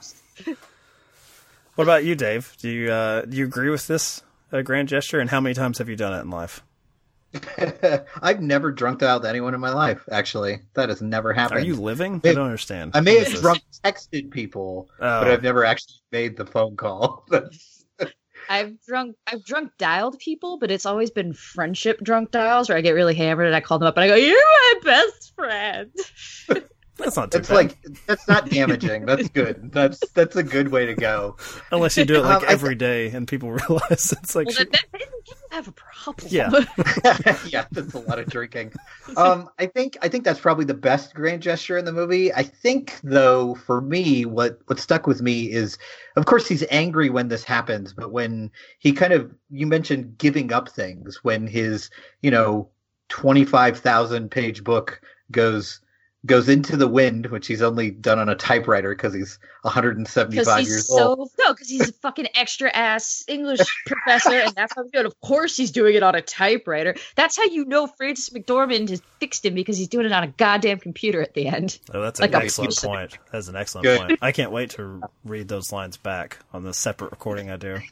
What 1.75 1.85
about 1.85 2.05
you, 2.05 2.15
Dave? 2.15 2.55
Do 2.61 2.69
you 2.69 2.91
uh, 2.93 3.23
do 3.23 3.37
you 3.37 3.45
agree 3.45 3.71
with 3.71 3.87
this 3.87 4.23
uh, 4.53 4.63
grand 4.63 4.89
gesture? 4.89 5.21
And 5.21 5.31
how 5.31 5.41
many 5.41 5.55
times 5.55 5.79
have 5.79 5.89
you 5.89 5.97
done 5.97 6.13
it 6.15 6.21
in 6.23 6.31
life? 6.31 6.63
I've 8.23 8.40
never 8.42 8.71
drunk 8.73 8.99
dialed 9.01 9.25
anyone 9.25 9.55
in 9.55 9.61
my 9.61 9.71
life. 9.73 10.03
Actually, 10.11 10.61
that 10.75 10.88
has 10.88 11.01
never 11.03 11.33
happened. 11.33 11.61
Are 11.61 11.64
you 11.64 11.77
living? 11.77 12.14
I 12.14 12.21
Maybe- 12.23 12.35
don't 12.35 12.45
understand. 12.47 12.92
I 12.95 13.01
may 13.01 13.14
What 13.16 13.23
have 13.25 13.33
this? 13.33 13.40
drunk 13.40 13.61
texted 13.85 14.31
people, 14.31 14.90
but 14.99 15.29
Oh. 15.29 15.33
I've 15.33 15.42
never 15.42 15.64
actually 15.64 15.95
made 16.12 16.37
the 16.37 16.47
phone 16.47 16.77
call. 16.77 17.27
I've 18.51 18.75
drunk 18.87 19.16
I've 19.29 19.45
drunk 19.45 19.71
dialed 19.79 20.18
people, 20.18 20.59
but 20.59 20.71
it's 20.71 20.85
always 20.85 21.11
been 21.11 21.33
friendship 21.33 22.01
drunk 22.03 22.33
dials 22.33 22.68
where 22.68 22.77
I 22.77 22.81
get 22.81 22.90
really 22.92 23.14
hammered 23.14 23.47
and 23.47 23.55
I 23.55 23.61
call 23.61 23.79
them 23.79 23.87
up 23.87 23.97
and 23.97 24.05
I 24.05 24.09
go, 24.09 24.14
"You're 24.16 24.35
my 24.37 24.75
best 24.85 25.33
friend." 25.37 25.90
That's 27.03 27.17
not 27.17 27.31
too 27.33 27.38
It's 27.38 27.49
bad. 27.49 27.55
like 27.55 27.77
that's 28.07 28.27
not 28.29 28.49
damaging. 28.49 29.07
That's 29.07 29.29
good. 29.29 29.73
That's 29.73 29.99
that's 30.11 30.37
a 30.37 30.43
good 30.43 30.69
way 30.71 30.87
to 30.87 30.95
go. 30.95 31.37
Unless 31.71 31.97
you 31.97 32.05
do 32.05 32.17
it 32.17 32.23
like 32.23 32.43
Um, 32.43 32.45
I- 32.49 32.53
every 32.53 32.75
day 32.75 33.09
and 33.11 33.27
people 33.27 33.51
realize 33.69 34.12
it's 34.12 34.35
like 34.35 34.47
Well, 34.47 34.57
shit. 34.57 34.73
then, 34.73 34.81
then 34.93 35.01
have 35.51 35.69
a 35.69 35.73
problem. 35.73 36.29
Yeah. 36.31 36.51
yeah, 37.47 37.67
that's 37.73 37.93
a 37.95 37.99
lot 38.01 38.19
of 38.19 38.27
drinking. 38.29 38.73
Um, 39.17 39.51
I 39.59 39.67
think 39.67 39.97
I 40.01 40.09
think 40.09 40.25
that's 40.25 40.41
probably 40.41 40.65
the 40.65 40.73
best 40.75 41.15
grand 41.15 41.43
gesture 41.43 41.77
in 41.77 41.85
the 41.85 41.93
movie. 41.93 42.33
I 42.33 42.43
think 42.43 42.99
though, 43.03 43.55
for 43.57 43.81
me, 43.83 44.25
what 44.25 44.61
what 44.67 44.81
stuck 44.81 45.07
with 45.07 45.21
me 45.21 45.51
is, 45.51 45.77
of 46.17 46.25
course, 46.25 46.49
he's 46.49 46.65
angry 46.71 47.11
when 47.11 47.29
this 47.29 47.45
happens, 47.45 47.93
but 47.93 48.12
when 48.12 48.51
he 48.79 48.93
kind 48.93 49.12
of 49.12 49.31
you 49.51 49.67
mentioned 49.67 50.17
giving 50.17 50.53
up 50.53 50.71
things 50.71 51.19
when 51.23 51.47
his 51.47 51.91
you 52.23 52.31
know 52.31 52.71
twenty 53.11 53.45
five 53.45 53.79
thousand 53.79 54.31
page 54.31 54.65
book 54.65 55.03
goes 55.31 55.81
goes 56.25 56.49
into 56.49 56.77
the 56.77 56.87
wind, 56.87 57.27
which 57.27 57.49
he's 57.49 57.63
only 57.63 57.91
done 57.91 58.19
on 58.19 58.29
a 58.29 58.37
typewriter 58.37 58.95
because 58.95 59.13
he's 59.13 59.41
175 59.63 60.31
Because 60.31 60.59
he's 60.61 60.69
years 60.69 60.89
so 60.89 61.17
old. 61.17 61.31
no, 61.39 61.53
because 61.53 61.69
he's 61.69 61.89
a 61.89 61.93
fucking 61.95 62.29
extra 62.37 62.71
ass 62.71 63.25
English 63.27 63.61
professor, 63.87 64.31
and 64.35 64.55
that's 64.55 64.73
how 64.77 64.85
he's 64.85 64.93
doing. 64.93 65.05
it. 65.05 65.09
Of 65.09 65.21
course, 65.21 65.57
he's 65.57 65.73
doing 65.73 65.97
it 65.97 66.03
on 66.05 66.15
a 66.15 66.23
typewriter. 66.23 66.95
That's 67.17 67.37
how 67.37 67.45
you 67.45 67.65
know 67.65 67.89
Frances 67.89 68.31
McDormand 68.31 68.91
has 68.91 69.03
fixed 69.19 69.45
him 69.45 69.55
because 69.55 69.77
he's 69.77 69.89
doing 69.89 70.07
it 70.07 70.13
on 70.13 70.23
a 70.23 70.29
goddamn 70.29 70.79
computer 70.79 71.21
at 71.21 71.35
the 71.35 71.49
end. 71.49 71.81
Oh, 71.93 72.01
that's 72.01 72.21
Like 72.21 72.35
an 72.35 72.43
a 72.43 72.45
excellent 72.45 72.77
point. 72.77 73.19
That's 73.33 73.49
an 73.49 73.57
excellent 73.57 73.85
Good. 73.85 74.01
point. 74.01 74.19
I 74.23 74.31
can't 74.31 74.53
wait 74.53 74.71
to 74.71 75.03
read 75.25 75.49
those 75.49 75.73
lines 75.73 75.97
back 75.97 76.39
on 76.53 76.63
the 76.63 76.73
separate 76.73 77.11
recording 77.11 77.51
I 77.51 77.57
do. 77.57 77.79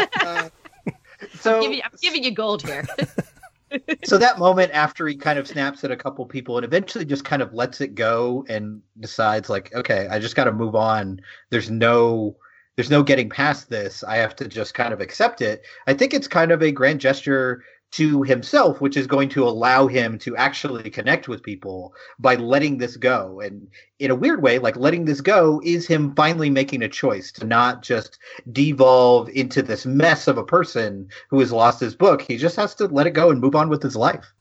So 1.40 1.56
I'm 1.56 1.62
giving, 1.62 1.82
I'm 1.82 1.90
giving 2.00 2.24
you 2.24 2.30
gold 2.32 2.62
here. 2.62 2.86
so 4.04 4.18
that 4.18 4.38
moment 4.38 4.72
after 4.72 5.06
he 5.06 5.16
kind 5.16 5.38
of 5.38 5.46
snaps 5.46 5.84
at 5.84 5.90
a 5.90 5.96
couple 5.96 6.24
people 6.26 6.56
and 6.56 6.64
eventually 6.64 7.04
just 7.04 7.24
kind 7.24 7.42
of 7.42 7.52
lets 7.52 7.80
it 7.80 7.94
go 7.94 8.44
and 8.48 8.80
decides 8.98 9.48
like 9.48 9.74
okay 9.74 10.08
i 10.10 10.18
just 10.18 10.36
got 10.36 10.44
to 10.44 10.52
move 10.52 10.74
on. 10.74 11.20
There's 11.50 11.70
no 11.70 12.36
there's 12.76 12.90
no 12.90 13.02
getting 13.02 13.28
past 13.28 13.68
this. 13.68 14.02
I 14.04 14.16
have 14.16 14.34
to 14.36 14.48
just 14.48 14.74
kind 14.74 14.94
of 14.94 15.00
accept 15.00 15.42
it. 15.42 15.66
I 15.86 15.94
think 15.94 16.14
it's 16.14 16.28
kind 16.28 16.50
of 16.50 16.62
a 16.62 16.72
grand 16.72 17.00
gesture 17.00 17.62
to 17.92 18.22
himself 18.22 18.80
which 18.80 18.96
is 18.96 19.06
going 19.06 19.28
to 19.28 19.46
allow 19.46 19.86
him 19.86 20.18
to 20.18 20.36
actually 20.36 20.90
connect 20.90 21.28
with 21.28 21.42
people 21.42 21.92
by 22.18 22.34
letting 22.36 22.78
this 22.78 22.96
go 22.96 23.40
and 23.40 23.68
in 23.98 24.10
a 24.10 24.14
weird 24.14 24.42
way 24.42 24.58
like 24.58 24.76
letting 24.76 25.04
this 25.04 25.20
go 25.20 25.60
is 25.64 25.86
him 25.86 26.14
finally 26.14 26.50
making 26.50 26.82
a 26.82 26.88
choice 26.88 27.32
to 27.32 27.44
not 27.44 27.82
just 27.82 28.18
devolve 28.52 29.28
into 29.30 29.62
this 29.62 29.84
mess 29.86 30.28
of 30.28 30.38
a 30.38 30.44
person 30.44 31.08
who 31.28 31.40
has 31.40 31.52
lost 31.52 31.80
his 31.80 31.94
book. 31.94 32.22
He 32.22 32.36
just 32.36 32.56
has 32.56 32.74
to 32.76 32.86
let 32.86 33.06
it 33.06 33.10
go 33.10 33.30
and 33.30 33.40
move 33.40 33.54
on 33.54 33.68
with 33.68 33.82
his 33.82 33.96
life. 33.96 34.32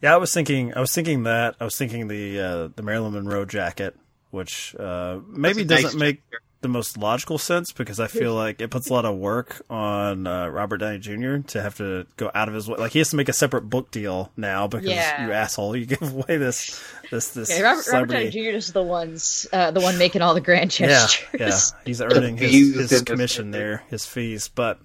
Yeah, 0.00 0.14
I 0.14 0.16
was 0.16 0.34
thinking. 0.34 0.74
I 0.74 0.80
was 0.80 0.92
thinking 0.92 1.22
that. 1.24 1.54
I 1.60 1.64
was 1.64 1.76
thinking 1.76 2.08
the 2.08 2.40
uh, 2.40 2.68
the 2.74 2.82
Marilyn 2.82 3.12
Monroe 3.12 3.44
jacket, 3.44 3.96
which 4.30 4.74
uh, 4.74 5.20
maybe 5.28 5.64
doesn't 5.64 5.84
nice 5.84 5.94
make 5.94 6.22
the 6.62 6.68
most 6.68 6.96
logical 6.96 7.36
sense 7.38 7.72
because 7.72 8.00
I 8.00 8.06
feel 8.06 8.34
like 8.34 8.60
it 8.60 8.70
puts 8.70 8.88
a 8.88 8.92
lot 8.92 9.04
of 9.04 9.16
work 9.16 9.60
on 9.68 10.26
uh, 10.26 10.48
Robert 10.48 10.78
Downey 10.78 10.98
Jr. 11.00 11.38
to 11.48 11.60
have 11.62 11.76
to 11.76 12.06
go 12.16 12.30
out 12.34 12.48
of 12.48 12.54
his 12.54 12.68
way. 12.68 12.76
Like 12.78 12.92
he 12.92 13.00
has 13.00 13.10
to 13.10 13.16
make 13.16 13.28
a 13.28 13.32
separate 13.32 13.62
book 13.68 13.90
deal 13.90 14.32
now 14.36 14.68
because 14.68 14.86
Yeah. 14.88 15.26
you 15.26 15.32
asshole, 15.32 15.76
you 15.76 15.86
give 15.94 16.00
away 16.14 16.38
this 16.38 16.82
this 17.10 17.28
this 17.30 17.50
Okay, 17.50 17.62
Robert, 17.62 17.84
Robert 17.92 18.06
Downey. 18.10 18.30
Jr. 18.30 18.38
is 18.56 18.72
the 18.72 18.82
ones, 18.82 19.46
uh, 19.52 19.70
the 19.72 19.80
one 19.80 19.98
making 19.98 20.22
all 20.22 20.32
the 20.34 20.40
grand 20.40 20.70
gestures. 20.70 21.26
yeah, 21.38 21.60
he's 21.84 22.00
earning 22.00 22.36
his, 22.38 22.90
his 22.90 23.02
commission 23.02 23.50
there, 23.50 23.82
his 23.90 24.06
fees. 24.06 24.48
But 24.48 24.78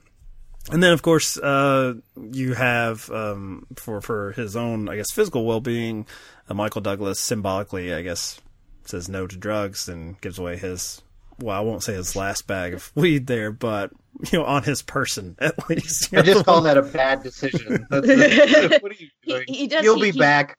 and 0.72 0.84
then 0.84 0.92
of 0.92 1.02
course 1.02 1.38
uh, 1.38 1.94
you 2.32 2.54
have 2.56 3.10
um, 3.12 3.68
for 3.76 4.02
for 4.02 4.32
his 4.34 4.56
own, 4.56 4.90
I 4.90 4.96
guess, 4.98 5.12
physical 5.12 5.46
well 5.46 5.62
being, 5.62 6.06
uh, 6.50 6.54
Michael 6.56 6.82
Douglas 6.82 7.20
symbolically, 7.22 7.94
I 7.94 8.02
guess, 8.02 8.42
says 8.84 9.08
no 9.08 9.28
to 9.28 9.38
drugs 9.38 9.88
and 9.88 10.20
gives 10.22 10.40
away 10.40 10.58
his. 10.58 11.02
Well, 11.40 11.56
I 11.56 11.62
won't 11.62 11.84
say 11.84 11.94
his 11.94 12.16
last 12.16 12.48
bag 12.48 12.74
of 12.74 12.92
weed 12.96 13.28
there, 13.28 13.52
but 13.52 13.92
you 14.32 14.40
know, 14.40 14.46
on 14.46 14.64
his 14.64 14.82
person 14.82 15.36
at 15.40 15.70
least. 15.70 16.14
I 16.14 16.22
just 16.24 16.46
call 16.46 16.62
that 16.62 16.78
a 16.78 16.82
bad 16.82 17.24
decision. 17.24 17.86
What 17.90 18.04
are 18.10 18.96
you 18.98 19.10
He- 19.22 19.32
doing? 19.32 19.46
he 19.48 19.68
does- 19.68 19.84
You'll 19.84 19.96
he- 19.98 20.02
be 20.04 20.12
he- 20.12 20.20
back. 20.20 20.58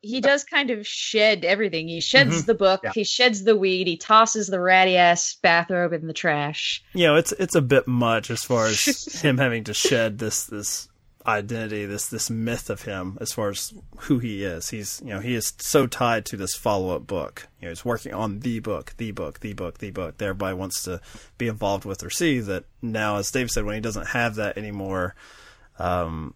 he 0.00 0.20
does 0.20 0.42
kind 0.44 0.70
of 0.70 0.84
shed 0.86 1.44
everything. 1.44 1.86
He 1.86 2.00
sheds 2.00 2.42
Mhm. 2.42 2.46
the 2.46 2.54
book, 2.54 2.80
Yeah. 2.82 2.92
he 2.94 3.04
sheds 3.04 3.44
the 3.44 3.54
weed, 3.56 3.86
he 3.86 3.96
tosses 3.96 4.48
the 4.48 4.58
ratty 4.60 4.96
ass 4.96 5.36
bathrobe 5.42 5.92
in 5.92 6.06
the 6.08 6.12
trash. 6.12 6.82
you 6.94 7.06
know, 7.06 7.14
it's 7.16 7.32
it's 7.32 7.54
a 7.54 7.60
bit 7.62 7.86
much 7.86 8.30
as 8.30 8.42
far 8.42 8.66
as 8.66 8.84
him 9.22 9.38
having 9.38 9.64
to 9.64 9.74
shed 9.74 10.18
this 10.18 10.44
this 10.46 10.87
identity, 11.28 11.84
this 11.84 12.06
this 12.08 12.30
myth 12.30 12.70
of 12.70 12.82
him 12.82 13.18
as 13.20 13.32
far 13.32 13.50
as 13.50 13.72
who 13.98 14.18
he 14.18 14.42
is. 14.42 14.70
He's 14.70 15.00
you 15.04 15.10
know 15.10 15.20
he 15.20 15.34
is 15.34 15.52
so 15.58 15.86
tied 15.86 16.24
to 16.26 16.36
this 16.36 16.54
follow 16.54 16.96
up 16.96 17.06
book. 17.06 17.48
You 17.60 17.66
know, 17.66 17.70
he's 17.70 17.84
working 17.84 18.14
on 18.14 18.40
the 18.40 18.60
book, 18.60 18.94
the 18.96 19.12
book, 19.12 19.40
the 19.40 19.52
book, 19.52 19.78
the 19.78 19.90
book. 19.90 20.18
That 20.18 20.24
everybody 20.24 20.56
wants 20.56 20.82
to 20.84 21.00
be 21.36 21.48
involved 21.48 21.84
with 21.84 22.02
or 22.02 22.10
see. 22.10 22.40
That 22.40 22.64
now, 22.82 23.16
as 23.16 23.30
Dave 23.30 23.50
said, 23.50 23.64
when 23.64 23.74
he 23.74 23.80
doesn't 23.80 24.08
have 24.08 24.36
that 24.36 24.56
anymore, 24.56 25.14
um, 25.78 26.34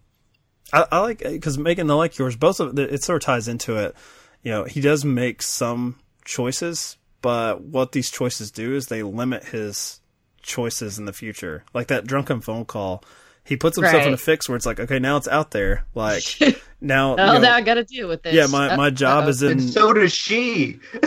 I, 0.71 0.85
I 0.91 0.99
like 0.99 1.19
because 1.19 1.57
making 1.57 1.87
the 1.87 1.95
like 1.95 2.17
yours, 2.17 2.35
both 2.35 2.59
of 2.59 2.77
it, 2.77 2.93
it 2.93 3.03
sort 3.03 3.23
of 3.23 3.25
ties 3.25 3.47
into 3.47 3.77
it. 3.77 3.95
You 4.43 4.51
know, 4.51 4.63
he 4.65 4.81
does 4.81 5.03
make 5.03 5.41
some 5.41 5.99
choices, 6.25 6.97
but 7.21 7.61
what 7.61 7.93
these 7.93 8.11
choices 8.11 8.51
do 8.51 8.75
is 8.75 8.87
they 8.87 9.03
limit 9.03 9.45
his 9.45 10.01
choices 10.41 10.99
in 10.99 11.05
the 11.05 11.13
future. 11.13 11.63
Like 11.73 11.87
that 11.87 12.05
drunken 12.05 12.41
phone 12.41 12.65
call, 12.65 13.03
he 13.45 13.57
puts 13.57 13.77
himself 13.77 14.05
in 14.05 14.13
a 14.13 14.17
fix 14.17 14.47
where 14.47 14.55
it's 14.55 14.65
like, 14.65 14.79
okay, 14.79 14.99
now 14.99 15.17
it's 15.17 15.27
out 15.27 15.51
there. 15.51 15.85
Like 15.95 16.23
now, 16.81 17.15
Oh, 17.17 17.25
you 17.25 17.33
know, 17.33 17.39
now 17.39 17.55
I 17.55 17.61
got 17.61 17.73
to 17.75 17.83
deal 17.83 18.07
with 18.07 18.23
this. 18.23 18.33
yeah, 18.33 18.47
my 18.47 18.75
my 18.75 18.89
job 18.89 19.23
Uh-oh. 19.23 19.29
is 19.29 19.43
in. 19.43 19.51
And 19.53 19.61
so 19.69 19.93
does 19.93 20.13
she. 20.13 20.79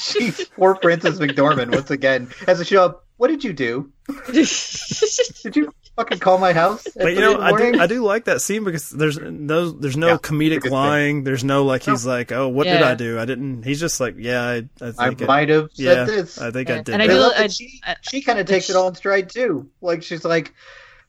She's 0.00 0.44
poor 0.56 0.74
Frances 0.76 1.20
McDormand 1.20 1.72
once 1.74 1.90
again 1.90 2.30
has 2.46 2.58
to 2.58 2.64
show 2.64 2.84
up. 2.84 3.06
What 3.18 3.28
did 3.28 3.44
you 3.44 3.52
do? 3.52 3.92
Did 4.32 5.54
you 5.56 5.72
fucking 6.00 6.18
call 6.18 6.38
my 6.38 6.52
house? 6.52 6.86
But 6.96 7.12
you 7.14 7.20
know, 7.20 7.38
I 7.40 7.52
do 7.56 7.80
I 7.80 7.86
do 7.86 8.02
like 8.04 8.24
that 8.24 8.40
scene 8.40 8.64
because 8.64 8.90
there's 8.90 9.18
no 9.18 9.70
there's 9.70 9.96
no 9.96 10.08
Yeah, 10.08 10.16
comedic 10.16 10.48
biggest 10.48 10.64
thing. 10.64 10.72
lying. 10.72 11.24
There's 11.24 11.44
no 11.44 11.64
like 11.64 11.82
he's 11.82 12.06
like, 12.06 12.32
oh, 12.32 12.48
what 12.48 12.64
did 12.64 12.82
I 12.82 12.94
do? 12.94 13.18
I 13.18 13.24
didn't. 13.24 13.62
He's 13.64 13.80
just 13.80 14.00
like, 14.00 14.14
yeah, 14.18 14.42
I, 14.42 14.54
I 14.84 14.92
I 14.98 15.08
it- 15.10 15.20
might 15.20 15.48
have 15.48 15.70
said 15.74 15.84
yeah, 15.84 16.04
this. 16.04 16.38
I 16.40 16.50
think 16.50 16.68
Yeah. 16.68 16.76
I 16.76 16.82
did. 16.82 16.92
And 16.94 17.02
I 17.02 17.06
that. 17.06 17.16
I 17.16 17.16
do- 17.16 17.42
I- 17.44 17.48
she 17.48 17.80
she 18.02 18.22
kind 18.22 18.38
of 18.38 18.46
takes 18.46 18.70
it 18.70 18.76
all 18.76 18.88
in 18.88 18.94
stride 18.94 19.30
too. 19.30 19.68
Like 19.80 20.02
she's 20.02 20.24
like, 20.24 20.54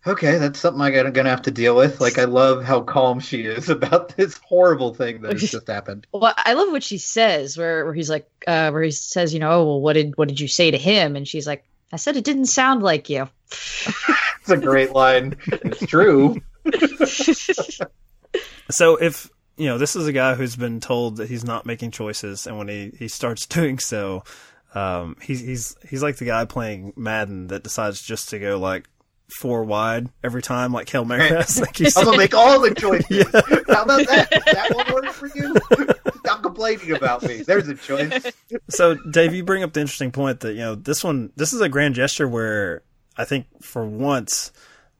okay, 0.05 0.37
that's 0.39 0.59
something 0.59 0.81
I'm 0.81 0.93
gonna, 0.93 1.11
gonna 1.11 1.29
have 1.29 1.43
to 1.43 1.51
deal 1.51 1.75
with. 1.75 2.01
Like 2.01 2.17
I 2.17 2.25
love 2.25 2.63
how 2.63 2.81
calm 2.81 3.19
she 3.19 3.43
is 3.43 3.69
about 3.77 4.15
this 4.17 4.37
horrible 4.43 4.93
thing 4.93 5.21
that 5.21 5.33
has 5.39 5.49
just 5.51 5.67
happened. 5.67 6.07
Well, 6.11 6.33
I 6.37 6.53
love 6.53 6.71
what 6.71 6.83
she 6.83 6.97
says, 6.97 7.57
where 7.57 7.85
where 7.85 7.93
he's 7.93 8.09
like, 8.09 8.27
uh, 8.47 8.71
where 8.71 8.83
he 8.83 8.91
says, 8.91 9.33
you 9.33 9.39
know, 9.39 9.51
oh, 9.51 9.65
well, 9.65 9.81
what 9.81 9.93
did 9.93 10.17
what 10.17 10.27
did 10.27 10.39
you 10.39 10.47
say 10.47 10.71
to 10.71 10.77
him? 10.77 11.15
And 11.15 11.27
she's 11.27 11.47
like, 11.47 11.63
I 11.93 11.97
said 11.97 12.15
it 12.17 12.23
didn't 12.23 12.45
sound 12.45 12.83
like 12.83 13.09
you. 13.09 13.27
It's 14.41 14.49
a 14.49 14.57
great 14.57 14.91
line. 14.91 15.37
It's 15.47 15.85
true. 15.85 16.41
So 18.69 18.95
if 18.95 19.29
you 19.57 19.67
know, 19.67 19.77
this 19.77 19.95
is 19.95 20.07
a 20.07 20.13
guy 20.13 20.33
who's 20.35 20.55
been 20.55 20.79
told 20.79 21.17
that 21.17 21.29
he's 21.29 21.43
not 21.43 21.65
making 21.65 21.91
choices, 21.91 22.47
and 22.47 22.57
when 22.57 22.67
he 22.67 22.91
he 22.97 23.07
starts 23.07 23.45
doing 23.47 23.79
so, 23.79 24.23
um, 24.73 25.17
he's 25.21 25.41
he's 25.41 25.75
he's 25.87 26.01
like 26.01 26.17
the 26.17 26.25
guy 26.25 26.45
playing 26.45 26.93
Madden 26.95 27.47
that 27.47 27.63
decides 27.63 28.01
just 28.01 28.29
to 28.29 28.39
go 28.39 28.57
like 28.57 28.87
four 29.39 29.63
wide 29.63 30.09
every 30.23 30.41
time, 30.41 30.73
like 30.73 30.89
Hail 30.89 31.05
Mary. 31.05 31.29
like 31.29 31.81
I'm 31.97 32.05
gonna 32.05 32.17
make 32.17 32.33
all 32.33 32.59
the 32.59 32.73
choices. 32.73 33.09
Yeah. 33.09 33.41
How 33.75 33.83
about 33.83 34.07
that? 34.07 34.29
That 34.45 34.73
one 34.73 34.93
work 34.93 35.05
for 35.13 35.27
you? 35.27 35.55
Stop 36.19 36.43
complaining 36.43 36.91
about 36.91 37.23
me. 37.23 37.41
There's 37.41 37.67
a 37.67 37.75
choice. 37.75 38.31
so 38.69 38.95
Dave, 38.95 39.33
you 39.33 39.43
bring 39.43 39.63
up 39.63 39.73
the 39.73 39.81
interesting 39.81 40.11
point 40.11 40.41
that 40.41 40.53
you 40.53 40.59
know 40.59 40.75
this 40.75 41.03
one, 41.03 41.31
this 41.35 41.53
is 41.53 41.61
a 41.61 41.69
grand 41.69 41.95
gesture 41.95 42.27
where 42.27 42.83
I 43.17 43.25
think 43.25 43.47
for 43.61 43.85
once 43.85 44.51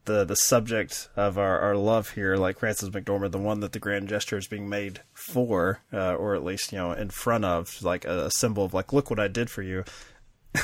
the 0.05 0.23
the 0.25 0.35
subject 0.35 1.09
of 1.15 1.37
our, 1.37 1.59
our 1.59 1.75
love 1.75 2.11
here, 2.11 2.35
like 2.35 2.59
Frances 2.59 2.89
McDormand, 2.89 3.31
the 3.31 3.37
one 3.37 3.59
that 3.59 3.71
the 3.71 3.79
grand 3.79 4.09
gesture 4.09 4.37
is 4.37 4.47
being 4.47 4.67
made 4.67 5.01
for, 5.13 5.81
uh, 5.93 6.15
or 6.15 6.35
at 6.35 6.43
least 6.43 6.71
you 6.71 6.77
know 6.77 6.91
in 6.91 7.09
front 7.09 7.45
of, 7.45 7.81
like 7.83 8.05
a, 8.05 8.25
a 8.25 8.31
symbol 8.31 8.65
of 8.65 8.73
like, 8.73 8.93
look 8.93 9.09
what 9.09 9.19
I 9.19 9.27
did 9.27 9.49
for 9.49 9.61
you. 9.61 9.83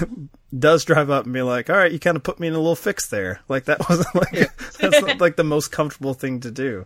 does 0.57 0.83
drive 0.83 1.09
up 1.09 1.25
and 1.25 1.33
be 1.33 1.41
like, 1.41 1.69
all 1.69 1.77
right, 1.77 1.91
you 1.91 1.99
kind 1.99 2.17
of 2.17 2.23
put 2.23 2.39
me 2.39 2.47
in 2.47 2.53
a 2.53 2.57
little 2.57 2.75
fix 2.75 3.09
there. 3.09 3.39
Like 3.47 3.65
that 3.65 3.79
wasn't 3.89 4.13
like 4.15 4.55
that's 4.79 5.01
not, 5.01 5.21
like 5.21 5.35
the 5.35 5.43
most 5.43 5.71
comfortable 5.71 6.13
thing 6.13 6.39
to 6.41 6.51
do. 6.51 6.85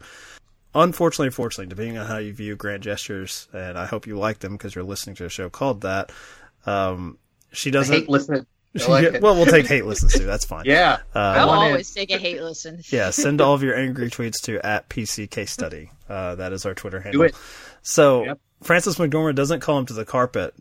Unfortunately, 0.73 1.31
fortunately, 1.31 1.67
depending 1.67 1.97
on 1.97 2.05
how 2.05 2.17
you 2.17 2.33
view 2.33 2.55
grand 2.55 2.83
gestures, 2.83 3.47
and 3.51 3.77
I 3.77 3.85
hope 3.85 4.07
you 4.07 4.17
like 4.17 4.39
them 4.39 4.53
because 4.53 4.73
you're 4.73 4.85
listening 4.85 5.15
to 5.17 5.25
a 5.25 5.29
show 5.29 5.49
called 5.49 5.81
that. 5.81 6.11
Um, 6.65 7.17
she 7.51 7.71
doesn't 7.71 7.93
hate 7.93 8.09
listen. 8.09 8.45
Like 8.87 9.03
yeah, 9.03 9.19
well, 9.19 9.35
we'll 9.35 9.45
take 9.45 9.67
hate 9.67 9.85
listens 9.85 10.13
too. 10.13 10.25
That's 10.25 10.45
fine. 10.45 10.63
Yeah, 10.65 10.99
uh, 11.13 11.19
I'll 11.19 11.49
always 11.49 11.91
take 11.93 12.09
a 12.09 12.17
hate 12.17 12.41
listen. 12.41 12.81
yeah, 12.89 13.09
send 13.09 13.41
all 13.41 13.53
of 13.53 13.63
your 13.63 13.75
angry 13.75 14.09
tweets 14.09 14.41
to 14.43 14.65
at 14.65 14.87
PC 14.87 15.29
Case 15.29 15.51
Study. 15.51 15.91
Uh, 16.07 16.35
that 16.35 16.53
is 16.53 16.65
our 16.65 16.73
Twitter 16.73 17.01
handle. 17.01 17.21
Do 17.21 17.25
it. 17.25 17.35
So 17.81 18.23
Yep. 18.23 18.39
Frances 18.63 18.95
McDormand 18.95 19.35
doesn't 19.35 19.59
call 19.59 19.79
him 19.79 19.85
to 19.87 19.93
the 19.93 20.05
carpet. 20.05 20.53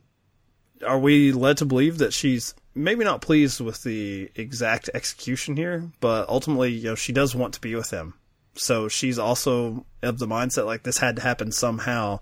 Are 0.85 0.99
we 0.99 1.31
led 1.33 1.59
to 1.59 1.65
believe 1.67 1.99
that 1.99 2.13
she's 2.13 2.55
maybe 2.75 3.05
not 3.05 3.21
pleased 3.21 3.61
with 3.61 3.83
the 3.83 4.31
exact 4.35 4.91
execution 4.95 5.57
here, 5.57 5.91
but 6.01 6.29
ultimately, 6.29 6.71
you 6.73 6.85
know, 6.91 6.95
she 6.95 7.13
does 7.13 7.35
want 7.35 7.55
to 7.55 7.61
be 7.61 7.75
with 7.75 7.91
him. 7.91 8.15
So 8.55 8.89
she's 8.89 9.19
also 9.19 9.87
of 10.03 10.19
the 10.19 10.27
mindset 10.27 10.67
like 10.67 10.83
this 10.83 10.99
had 10.99 11.17
to 11.17 11.23
happen 11.23 11.53
somehow. 11.53 12.21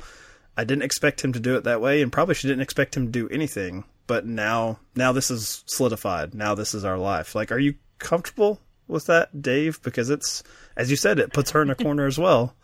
I 0.56 0.64
didn't 0.64 0.82
expect 0.82 1.24
him 1.24 1.32
to 1.32 1.40
do 1.40 1.56
it 1.56 1.64
that 1.64 1.80
way, 1.80 2.02
and 2.02 2.12
probably 2.12 2.34
she 2.34 2.48
didn't 2.48 2.62
expect 2.62 2.96
him 2.96 3.06
to 3.06 3.12
do 3.12 3.28
anything. 3.28 3.84
But 4.08 4.26
now, 4.26 4.80
now 4.96 5.12
this 5.12 5.30
is 5.30 5.62
solidified. 5.66 6.34
Now 6.34 6.56
this 6.56 6.74
is 6.74 6.84
our 6.84 6.98
life. 6.98 7.36
Like, 7.36 7.52
are 7.52 7.58
you 7.58 7.74
comfortable 8.00 8.58
with 8.88 9.06
that, 9.06 9.40
Dave? 9.40 9.80
Because 9.82 10.10
it's, 10.10 10.42
as 10.76 10.90
you 10.90 10.96
said, 10.96 11.20
it 11.20 11.32
puts 11.32 11.52
her 11.52 11.62
in 11.62 11.70
a 11.70 11.76
corner 11.76 12.06
as 12.06 12.18
well. 12.18 12.56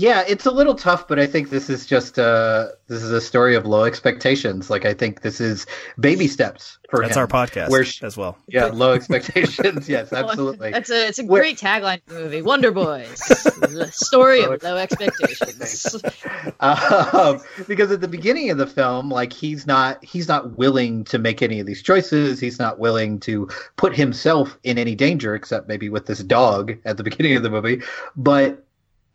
Yeah, 0.00 0.22
it's 0.28 0.46
a 0.46 0.52
little 0.52 0.76
tough, 0.76 1.08
but 1.08 1.18
I 1.18 1.26
think 1.26 1.50
this 1.50 1.68
is 1.68 1.84
just 1.84 2.20
uh 2.20 2.68
this 2.86 3.02
is 3.02 3.10
a 3.10 3.20
story 3.20 3.56
of 3.56 3.66
low 3.66 3.82
expectations. 3.82 4.70
Like 4.70 4.84
I 4.84 4.94
think 4.94 5.22
this 5.22 5.40
is 5.40 5.66
baby 5.98 6.28
steps 6.28 6.78
for 6.88 7.00
That's 7.02 7.16
him, 7.16 7.22
our 7.22 7.26
podcast 7.26 7.70
Where 7.70 7.84
she- 7.84 8.06
as 8.06 8.16
well. 8.16 8.38
yeah, 8.46 8.66
low 8.66 8.92
expectations. 8.92 9.88
Yes, 9.88 10.12
absolutely. 10.12 10.70
That's 10.70 10.88
a 10.88 11.08
it's 11.08 11.18
a 11.18 11.24
Where- 11.24 11.42
great 11.42 11.58
tagline 11.58 12.00
for 12.06 12.14
the 12.14 12.20
movie. 12.20 12.42
Wonder 12.42 12.70
Boys, 12.70 13.18
the 13.18 13.90
story 13.92 14.44
of 14.44 14.62
low 14.62 14.76
expectations. 14.76 15.96
um, 16.60 17.40
because 17.66 17.90
at 17.90 18.00
the 18.00 18.06
beginning 18.08 18.50
of 18.50 18.58
the 18.58 18.68
film, 18.68 19.10
like 19.10 19.32
he's 19.32 19.66
not 19.66 20.04
he's 20.04 20.28
not 20.28 20.56
willing 20.56 21.02
to 21.06 21.18
make 21.18 21.42
any 21.42 21.58
of 21.58 21.66
these 21.66 21.82
choices. 21.82 22.38
He's 22.38 22.60
not 22.60 22.78
willing 22.78 23.18
to 23.20 23.48
put 23.76 23.96
himself 23.96 24.56
in 24.62 24.78
any 24.78 24.94
danger, 24.94 25.34
except 25.34 25.66
maybe 25.66 25.88
with 25.88 26.06
this 26.06 26.20
dog 26.22 26.74
at 26.84 26.98
the 26.98 27.02
beginning 27.02 27.34
of 27.36 27.42
the 27.42 27.50
movie. 27.50 27.82
But 28.14 28.64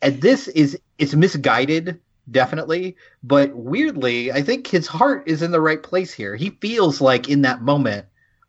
and 0.03 0.21
this 0.21 0.47
is 0.49 0.77
it's 0.97 1.15
misguided, 1.15 1.99
definitely. 2.29 2.95
But 3.23 3.55
weirdly, 3.55 4.31
I 4.31 4.41
think 4.41 4.67
his 4.67 4.87
heart 4.87 5.23
is 5.25 5.41
in 5.41 5.51
the 5.51 5.61
right 5.61 5.81
place 5.81 6.13
here. 6.13 6.35
He 6.35 6.51
feels 6.61 7.01
like 7.01 7.29
in 7.29 7.41
that 7.41 7.61
moment. 7.61 8.05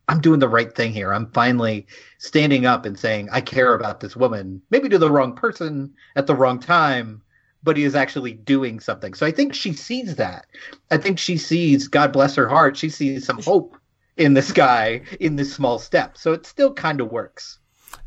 I'm 0.07 0.21
doing 0.21 0.39
the 0.39 0.47
right 0.47 0.73
thing 0.75 0.93
here. 0.93 1.11
I'm 1.11 1.31
finally 1.31 1.87
standing 2.19 2.67
up 2.67 2.85
and 2.85 2.97
saying, 2.99 3.29
I 3.31 3.41
care 3.41 3.73
about 3.73 4.01
this 4.01 4.15
woman. 4.15 4.61
Maybe 4.69 4.87
to 4.89 4.99
the 4.99 5.11
wrong 5.11 5.35
person 5.35 5.95
at 6.15 6.27
the 6.27 6.35
wrong 6.35 6.59
time, 6.59 7.23
but 7.63 7.75
he 7.75 7.85
is 7.85 7.95
actually 7.95 8.33
doing 8.33 8.79
something. 8.79 9.15
So 9.15 9.25
I 9.25 9.31
think 9.31 9.55
she 9.55 9.73
sees 9.73 10.17
that. 10.17 10.45
I 10.91 10.97
think 10.97 11.17
she 11.17 11.37
sees, 11.37 11.87
God 11.87 12.13
bless 12.13 12.35
her 12.35 12.47
heart, 12.47 12.77
she 12.77 12.89
sees 12.89 13.25
some 13.25 13.41
hope 13.41 13.77
in 14.15 14.35
this 14.35 14.51
guy 14.51 15.01
in 15.19 15.37
this 15.37 15.51
small 15.51 15.79
step. 15.79 16.19
So 16.19 16.33
it 16.33 16.45
still 16.45 16.71
kind 16.71 17.01
of 17.01 17.11
works. 17.11 17.57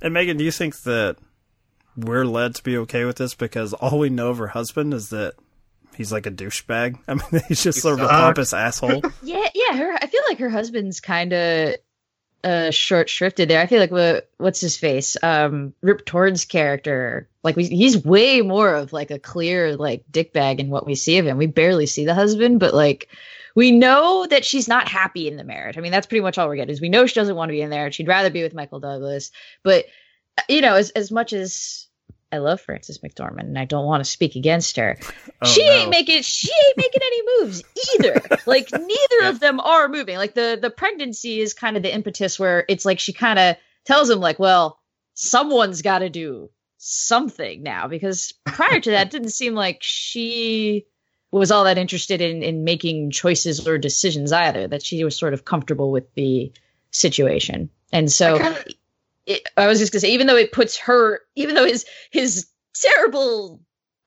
And 0.01 0.15
Megan, 0.15 0.37
do 0.37 0.45
you 0.45 0.53
think 0.53 0.77
that 0.83 1.17
we're 1.99 2.25
led 2.25 2.55
to 2.55 2.63
be 2.63 2.79
okay 2.79 3.05
with 3.05 3.17
this 3.17 3.35
because 3.35 3.73
all 3.75 3.99
we 3.99 4.09
know 4.09 4.29
of 4.29 4.39
her 4.39 4.47
husband 4.47 4.95
is 4.95 5.11
that 5.11 5.35
he's 5.97 6.13
like 6.13 6.27
a 6.27 6.31
douchebag? 6.31 6.99
I 7.09 7.15
mean, 7.15 7.43
he's 7.49 7.63
just 7.63 7.81
sort 7.81 7.99
of 7.99 8.07
a 8.07 8.09
pompous 8.09 8.53
asshole. 8.53 9.03
Yeah, 9.23 9.49
yeah. 9.55 9.77
Her, 9.77 9.93
I 9.95 10.07
feel 10.07 10.23
like 10.29 10.39
her 10.39 10.49
husband's 10.49 11.01
kind 11.01 11.33
of 11.33 11.75
uh, 12.45 12.71
short 12.71 13.09
shrifted 13.09 13.49
there. 13.49 13.61
I 13.61 13.67
feel 13.67 13.81
like 13.81 13.91
what 13.91 14.31
what's 14.39 14.61
his 14.61 14.77
face, 14.77 15.17
um, 15.23 15.75
Rip 15.83 16.07
Torn's 16.07 16.45
character, 16.45 17.29
like 17.43 17.57
we, 17.57 17.65
he's 17.65 18.03
way 18.05 18.43
more 18.43 18.75
of 18.75 18.93
like 18.93 19.11
a 19.11 19.19
clear 19.19 19.77
like 19.77 20.05
dickbag 20.11 20.61
in 20.61 20.71
what 20.71 20.87
we 20.87 20.95
see 20.95 21.19
of 21.19 21.27
him. 21.27 21.37
We 21.37 21.47
barely 21.47 21.87
see 21.87 22.07
the 22.07 22.15
husband, 22.15 22.61
but 22.61 22.75
like 22.75 23.09
we 23.57 23.73
know 23.73 24.25
that 24.31 24.45
she's 24.45 24.69
not 24.69 24.89
happy 24.89 25.27
in 25.27 25.37
the 25.37 25.43
marriage. 25.43 25.77
I 25.77 25.81
mean, 25.81 25.91
that's 25.91 26.07
pretty 26.07 26.23
much 26.23 26.39
all 26.39 26.47
we're 26.47 26.57
getting 26.57 26.73
is 26.73 26.81
we 26.81 26.89
know 26.89 27.07
she 27.07 27.15
doesn't 27.17 27.35
want 27.35 27.49
to 27.49 27.55
be 27.55 27.61
in 27.61 27.71
there. 27.71 27.91
She'd 27.91 28.07
rather 28.07 28.31
be 28.31 28.45
with 28.45 28.55
Michael 28.55 28.79
Douglas, 28.79 29.33
but 29.65 29.87
uh, 30.39 30.43
you 30.49 30.61
know, 30.61 30.77
as 30.77 30.91
as 30.91 31.11
much 31.11 31.33
as 31.33 31.88
I 32.31 32.39
love 32.39 32.61
Frances 32.61 32.99
McDormand 32.99 33.45
and 33.45 33.59
I 33.59 33.65
don't 33.65 33.87
want 33.87 34.05
to 34.05 34.11
speak 34.11 34.37
against 34.37 34.77
her. 34.77 34.99
Oh, 35.41 35.47
she 35.47 35.65
no. 35.65 35.71
ain't 35.71 35.91
making 35.91 36.23
she 36.23 36.51
ain't 36.51 36.77
making 36.77 37.01
any 37.01 37.23
moves 37.39 37.63
either. 37.95 38.21
like 38.47 38.73
neither 38.73 39.29
of 39.29 39.39
them 39.39 39.61
are 39.61 39.89
moving. 39.89 40.17
Like 40.17 40.35
the 40.35 40.59
the 40.61 40.69
pregnancy 40.69 41.39
is 41.39 41.55
kind 41.55 41.77
of 41.77 41.85
the 41.85 41.95
impetus 41.95 42.41
where 42.41 42.65
it's 42.69 42.85
like 42.85 42.99
she 42.99 43.13
kind 43.13 43.39
of 43.39 43.55
tells 43.85 44.11
him 44.11 44.19
like, 44.19 44.41
well, 44.41 44.81
someone's 45.15 45.81
got 45.81 46.01
to 46.01 46.11
do 46.11 46.51
something 46.79 47.63
now 47.63 47.87
because 47.87 48.33
prior 48.47 48.81
to 48.81 48.91
that 48.91 49.07
it 49.07 49.11
didn't 49.13 49.31
seem 49.31 49.55
like 49.55 49.79
she 49.81 50.87
was 51.31 51.53
all 51.53 51.63
that 51.63 51.79
interested 51.79 52.21
in 52.21 52.43
in 52.43 52.65
making 52.65 53.13
choices 53.13 53.65
or 53.65 53.79
decisions 53.79 54.33
either. 54.33 54.67
That 54.67 54.83
she 54.83 55.05
was 55.05 55.17
sort 55.17 55.35
of 55.35 55.45
comfortable 55.45 55.93
with 55.93 56.13
the 56.15 56.53
situation. 56.91 57.71
And 57.93 58.11
so 58.11 58.39
it, 59.29 59.43
I 59.57 59.67
was 59.67 59.79
just 59.79 59.93
gonna 59.93 60.01
say, 60.01 60.13
even 60.13 60.27
though 60.27 60.37
it 60.37 60.53
puts 60.53 60.79
her, 60.79 61.21
even 61.37 61.55
though 61.55 61.67
his 61.67 61.85
his 62.11 62.49
terrible, 62.75 63.61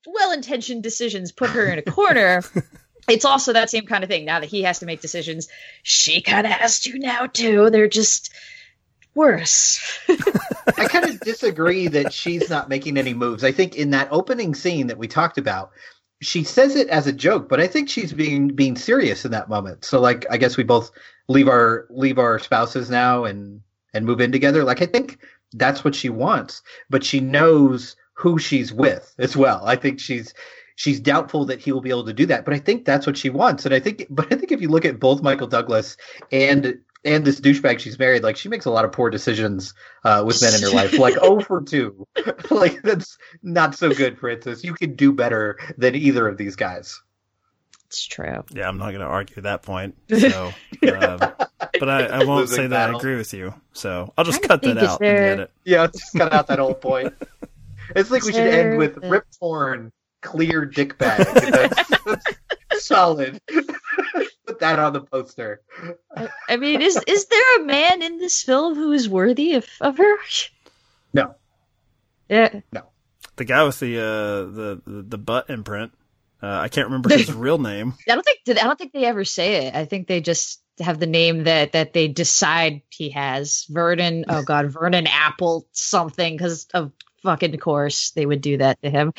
well-intentioned 0.05 0.81
decisions 0.81 1.31
put 1.31 1.51
her 1.51 1.67
in 1.67 1.77
a 1.77 1.83
corner, 1.83 2.43
it's 3.07 3.23
also 3.23 3.53
that 3.53 3.69
same 3.69 3.85
kind 3.85 4.03
of 4.03 4.09
thing. 4.09 4.25
Now 4.25 4.39
that 4.39 4.49
he 4.49 4.63
has 4.63 4.79
to 4.79 4.87
make 4.87 4.99
decisions, 4.99 5.47
she 5.83 6.21
kind 6.21 6.47
of 6.47 6.53
has 6.53 6.79
to 6.81 6.97
now 6.97 7.27
too. 7.27 7.69
They're 7.69 7.87
just 7.87 8.33
worse. 9.13 9.79
I 10.09 10.87
kind 10.87 11.05
of 11.05 11.19
disagree 11.19 11.87
that 11.89 12.13
she's 12.13 12.49
not 12.49 12.67
making 12.67 12.97
any 12.97 13.13
moves. 13.13 13.43
I 13.43 13.51
think 13.51 13.75
in 13.75 13.91
that 13.91 14.07
opening 14.09 14.55
scene 14.55 14.87
that 14.87 14.97
we 14.97 15.07
talked 15.07 15.37
about, 15.37 15.69
she 16.23 16.43
says 16.43 16.75
it 16.75 16.87
as 16.87 17.05
a 17.05 17.13
joke, 17.13 17.47
but 17.47 17.59
I 17.59 17.67
think 17.67 17.89
she's 17.89 18.11
being 18.11 18.47
being 18.47 18.75
serious 18.75 19.23
in 19.23 19.31
that 19.31 19.49
moment. 19.49 19.85
So 19.85 20.01
like 20.01 20.25
I 20.31 20.37
guess 20.37 20.57
we 20.57 20.63
both 20.63 20.89
leave 21.27 21.47
our 21.47 21.85
leave 21.91 22.17
our 22.17 22.39
spouses 22.39 22.89
now 22.89 23.25
and 23.25 23.61
and 23.93 24.05
move 24.05 24.21
in 24.21 24.31
together. 24.31 24.63
Like 24.63 24.81
I 24.81 24.85
think 24.85 25.19
that's 25.53 25.83
what 25.83 25.95
she 25.95 26.09
wants, 26.09 26.61
but 26.89 27.03
she 27.03 27.19
knows 27.19 27.95
who 28.13 28.37
she's 28.37 28.71
with 28.71 29.13
as 29.17 29.35
well. 29.35 29.63
I 29.65 29.75
think 29.75 29.99
she's 29.99 30.33
she's 30.75 30.99
doubtful 30.99 31.45
that 31.45 31.59
he 31.59 31.71
will 31.71 31.81
be 31.81 31.89
able 31.89 32.05
to 32.05 32.13
do 32.13 32.25
that, 32.27 32.45
but 32.45 32.53
I 32.53 32.59
think 32.59 32.85
that's 32.85 33.05
what 33.05 33.17
she 33.17 33.29
wants. 33.29 33.65
And 33.65 33.73
I 33.73 33.79
think 33.79 34.05
but 34.09 34.31
I 34.31 34.35
think 34.35 34.51
if 34.51 34.61
you 34.61 34.69
look 34.69 34.85
at 34.85 34.99
both 34.99 35.21
Michael 35.21 35.47
Douglas 35.47 35.97
and 36.31 36.79
and 37.03 37.25
this 37.25 37.41
douchebag 37.41 37.79
she's 37.79 37.97
married, 37.97 38.23
like 38.23 38.37
she 38.37 38.49
makes 38.49 38.65
a 38.65 38.71
lot 38.71 38.85
of 38.85 38.91
poor 38.91 39.09
decisions 39.09 39.73
uh, 40.03 40.23
with 40.25 40.41
men 40.41 40.53
in 40.53 40.61
her 40.61 40.69
life. 40.69 40.97
Like 40.97 41.15
oh 41.21 41.39
for 41.39 41.61
two, 41.61 42.07
like 42.51 42.81
that's 42.83 43.17
not 43.43 43.75
so 43.75 43.93
good, 43.93 44.19
Frances. 44.19 44.63
You 44.63 44.73
could 44.73 44.97
do 44.97 45.11
better 45.11 45.57
than 45.77 45.95
either 45.95 46.27
of 46.27 46.37
these 46.37 46.55
guys. 46.55 47.01
It's 47.91 48.05
true. 48.05 48.41
Yeah, 48.53 48.69
I'm 48.69 48.77
not 48.77 48.91
going 48.91 49.01
to 49.01 49.05
argue 49.05 49.41
that 49.41 49.63
point. 49.63 49.97
So, 50.17 50.53
um, 50.95 51.19
but 51.81 51.89
I, 51.89 52.05
I 52.05 52.17
won't 52.25 52.41
Losing 52.41 52.55
say 52.55 52.67
that 52.67 52.91
I 52.91 52.95
agree 52.95 53.15
with 53.15 53.33
you. 53.33 53.55
So 53.73 54.13
I'll 54.15 54.23
just 54.23 54.43
cut 54.43 54.61
that 54.61 54.77
out 54.77 55.01
in 55.01 55.07
the 55.07 55.11
there- 55.13 55.31
edit. 55.33 55.51
Yeah, 55.65 55.87
just 55.87 56.13
cut 56.15 56.31
out 56.31 56.45
that 56.47 56.59
old 56.59 56.79
point. 56.79 57.13
It's 57.93 58.09
like 58.09 58.23
we 58.23 58.31
should 58.31 58.47
end 58.47 58.77
with 58.77 58.97
Rip 59.03 59.25
Torn, 59.37 59.91
clear 60.21 60.63
dick 60.63 60.97
bag. 60.97 61.25
That's, 61.33 61.89
that's 62.69 62.85
solid. 62.85 63.41
Put 64.45 64.59
that 64.59 64.79
on 64.79 64.93
the 64.93 65.01
poster. 65.01 65.59
I, 66.15 66.29
I 66.47 66.55
mean, 66.55 66.81
is 66.81 66.97
is 67.05 67.25
there 67.25 67.57
a 67.59 67.65
man 67.65 68.01
in 68.01 68.17
this 68.17 68.43
film 68.43 68.75
who 68.75 68.93
is 68.93 69.09
worthy 69.09 69.55
of 69.55 69.65
of 69.81 69.97
her? 69.97 70.15
No. 71.13 71.35
Yeah. 72.29 72.61
No. 72.71 72.83
The 73.35 73.43
guy 73.43 73.63
with 73.65 73.79
the 73.81 73.97
uh, 73.99 74.03
the, 74.03 74.81
the 74.85 75.01
the 75.01 75.17
butt 75.17 75.49
imprint. 75.49 75.91
Uh, 76.41 76.47
I 76.47 76.69
can't 76.69 76.87
remember 76.87 77.09
his 77.09 77.33
real 77.33 77.57
name. 77.57 77.95
I 78.07 78.13
don't 78.15 78.23
think 78.23 78.39
did- 78.45 78.57
I 78.57 78.63
don't 78.63 78.79
think 78.79 78.93
they 78.93 79.03
ever 79.03 79.25
say 79.25 79.65
it. 79.65 79.75
I 79.75 79.83
think 79.83 80.07
they 80.07 80.21
just 80.21 80.60
have 80.79 80.99
the 80.99 81.07
name 81.07 81.43
that 81.43 81.73
that 81.73 81.93
they 81.93 82.07
decide 82.07 82.81
he 82.89 83.09
has. 83.09 83.65
Vernon. 83.69 84.25
Oh 84.29 84.41
God, 84.45 84.71
Vernon 84.71 85.07
Apple 85.07 85.67
something 85.71 86.35
because 86.35 86.67
of 86.73 86.91
fucking 87.23 87.55
course 87.59 88.11
they 88.11 88.25
would 88.25 88.41
do 88.41 88.57
that 88.57 88.81
to 88.81 88.89
him. 88.89 89.13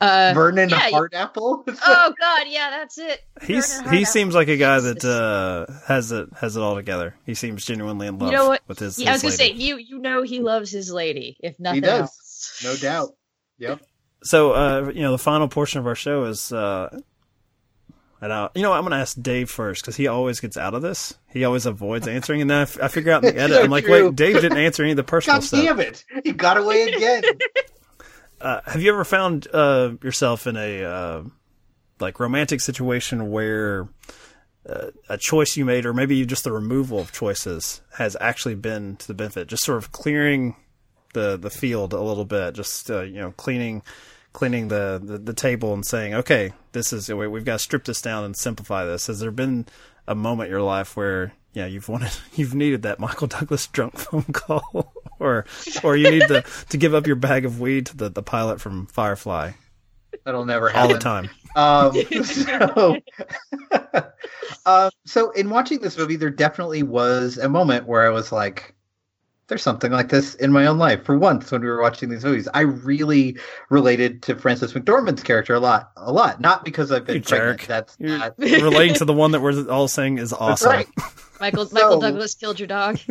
Uh, 0.00 0.32
Vernon 0.34 0.68
yeah, 0.70 0.88
you- 0.88 0.94
Hardapple? 0.94 1.62
oh 1.86 2.14
God, 2.18 2.46
yeah, 2.48 2.70
that's 2.70 2.98
it. 2.98 3.20
He's 3.42 3.80
he 3.90 4.04
seems 4.04 4.34
like 4.34 4.48
a 4.48 4.56
guy 4.56 4.80
that 4.80 5.04
uh, 5.04 5.72
has 5.86 6.10
it 6.12 6.28
has 6.40 6.56
it 6.56 6.60
all 6.62 6.74
together. 6.74 7.14
He 7.26 7.34
seems 7.34 7.64
genuinely 7.64 8.06
in 8.06 8.18
love 8.18 8.30
you 8.30 8.36
know 8.36 8.48
what? 8.48 8.62
with 8.66 8.80
his. 8.80 8.98
Yeah, 8.98 9.10
I 9.10 9.12
was 9.12 9.22
his 9.22 9.36
gonna 9.36 9.48
lady. 9.50 9.60
say 9.60 9.64
you 9.64 9.76
you 9.78 9.98
know 9.98 10.22
he 10.22 10.40
loves 10.40 10.70
his 10.70 10.90
lady 10.92 11.36
if 11.40 11.58
nothing 11.60 11.82
does. 11.82 12.00
else. 12.00 12.60
No 12.64 12.76
doubt. 12.76 13.10
Yep. 13.58 13.80
So, 14.24 14.52
uh, 14.52 14.90
you 14.94 15.02
know, 15.02 15.12
the 15.12 15.18
final 15.18 15.48
portion 15.48 15.80
of 15.80 15.86
our 15.86 15.94
show 15.94 16.24
is 16.24 16.50
uh, 16.50 16.98
And 18.20 18.32
I, 18.32 18.48
you 18.54 18.62
know, 18.62 18.70
what, 18.70 18.76
I'm 18.76 18.82
going 18.82 18.92
to 18.92 18.98
ask 18.98 19.20
Dave 19.20 19.50
first 19.50 19.82
because 19.82 19.96
he 19.96 20.06
always 20.06 20.40
gets 20.40 20.56
out 20.56 20.72
of 20.74 20.82
this. 20.82 21.14
He 21.30 21.44
always 21.44 21.66
avoids 21.66 22.08
answering, 22.08 22.40
and 22.40 22.50
then 22.50 22.58
I, 22.58 22.62
f- 22.62 22.78
I 22.80 22.88
figure 22.88 23.12
out 23.12 23.24
in 23.24 23.34
the 23.34 23.40
edit, 23.40 23.62
I'm 23.62 23.70
like, 23.70 23.84
True. 23.84 24.06
wait, 24.06 24.16
Dave 24.16 24.40
didn't 24.40 24.58
answer 24.58 24.82
any 24.82 24.92
of 24.92 24.96
the 24.96 25.04
personal 25.04 25.40
God 25.40 25.44
stuff. 25.44 25.62
damn 25.62 25.80
it! 25.80 26.04
He 26.24 26.32
got 26.32 26.56
away 26.56 26.84
again. 26.84 27.22
Uh, 28.40 28.60
have 28.66 28.82
you 28.82 28.92
ever 28.92 29.04
found 29.04 29.48
uh, 29.54 29.92
yourself 30.02 30.46
in 30.46 30.54
a 30.54 30.84
uh, 30.84 31.22
like 31.98 32.20
romantic 32.20 32.60
situation 32.60 33.30
where 33.30 33.88
uh, 34.68 34.90
a 35.08 35.16
choice 35.16 35.56
you 35.56 35.64
made, 35.64 35.86
or 35.86 35.94
maybe 35.94 36.26
just 36.26 36.44
the 36.44 36.52
removal 36.52 36.98
of 36.98 37.10
choices, 37.10 37.80
has 37.96 38.18
actually 38.20 38.54
been 38.54 38.96
to 38.96 39.06
the 39.06 39.14
benefit, 39.14 39.48
just 39.48 39.64
sort 39.64 39.78
of 39.78 39.92
clearing 39.92 40.56
the 41.14 41.38
the 41.38 41.48
field 41.48 41.94
a 41.94 42.00
little 42.02 42.26
bit, 42.26 42.54
just 42.54 42.90
uh, 42.90 43.00
you 43.02 43.18
know, 43.18 43.30
cleaning 43.32 43.82
cleaning 44.34 44.68
the, 44.68 45.00
the 45.02 45.16
the 45.16 45.32
table 45.32 45.72
and 45.72 45.86
saying, 45.86 46.12
okay, 46.12 46.52
this 46.72 46.92
is 46.92 47.08
we- 47.08 47.26
we've 47.26 47.46
got 47.46 47.54
to 47.54 47.58
strip 47.58 47.84
this 47.86 48.02
down 48.02 48.24
and 48.24 48.36
simplify 48.36 48.84
this. 48.84 49.06
Has 49.06 49.20
there 49.20 49.30
been 49.30 49.64
a 50.06 50.14
moment 50.14 50.48
in 50.48 50.50
your 50.50 50.60
life 50.62 50.94
where 50.98 51.32
yeah, 51.54 51.64
you've 51.66 51.88
wanted, 51.88 52.10
you've 52.34 52.54
needed 52.54 52.82
that 52.82 52.98
Michael 53.00 53.28
Douglas 53.28 53.66
drunk 53.68 53.96
phone 53.98 54.24
call, 54.24 54.92
or 55.18 55.46
or 55.82 55.96
you 55.96 56.10
need 56.10 56.28
to 56.28 56.44
to 56.68 56.76
give 56.76 56.92
up 56.94 57.06
your 57.06 57.16
bag 57.16 57.46
of 57.46 57.60
weed 57.60 57.86
to 57.86 57.96
the, 57.96 58.10
the 58.10 58.22
pilot 58.22 58.60
from 58.60 58.86
Firefly 58.86 59.52
That'll 60.24 60.44
never 60.44 60.68
happen. 60.68 60.82
all 60.82 60.94
the 60.94 61.00
time. 61.00 61.30
Um, 61.56 61.92
so, 62.24 62.96
um, 64.66 64.90
so 65.04 65.30
in 65.32 65.50
watching 65.50 65.78
this 65.80 65.96
movie, 65.98 66.16
there 66.16 66.30
definitely 66.30 66.82
was 66.82 67.38
a 67.38 67.48
moment 67.48 67.86
where 67.86 68.06
I 68.06 68.10
was 68.10 68.32
like, 68.32 68.74
"There's 69.48 69.62
something 69.62 69.92
like 69.92 70.08
this 70.08 70.34
in 70.36 70.52
my 70.52 70.66
own 70.66 70.78
life." 70.78 71.04
For 71.04 71.16
once, 71.18 71.50
when 71.50 71.60
we 71.60 71.66
were 71.68 71.80
watching 71.80 72.08
these 72.08 72.24
movies, 72.24 72.48
I 72.54 72.60
really 72.62 73.36
related 73.70 74.22
to 74.24 74.36
Frances 74.36 74.72
McDormand's 74.72 75.22
character 75.22 75.54
a 75.54 75.60
lot, 75.60 75.90
a 75.96 76.12
lot. 76.12 76.40
Not 76.40 76.64
because 76.64 76.90
I've 76.92 77.04
been 77.06 77.16
You 77.16 77.22
pregnant. 77.22 77.60
jerk. 77.60 77.66
That's 77.68 77.96
You're 77.98 78.18
not. 78.18 78.34
relating 78.38 78.94
to 78.96 79.04
the 79.04 79.12
one 79.12 79.32
that 79.32 79.40
we're 79.40 79.68
all 79.68 79.88
saying 79.88 80.18
is 80.18 80.32
awesome. 80.32 80.70
right. 80.72 80.88
Michael 81.40 81.66
So- 81.66 81.74
Michael 81.74 82.00
Douglas 82.00 82.34
killed 82.34 82.58
your 82.60 82.68
dog. 82.68 82.98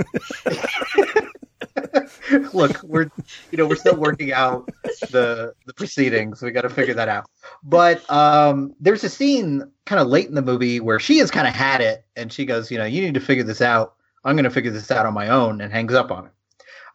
Look, 2.54 2.82
we're 2.84 3.10
you 3.52 3.58
know 3.58 3.66
we're 3.68 3.76
still 3.76 3.96
working 3.96 4.32
out 4.34 4.70
the 5.12 5.54
the 5.66 5.74
proceedings. 5.74 6.42
We 6.42 6.52
got 6.52 6.62
to 6.62 6.70
figure 6.70 6.94
that 6.96 7.08
out. 7.10 7.26
But 7.64 8.10
um, 8.12 8.76
there's 8.80 9.04
a 9.04 9.10
scene 9.10 9.64
kind 9.86 10.02
of 10.02 10.08
late 10.08 10.28
in 10.28 10.36
the 10.36 10.42
movie 10.42 10.80
where 10.80 11.00
she 11.00 11.18
has 11.20 11.30
kind 11.32 11.48
of 11.48 11.54
had 11.54 11.82
it, 11.82 12.06
and 12.16 12.32
she 12.32 12.46
goes, 12.46 12.72
you 12.72 12.78
know, 12.78 12.86
you 12.86 13.02
need 13.02 13.14
to 13.16 13.20
figure 13.20 13.44
this 13.44 13.62
out. 13.62 13.96
I'm 14.24 14.36
going 14.36 14.46
to 14.46 14.50
figure 14.50 14.72
this 14.72 14.92
out 14.92 15.06
on 15.06 15.14
my 15.14 15.30
own, 15.30 15.62
and 15.62 15.72
hangs 15.72 15.94
up 15.94 16.12
on 16.12 16.28
it. 16.28 16.32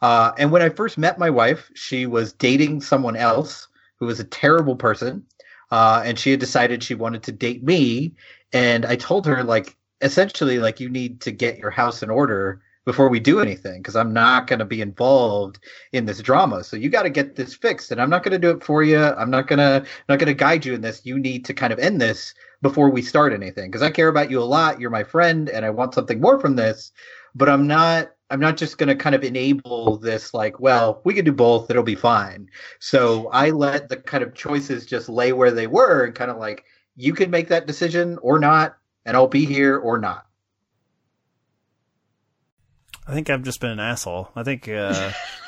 Uh, 0.00 0.32
and 0.38 0.52
when 0.52 0.62
I 0.62 0.68
first 0.68 0.98
met 0.98 1.18
my 1.18 1.30
wife, 1.30 1.70
she 1.74 2.06
was 2.06 2.32
dating 2.32 2.80
someone 2.80 3.16
else 3.16 3.68
who 3.98 4.06
was 4.06 4.20
a 4.20 4.24
terrible 4.24 4.76
person, 4.76 5.24
uh, 5.70 6.02
and 6.04 6.18
she 6.18 6.30
had 6.30 6.40
decided 6.40 6.82
she 6.82 6.94
wanted 6.94 7.22
to 7.24 7.32
date 7.32 7.62
me. 7.64 8.14
And 8.52 8.86
I 8.86 8.96
told 8.96 9.26
her 9.26 9.42
like 9.42 9.76
essentially 10.00 10.58
like 10.58 10.80
you 10.80 10.88
need 10.88 11.20
to 11.22 11.32
get 11.32 11.58
your 11.58 11.70
house 11.70 12.02
in 12.02 12.10
order 12.10 12.62
before 12.88 13.10
we 13.10 13.20
do 13.20 13.40
anything 13.40 13.82
because 13.82 13.96
I'm 13.96 14.14
not 14.14 14.46
going 14.46 14.60
to 14.60 14.64
be 14.64 14.80
involved 14.80 15.58
in 15.92 16.06
this 16.06 16.20
drama. 16.20 16.64
So 16.64 16.74
you 16.74 16.88
got 16.88 17.02
to 17.02 17.10
get 17.10 17.36
this 17.36 17.54
fixed, 17.54 17.90
and 17.90 18.00
I'm 18.00 18.08
not 18.08 18.22
going 18.22 18.32
to 18.32 18.38
do 18.38 18.50
it 18.56 18.64
for 18.64 18.82
you. 18.82 18.98
I'm 18.98 19.30
not 19.30 19.46
gonna 19.46 19.84
not 20.08 20.18
going 20.18 20.28
to 20.28 20.34
guide 20.34 20.64
you 20.64 20.74
in 20.74 20.80
this. 20.80 21.04
You 21.04 21.18
need 21.18 21.44
to 21.44 21.54
kind 21.54 21.72
of 21.72 21.78
end 21.78 22.00
this 22.00 22.32
before 22.62 22.88
we 22.88 23.02
start 23.02 23.34
anything 23.34 23.70
because 23.70 23.82
I 23.82 23.90
care 23.90 24.08
about 24.08 24.30
you 24.30 24.40
a 24.40 24.44
lot. 24.44 24.80
You're 24.80 24.88
my 24.88 25.04
friend, 25.04 25.50
and 25.50 25.66
I 25.66 25.70
want 25.70 25.92
something 25.92 26.18
more 26.18 26.40
from 26.40 26.56
this. 26.56 26.92
But 27.38 27.48
I'm 27.48 27.66
not. 27.66 28.10
I'm 28.30 28.40
not 28.40 28.58
just 28.58 28.76
going 28.76 28.90
to 28.90 28.94
kind 28.94 29.14
of 29.14 29.24
enable 29.24 29.96
this 29.96 30.34
like, 30.34 30.60
well, 30.60 31.00
we 31.02 31.14
can 31.14 31.24
do 31.24 31.32
both. 31.32 31.70
It'll 31.70 31.82
be 31.82 31.94
fine. 31.94 32.50
So 32.78 33.28
I 33.28 33.48
let 33.48 33.88
the 33.88 33.96
kind 33.96 34.22
of 34.22 34.34
choices 34.34 34.84
just 34.84 35.08
lay 35.08 35.32
where 35.32 35.50
they 35.50 35.66
were 35.66 36.04
and 36.04 36.14
kind 36.14 36.30
of 36.30 36.36
like, 36.36 36.66
you 36.94 37.14
can 37.14 37.30
make 37.30 37.48
that 37.48 37.66
decision 37.66 38.18
or 38.20 38.38
not, 38.38 38.76
and 39.06 39.16
I'll 39.16 39.28
be 39.28 39.46
here 39.46 39.78
or 39.78 39.98
not. 39.98 40.26
I 43.06 43.14
think 43.14 43.30
I've 43.30 43.44
just 43.44 43.62
been 43.62 43.70
an 43.70 43.80
asshole. 43.80 44.28
I 44.36 44.42
think 44.42 44.68
uh, 44.68 45.12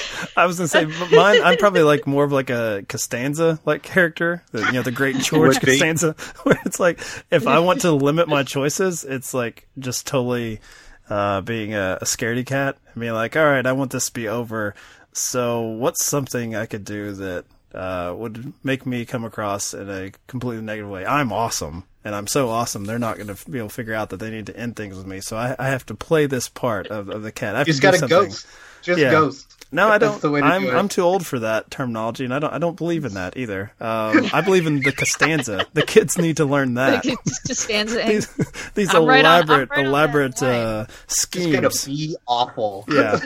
I 0.36 0.46
was 0.46 0.58
gonna 0.58 0.68
say 0.68 0.84
mine. 0.84 1.42
I'm 1.42 1.56
probably 1.56 1.82
like 1.82 2.06
more 2.06 2.24
of 2.24 2.32
like 2.32 2.50
a 2.50 2.84
Costanza 2.88 3.60
like 3.64 3.82
character, 3.82 4.42
the, 4.52 4.60
you 4.66 4.72
know, 4.72 4.82
the 4.82 4.90
great 4.90 5.16
George 5.18 5.54
Would. 5.54 5.62
Costanza, 5.62 6.14
where 6.42 6.58
it's 6.64 6.80
like 6.80 7.00
if 7.30 7.46
I 7.46 7.58
want 7.58 7.82
to 7.82 7.92
limit 7.92 8.28
my 8.28 8.42
choices, 8.42 9.04
it's 9.04 9.34
like 9.34 9.68
just 9.78 10.06
totally 10.06 10.60
uh, 11.08 11.40
being 11.40 11.74
a, 11.74 11.98
a 12.00 12.04
scaredy 12.04 12.44
cat 12.46 12.76
and 12.92 13.00
being 13.00 13.12
like, 13.12 13.36
all 13.36 13.44
right, 13.44 13.66
I 13.66 13.72
want 13.72 13.92
this 13.92 14.06
to 14.06 14.12
be 14.12 14.28
over. 14.28 14.74
So 15.12 15.60
what's 15.60 16.04
something 16.04 16.56
I 16.56 16.66
could 16.66 16.84
do 16.84 17.12
that 17.12 17.44
uh, 17.74 18.14
would 18.16 18.52
make 18.64 18.86
me 18.86 19.04
come 19.04 19.24
across 19.24 19.74
in 19.74 19.90
a 19.90 20.12
completely 20.26 20.64
negative 20.64 20.90
way? 20.90 21.04
I'm 21.04 21.32
awesome. 21.32 21.84
And 22.04 22.16
I'm 22.16 22.26
so 22.26 22.48
awesome, 22.48 22.84
they're 22.84 22.98
not 22.98 23.16
going 23.16 23.32
to 23.32 23.50
be 23.50 23.58
able 23.58 23.68
to 23.68 23.74
figure 23.74 23.94
out 23.94 24.10
that 24.10 24.16
they 24.16 24.30
need 24.30 24.46
to 24.46 24.56
end 24.56 24.74
things 24.74 24.96
with 24.96 25.06
me. 25.06 25.20
So 25.20 25.36
I, 25.36 25.54
I 25.56 25.68
have 25.68 25.86
to 25.86 25.94
play 25.94 26.26
this 26.26 26.48
part 26.48 26.88
of, 26.88 27.08
of 27.08 27.22
the 27.22 27.30
cat. 27.30 27.54
I 27.54 27.58
have 27.58 27.66
just 27.68 27.80
to 27.80 27.82
got 27.82 28.02
a 28.02 28.08
ghost. 28.08 28.44
Just 28.82 29.00
Yeah. 29.00 29.12
ghost. 29.12 29.61
No, 29.72 29.88
I 29.88 29.96
don't. 29.98 30.20
the 30.20 30.30
way 30.30 30.40
to 30.40 30.46
I'm 30.46 30.62
do 30.62 30.70
it. 30.70 30.74
I'm 30.74 30.88
too 30.88 31.02
old 31.02 31.26
for 31.26 31.38
that 31.38 31.70
terminology, 31.70 32.24
and 32.24 32.34
I 32.34 32.38
don't 32.38 32.52
I 32.52 32.58
don't 32.58 32.76
believe 32.76 33.04
in 33.06 33.14
that 33.14 33.36
either. 33.38 33.72
Um, 33.80 34.28
I 34.32 34.42
believe 34.42 34.66
in 34.66 34.80
the 34.80 34.92
Costanza. 34.92 35.66
The 35.72 35.82
kids 35.82 36.18
need 36.18 36.36
to 36.36 36.44
learn 36.44 36.74
that. 36.74 37.02
just, 37.02 37.46
just 37.46 37.66
these 37.68 38.26
these 38.74 38.94
I'm 38.94 39.06
right 39.06 39.24
on- 39.24 39.42
elaborate 39.48 39.70
right 39.70 39.86
elaborate 39.86 40.42
line. 40.42 40.50
uh, 40.50 40.86
Just 41.08 41.32
gonna 41.32 41.70
be 41.86 42.16
awful. 42.28 42.84
Yeah. 42.88 43.18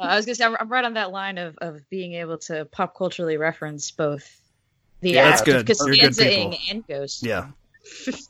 I 0.00 0.16
was 0.16 0.26
gonna 0.26 0.34
say 0.34 0.44
I'm, 0.44 0.56
I'm 0.60 0.68
right 0.68 0.84
on 0.84 0.94
that 0.94 1.10
line 1.10 1.38
of, 1.38 1.56
of 1.58 1.80
being 1.90 2.14
able 2.14 2.38
to 2.38 2.64
pop 2.66 2.96
culturally 2.96 3.36
reference 3.36 3.90
both 3.90 4.40
the 5.00 5.10
Yeah, 5.12 5.22
act 5.28 5.44
that's 5.46 5.60
of 5.60 5.66
good. 5.66 5.76
Costanza-ing 5.78 6.56
and 6.70 6.86
Ghost. 6.86 7.22
Yeah. 7.24 7.48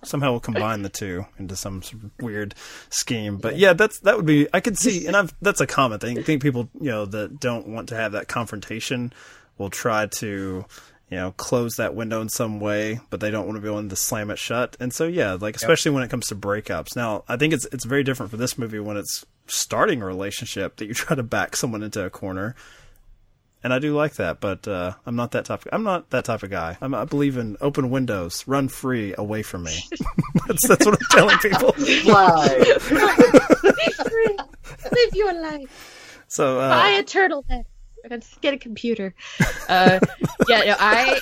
Somehow 0.04 0.32
we'll 0.32 0.40
combine 0.40 0.82
the 0.82 0.88
two 0.88 1.26
into 1.38 1.56
some 1.56 1.82
sort 1.82 2.04
of 2.04 2.10
weird 2.20 2.54
scheme. 2.90 3.36
But 3.36 3.56
yeah, 3.56 3.72
that's 3.72 4.00
that 4.00 4.16
would 4.16 4.26
be 4.26 4.48
I 4.52 4.60
could 4.60 4.76
see 4.76 5.06
and 5.06 5.16
I've 5.16 5.34
that's 5.40 5.60
a 5.60 5.66
common 5.66 6.00
thing. 6.00 6.18
I 6.18 6.22
think 6.22 6.42
people, 6.42 6.68
you 6.80 6.90
know, 6.90 7.06
that 7.06 7.40
don't 7.40 7.68
want 7.68 7.88
to 7.90 7.96
have 7.96 8.12
that 8.12 8.28
confrontation 8.28 9.12
will 9.58 9.70
try 9.70 10.06
to 10.06 10.64
you 11.10 11.20
know, 11.20 11.32
close 11.32 11.76
that 11.76 11.94
window 11.94 12.20
in 12.20 12.28
some 12.28 12.60
way, 12.60 12.98
but 13.10 13.20
they 13.20 13.30
don't 13.30 13.46
want 13.46 13.56
to 13.56 13.60
be 13.60 13.68
willing 13.68 13.90
to 13.90 13.96
slam 13.96 14.30
it 14.30 14.38
shut. 14.38 14.76
And 14.80 14.92
so 14.92 15.06
yeah, 15.06 15.36
like 15.40 15.54
especially 15.54 15.92
when 15.92 16.02
it 16.02 16.10
comes 16.10 16.26
to 16.28 16.34
breakups. 16.34 16.96
Now, 16.96 17.24
I 17.28 17.36
think 17.36 17.52
it's 17.52 17.66
it's 17.66 17.84
very 17.84 18.02
different 18.02 18.30
for 18.30 18.36
this 18.36 18.58
movie 18.58 18.80
when 18.80 18.96
it's 18.96 19.24
starting 19.46 20.02
a 20.02 20.06
relationship 20.06 20.76
that 20.76 20.86
you 20.86 20.94
try 20.94 21.14
to 21.14 21.22
back 21.22 21.56
someone 21.56 21.82
into 21.82 22.04
a 22.04 22.10
corner. 22.10 22.54
And 23.64 23.72
I 23.72 23.78
do 23.78 23.94
like 23.96 24.16
that, 24.16 24.40
but 24.40 24.68
uh, 24.68 24.92
I'm 25.06 25.16
not 25.16 25.30
that 25.32 25.46
type. 25.46 25.64
I'm 25.72 25.82
not 25.84 26.10
that 26.10 26.26
type 26.26 26.42
of 26.42 26.50
guy. 26.50 26.76
I'm, 26.82 26.94
I 26.94 27.06
believe 27.06 27.38
in 27.38 27.56
open 27.62 27.88
windows, 27.88 28.44
run 28.46 28.68
free 28.68 29.14
away 29.16 29.42
from 29.42 29.62
me. 29.64 29.74
that's 30.46 30.68
that's 30.68 30.84
what 30.84 30.94
I'm 31.00 31.06
telling 31.10 31.38
people. 31.38 31.72
Fly, 31.72 32.74
Live 34.92 35.14
your 35.14 35.32
life. 35.40 36.20
So 36.28 36.60
uh, 36.60 36.68
Buy 36.68 36.88
a 36.90 37.02
turtleneck. 37.02 37.64
and 38.10 38.22
Get 38.42 38.52
a 38.52 38.58
computer. 38.58 39.14
Uh, 39.68 39.98
yeah, 40.46 40.60
no, 40.64 40.76
I. 40.78 41.20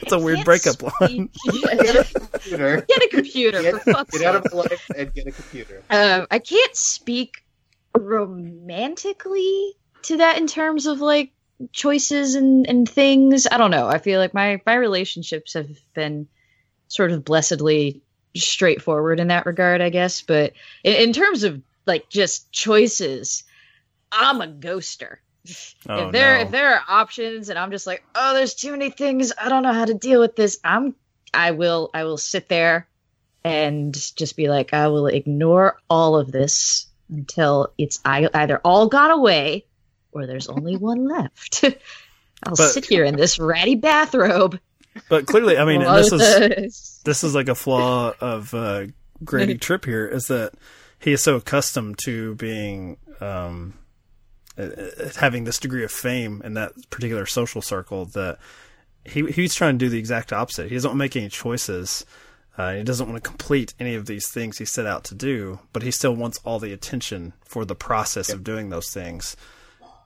it's 0.00 0.12
a 0.12 0.18
weird 0.18 0.36
can't 0.38 0.46
breakup 0.46 0.82
line. 1.00 1.28
speak- 1.34 1.62
Get 1.82 1.96
a 1.96 2.04
computer. 2.30 2.80
Get 2.88 3.02
a 3.02 3.08
computer, 3.08 3.60
Get, 3.62 3.82
for 3.82 3.92
fuck's 3.92 4.16
get 4.18 4.26
out 4.34 4.46
of 4.46 4.52
my 4.52 4.60
life 4.60 4.90
and 4.96 5.12
get 5.12 5.26
a 5.26 5.32
computer. 5.32 5.82
Um, 5.90 6.26
I 6.30 6.38
can't 6.38 6.74
speak 6.74 7.44
romantically 7.94 9.74
to 10.04 10.16
that 10.18 10.38
in 10.38 10.46
terms 10.46 10.86
of 10.86 11.00
like 11.00 11.32
choices 11.72 12.34
and, 12.34 12.66
and 12.66 12.88
things. 12.88 13.46
I 13.50 13.58
don't 13.58 13.70
know. 13.70 13.88
I 13.88 13.98
feel 13.98 14.20
like 14.20 14.34
my 14.34 14.60
my 14.66 14.74
relationships 14.74 15.54
have 15.54 15.70
been 15.94 16.28
sort 16.88 17.10
of 17.10 17.24
blessedly 17.24 18.02
straightforward 18.34 19.20
in 19.20 19.28
that 19.28 19.46
regard, 19.46 19.80
I 19.80 19.90
guess. 19.90 20.22
But 20.22 20.52
in, 20.84 20.94
in 20.94 21.12
terms 21.12 21.44
of 21.44 21.62
like 21.86 22.08
just 22.08 22.52
choices, 22.52 23.44
I'm 24.12 24.40
a 24.40 24.46
ghoster. 24.46 25.18
Oh, 25.88 26.06
if 26.06 26.12
there 26.12 26.36
no. 26.36 26.42
if 26.42 26.50
there 26.50 26.74
are 26.74 26.82
options 26.88 27.48
and 27.48 27.58
I'm 27.58 27.70
just 27.70 27.86
like, 27.86 28.02
oh, 28.14 28.34
there's 28.34 28.54
too 28.54 28.72
many 28.72 28.90
things, 28.90 29.32
I 29.40 29.48
don't 29.48 29.62
know 29.62 29.72
how 29.72 29.84
to 29.84 29.94
deal 29.94 30.20
with 30.20 30.36
this. 30.36 30.58
I'm 30.64 30.94
I 31.32 31.52
will 31.52 31.90
I 31.94 32.04
will 32.04 32.18
sit 32.18 32.48
there 32.48 32.88
and 33.44 33.94
just 34.16 34.36
be 34.36 34.48
like, 34.48 34.74
I 34.74 34.88
will 34.88 35.06
ignore 35.06 35.78
all 35.88 36.16
of 36.16 36.32
this 36.32 36.86
until 37.08 37.72
it's 37.78 38.00
I, 38.04 38.28
either 38.34 38.58
all 38.64 38.88
got 38.88 39.12
away 39.12 39.66
or 40.16 40.26
there's 40.26 40.48
only 40.48 40.76
one 40.76 41.06
left. 41.06 41.62
I'll 42.42 42.56
But- 42.56 42.70
sit 42.70 42.84
here 42.86 43.04
in 43.04 43.16
this 43.16 43.38
ratty 43.38 43.74
bathrobe. 43.74 44.58
But 45.10 45.26
clearly, 45.26 45.58
I 45.58 45.66
mean, 45.66 45.80
this 45.80 46.10
is 46.10 47.00
this 47.04 47.22
is 47.22 47.34
like 47.34 47.48
a 47.48 47.54
flaw 47.54 48.14
of 48.18 48.54
uh, 48.54 48.86
Grady 49.24 49.54
Tripp 49.58 49.84
here 49.84 50.06
is 50.06 50.28
that 50.28 50.54
he 50.98 51.12
is 51.12 51.22
so 51.22 51.36
accustomed 51.36 51.98
to 52.04 52.34
being 52.36 52.96
um, 53.20 53.74
uh, 54.58 54.62
uh, 54.62 55.10
having 55.16 55.44
this 55.44 55.58
degree 55.58 55.84
of 55.84 55.90
fame 55.92 56.40
in 56.46 56.54
that 56.54 56.72
particular 56.88 57.26
social 57.26 57.60
circle 57.60 58.06
that 58.06 58.38
he 59.04 59.26
he's 59.26 59.54
trying 59.54 59.78
to 59.78 59.84
do 59.84 59.90
the 59.90 59.98
exact 59.98 60.32
opposite. 60.32 60.68
He 60.70 60.74
doesn't 60.74 60.88
want 60.88 60.96
to 60.96 61.04
make 61.04 61.16
any 61.16 61.28
choices. 61.28 62.06
Uh, 62.56 62.76
he 62.76 62.82
doesn't 62.82 63.06
want 63.06 63.22
to 63.22 63.28
complete 63.28 63.74
any 63.78 63.94
of 63.96 64.06
these 64.06 64.28
things 64.28 64.56
he 64.56 64.64
set 64.64 64.86
out 64.86 65.04
to 65.04 65.14
do, 65.14 65.58
but 65.74 65.82
he 65.82 65.90
still 65.90 66.16
wants 66.16 66.40
all 66.42 66.58
the 66.58 66.72
attention 66.72 67.34
for 67.44 67.66
the 67.66 67.74
process 67.74 68.30
of 68.30 68.42
doing 68.42 68.70
those 68.70 68.88
things. 68.88 69.36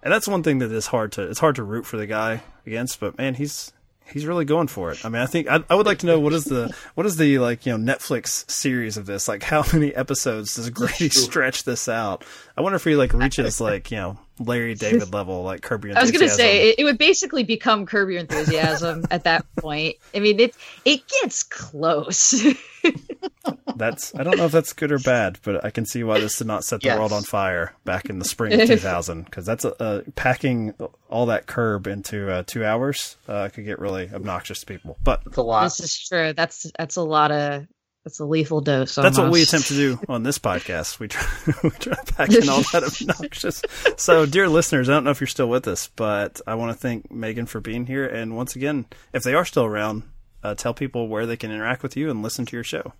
And 0.02 0.12
that's 0.12 0.26
one 0.26 0.42
thing 0.42 0.58
that 0.58 0.72
is 0.72 0.86
hard 0.86 1.12
to 1.12 1.22
it's 1.22 1.40
hard 1.40 1.56
to 1.56 1.62
root 1.62 1.86
for 1.86 1.96
the 1.96 2.06
guy 2.06 2.42
against. 2.66 3.00
But 3.00 3.18
man, 3.18 3.34
he's 3.34 3.72
he's 4.12 4.26
really 4.26 4.44
going 4.44 4.68
for 4.68 4.90
it. 4.90 5.04
I 5.04 5.08
mean, 5.08 5.22
I 5.22 5.26
think 5.26 5.48
I, 5.48 5.62
I 5.68 5.74
would 5.74 5.86
like 5.86 5.98
to 5.98 6.06
know 6.06 6.18
what 6.20 6.32
is 6.32 6.44
the 6.44 6.74
what 6.94 7.06
is 7.06 7.16
the 7.16 7.38
like 7.38 7.66
you 7.66 7.76
know 7.76 7.92
Netflix 7.92 8.50
series 8.50 8.96
of 8.96 9.06
this? 9.06 9.28
Like, 9.28 9.42
how 9.42 9.64
many 9.72 9.94
episodes 9.94 10.56
does 10.56 10.70
Grady 10.70 11.10
stretch 11.10 11.64
this 11.64 11.88
out? 11.88 12.24
I 12.56 12.62
wonder 12.62 12.76
if 12.76 12.84
he 12.84 12.96
like 12.96 13.12
reaches 13.12 13.60
like 13.60 13.90
you 13.90 13.98
know 13.98 14.18
Larry 14.40 14.74
David 14.74 15.12
level, 15.12 15.42
like 15.44 15.60
Kirby. 15.62 15.88
Your 15.90 15.98
I 15.98 16.00
was 16.02 16.10
gonna 16.10 16.28
say 16.28 16.70
it, 16.70 16.76
it 16.78 16.84
would 16.84 16.98
basically 16.98 17.44
become 17.44 17.86
Curb 17.86 18.08
Your 18.10 18.18
Enthusiasm 18.20 19.04
at 19.10 19.24
that 19.24 19.44
point. 19.56 19.96
I 20.14 20.18
mean, 20.18 20.40
it 20.40 20.56
it 20.84 21.02
gets 21.22 21.42
close. 21.44 22.44
that's 23.76 24.14
I 24.14 24.22
don't 24.22 24.36
know 24.38 24.46
if 24.46 24.52
that's 24.52 24.72
good 24.72 24.92
or 24.92 24.98
bad, 24.98 25.38
but 25.42 25.64
I 25.64 25.70
can 25.70 25.84
see 25.86 26.02
why 26.04 26.18
this 26.20 26.36
did 26.38 26.46
not 26.46 26.64
set 26.64 26.80
the 26.80 26.86
Yes. 26.86 26.98
world 26.98 27.12
on 27.12 27.22
fire 27.22 27.74
back 27.84 28.08
in 28.10 28.18
the 28.18 28.24
spring 28.24 28.58
of 28.58 28.66
2000 28.66 29.24
because 29.24 29.44
that's 29.46 29.64
a, 29.64 29.82
uh, 29.82 30.02
packing 30.16 30.74
all 31.08 31.26
that 31.26 31.46
curb 31.46 31.86
into 31.86 32.30
uh, 32.32 32.42
two 32.46 32.64
hours 32.64 33.16
uh, 33.28 33.48
could 33.52 33.64
get 33.64 33.78
really 33.78 34.08
obnoxious 34.12 34.60
to 34.60 34.66
people. 34.66 34.96
But 35.04 35.22
It's 35.26 35.36
a 35.36 35.42
lot. 35.42 35.64
this 35.64 35.80
is 35.80 36.06
true. 36.08 36.32
That's 36.32 36.70
that's 36.78 36.96
a 36.96 37.02
lot 37.02 37.30
of 37.32 37.66
that's 38.04 38.18
a 38.18 38.24
lethal 38.24 38.62
dose. 38.62 38.94
That's 38.94 39.18
what 39.18 39.30
we 39.30 39.42
attempt 39.42 39.68
to 39.68 39.74
do 39.74 40.00
on 40.08 40.22
this 40.22 40.38
podcast. 40.38 40.98
We 40.98 41.08
try, 41.08 41.26
we 41.62 41.70
try 41.70 41.94
to 41.94 42.12
pack 42.14 42.30
in 42.30 42.48
all 42.48 42.62
that 42.72 42.82
obnoxious. 43.10 43.62
So, 43.96 44.24
dear 44.24 44.48
listeners, 44.48 44.88
I 44.88 44.94
don't 44.94 45.04
know 45.04 45.10
if 45.10 45.20
you're 45.20 45.28
still 45.28 45.48
with 45.48 45.68
us, 45.68 45.88
but 45.96 46.40
I 46.46 46.54
want 46.54 46.72
to 46.72 46.78
thank 46.78 47.10
Megan 47.12 47.46
for 47.46 47.60
being 47.60 47.86
here. 47.86 48.06
And 48.06 48.36
once 48.36 48.56
again, 48.56 48.86
if 49.12 49.22
they 49.22 49.34
are 49.34 49.44
still 49.44 49.64
around, 49.64 50.04
uh, 50.42 50.54
tell 50.54 50.72
people 50.72 51.08
where 51.08 51.26
they 51.26 51.36
can 51.36 51.50
interact 51.50 51.82
with 51.82 51.96
you 51.96 52.10
and 52.10 52.22
listen 52.22 52.46
to 52.46 52.56
your 52.56 52.64
show. 52.64 52.94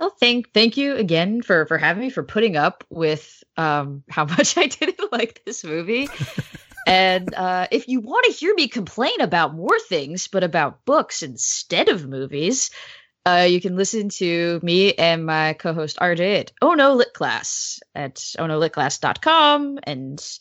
Well, 0.00 0.10
thank 0.10 0.52
thank 0.52 0.76
you 0.76 0.96
again 0.96 1.40
for 1.40 1.64
for 1.66 1.78
having 1.78 2.02
me 2.02 2.10
for 2.10 2.22
putting 2.22 2.56
up 2.56 2.84
with 2.90 3.42
um 3.56 4.02
how 4.10 4.24
much 4.24 4.58
I 4.58 4.66
didn't 4.66 5.12
like 5.12 5.42
this 5.46 5.64
movie. 5.64 6.08
and 6.86 7.32
uh, 7.32 7.68
if 7.70 7.88
you 7.88 8.00
want 8.00 8.26
to 8.26 8.32
hear 8.32 8.54
me 8.54 8.68
complain 8.68 9.20
about 9.20 9.54
more 9.54 9.78
things, 9.78 10.28
but 10.28 10.44
about 10.44 10.84
books 10.84 11.22
instead 11.22 11.88
of 11.88 12.06
movies, 12.06 12.70
uh, 13.26 13.46
you 13.48 13.60
can 13.60 13.76
listen 13.76 14.08
to 14.08 14.60
me 14.62 14.94
and 14.94 15.26
my 15.26 15.54
co-host 15.54 15.98
RJ 15.98 16.40
at 16.40 16.52
Oh 16.62 16.74
No 16.74 16.94
Lit 16.94 17.12
Class 17.12 17.80
at 17.92 18.14
onolitclass.com 18.14 19.80
and 19.82 20.38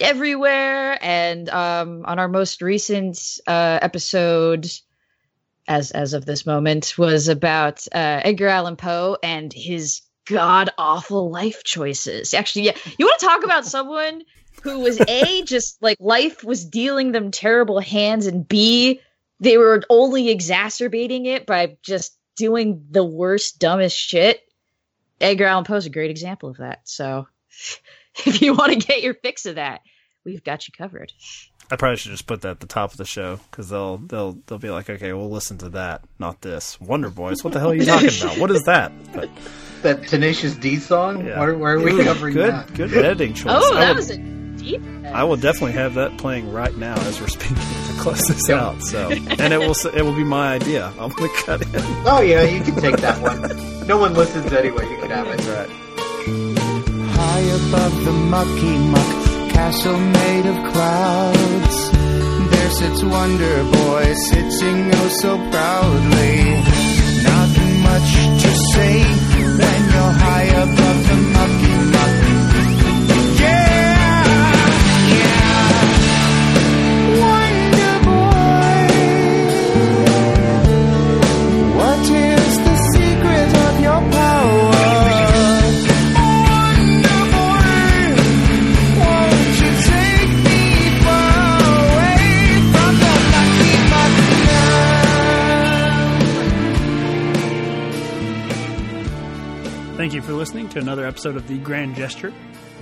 everywhere. 0.00 0.98
And 1.00 1.48
um, 1.48 2.04
on 2.04 2.18
our 2.18 2.26
most 2.26 2.62
recent 2.62 3.18
uh, 3.46 3.78
episode, 3.80 4.68
as 5.68 5.92
as 5.92 6.14
of 6.14 6.26
this 6.26 6.46
moment 6.46 6.98
was 6.98 7.28
about 7.28 7.86
uh, 7.92 8.20
Edgar 8.24 8.48
Allan 8.48 8.76
Poe 8.76 9.16
and 9.22 9.52
his 9.52 10.02
god 10.26 10.70
awful 10.78 11.30
life 11.30 11.62
choices. 11.62 12.34
Actually, 12.34 12.66
yeah, 12.66 12.76
you 12.98 13.06
want 13.06 13.20
to 13.20 13.26
talk 13.26 13.44
about 13.44 13.66
someone 13.66 14.22
who 14.62 14.80
was 14.80 15.00
a 15.00 15.42
just 15.42 15.80
like 15.80 15.98
life 16.00 16.42
was 16.42 16.64
dealing 16.64 17.12
them 17.12 17.30
terrible 17.30 17.78
hands, 17.78 18.26
and 18.26 18.48
b 18.48 19.00
they 19.40 19.58
were 19.58 19.82
only 19.90 20.28
exacerbating 20.30 21.26
it 21.26 21.46
by 21.46 21.76
just 21.82 22.16
doing 22.36 22.86
the 22.90 23.04
worst, 23.04 23.58
dumbest 23.58 23.96
shit. 23.98 24.40
Edgar 25.20 25.46
Allan 25.46 25.64
Poe's 25.64 25.86
a 25.86 25.90
great 25.90 26.10
example 26.10 26.48
of 26.50 26.58
that. 26.58 26.80
So, 26.84 27.26
if 28.26 28.42
you 28.42 28.54
want 28.54 28.72
to 28.72 28.78
get 28.78 29.02
your 29.02 29.14
fix 29.14 29.46
of 29.46 29.54
that, 29.56 29.80
we've 30.24 30.44
got 30.44 30.68
you 30.68 30.72
covered. 30.76 31.12
I 31.70 31.74
probably 31.76 31.96
should 31.96 32.12
just 32.12 32.26
put 32.28 32.42
that 32.42 32.50
at 32.50 32.60
the 32.60 32.66
top 32.66 32.92
of 32.92 32.96
the 32.96 33.04
show 33.04 33.40
because 33.50 33.68
they'll 33.70 33.96
they'll 33.98 34.38
they'll 34.46 34.58
be 34.58 34.70
like, 34.70 34.88
okay, 34.88 35.12
we'll 35.12 35.30
listen 35.30 35.58
to 35.58 35.68
that, 35.70 36.02
not 36.18 36.40
this. 36.40 36.80
Wonder 36.80 37.10
Boys, 37.10 37.42
what 37.42 37.52
the 37.52 37.58
hell 37.58 37.72
are 37.72 37.74
you 37.74 37.84
talking 37.86 38.08
about? 38.20 38.38
What 38.38 38.50
is 38.52 38.62
that? 38.64 38.92
But, 39.12 39.28
That 39.82 40.06
Tenacious 40.06 40.54
D 40.54 40.76
song? 40.76 41.26
yeah. 41.26 41.40
Where, 41.40 41.58
where 41.58 41.74
are 41.74 41.80
we 41.80 41.92
Ooh, 41.92 42.04
covering 42.04 42.34
good, 42.34 42.52
that? 42.54 42.72
good 42.74 42.92
editing 42.96 43.34
choice. 43.34 43.52
Oh, 43.56 43.74
that 43.74 43.88
would- 43.88 43.96
was 43.96 44.10
a 44.10 44.18
deep. 44.66 44.82
I 45.04 45.24
will 45.24 45.36
definitely 45.36 45.72
have 45.72 45.94
that 45.94 46.18
playing 46.18 46.52
right 46.52 46.76
now 46.76 46.94
as 47.06 47.20
we're 47.20 47.28
speaking 47.28 47.56
to 47.56 48.00
close 48.00 48.26
this 48.26 48.50
out. 48.50 48.82
So, 48.82 49.10
and 49.10 49.52
it 49.52 49.58
will 49.58 49.76
it 49.94 50.02
will 50.02 50.16
be 50.16 50.24
my 50.24 50.54
idea. 50.54 50.86
I'm 50.98 51.10
gonna 51.10 51.32
cut 51.44 51.62
it. 51.62 51.68
Oh 52.04 52.20
yeah, 52.20 52.42
you 52.42 52.62
can 52.62 52.74
take 52.76 52.98
that 52.98 53.20
one. 53.20 53.86
No 53.86 53.98
one 53.98 54.14
listens 54.14 54.52
anyway. 54.52 54.88
You 54.90 54.98
can 54.98 55.10
have 55.10 55.26
it. 55.28 55.40
Right. 55.46 55.70
High 57.16 57.40
above 57.40 58.04
the 58.04 58.12
mucky 58.12 58.78
muck 58.78 59.26
castle 59.54 59.98
made 59.98 60.46
of 60.46 60.72
clouds. 60.72 61.90
There 62.50 62.70
sits 62.70 63.02
Wonder 63.04 63.62
Boy, 63.64 64.14
sitting 64.30 64.90
oh 64.92 65.08
so 65.22 65.36
proudly. 65.50 66.36
Nothing 67.22 67.80
much 67.80 68.10
to 68.42 68.50
say, 68.74 69.02
then 69.62 69.80
you're 69.92 70.14
high 70.24 70.48
above 70.62 71.08
the 71.08 71.35
for 100.26 100.32
listening 100.32 100.68
to 100.68 100.80
another 100.80 101.06
episode 101.06 101.36
of 101.36 101.46
The 101.46 101.56
Grand 101.58 101.94
Gesture. 101.94 102.34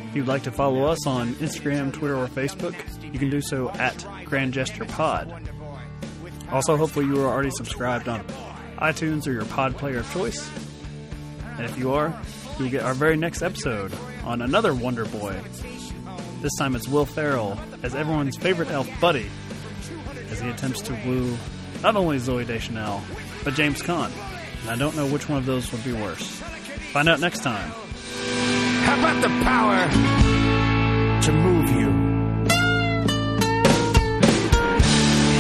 If 0.09 0.17
you'd 0.17 0.27
like 0.27 0.45
to 0.45 0.51
follow 0.51 0.87
us 0.87 1.07
on 1.07 1.35
Instagram, 1.35 1.93
Twitter, 1.93 2.17
or 2.17 2.27
Facebook, 2.27 2.75
you 3.13 3.19
can 3.19 3.29
do 3.29 3.43
so 3.43 3.69
at 3.73 4.07
Grand 4.25 4.55
Gesture 4.55 4.87
Pod. 4.87 5.47
Also, 6.51 6.79
hopefully, 6.79 7.05
you 7.05 7.21
are 7.21 7.29
already 7.29 7.51
subscribed 7.51 8.09
on 8.09 8.25
iTunes 8.79 9.27
or 9.27 9.33
your 9.33 9.45
pod 9.45 9.77
player 9.77 9.99
of 9.99 10.11
choice. 10.15 10.51
And 11.59 11.67
if 11.67 11.77
you 11.77 11.93
are, 11.93 12.19
you'll 12.59 12.71
get 12.71 12.83
our 12.83 12.95
very 12.95 13.19
next 13.19 13.43
episode 13.43 13.93
on 14.25 14.41
another 14.41 14.75
Wonder 14.75 15.05
Boy. 15.05 15.39
This 16.41 16.55
time 16.59 16.75
it's 16.75 16.89
Will 16.89 17.05
Ferrell 17.05 17.61
as 17.83 17.95
everyone's 17.95 18.39
favorite 18.39 18.71
elf 18.71 18.89
buddy 19.03 19.27
as 20.31 20.41
he 20.41 20.49
attempts 20.49 20.81
to 20.81 20.95
woo 21.07 21.37
not 21.83 21.95
only 21.95 22.17
Zooey 22.17 22.47
Deschanel, 22.47 23.03
but 23.45 23.53
James 23.53 23.83
Caan. 23.83 24.11
And 24.63 24.71
I 24.71 24.77
don't 24.77 24.97
know 24.97 25.07
which 25.07 25.29
one 25.29 25.37
of 25.37 25.45
those 25.45 25.71
would 25.73 25.85
be 25.85 25.93
worse. 25.93 26.43
Find 26.95 27.09
out 27.09 27.19
next 27.19 27.43
time. 27.43 27.73
How 28.87 28.95
about 29.01 29.21
the 29.21 29.29
power 29.43 29.79
to 31.23 31.33
move 31.33 31.69
you? 31.75 31.91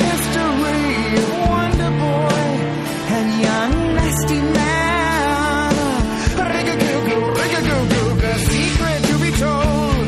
History 0.02 1.14
of 1.14 1.30
Wonder 1.46 1.92
Boy 2.02 2.42
and 3.14 3.28
young 3.40 3.94
nasty 3.94 4.34
man. 4.34 5.74
Rig-a-goo-goo, 6.42 7.22
rig-a-goo-goo, 7.38 8.08
a 8.18 8.34
secret 8.50 9.00
to 9.06 9.14
be 9.22 9.30
told, 9.38 10.06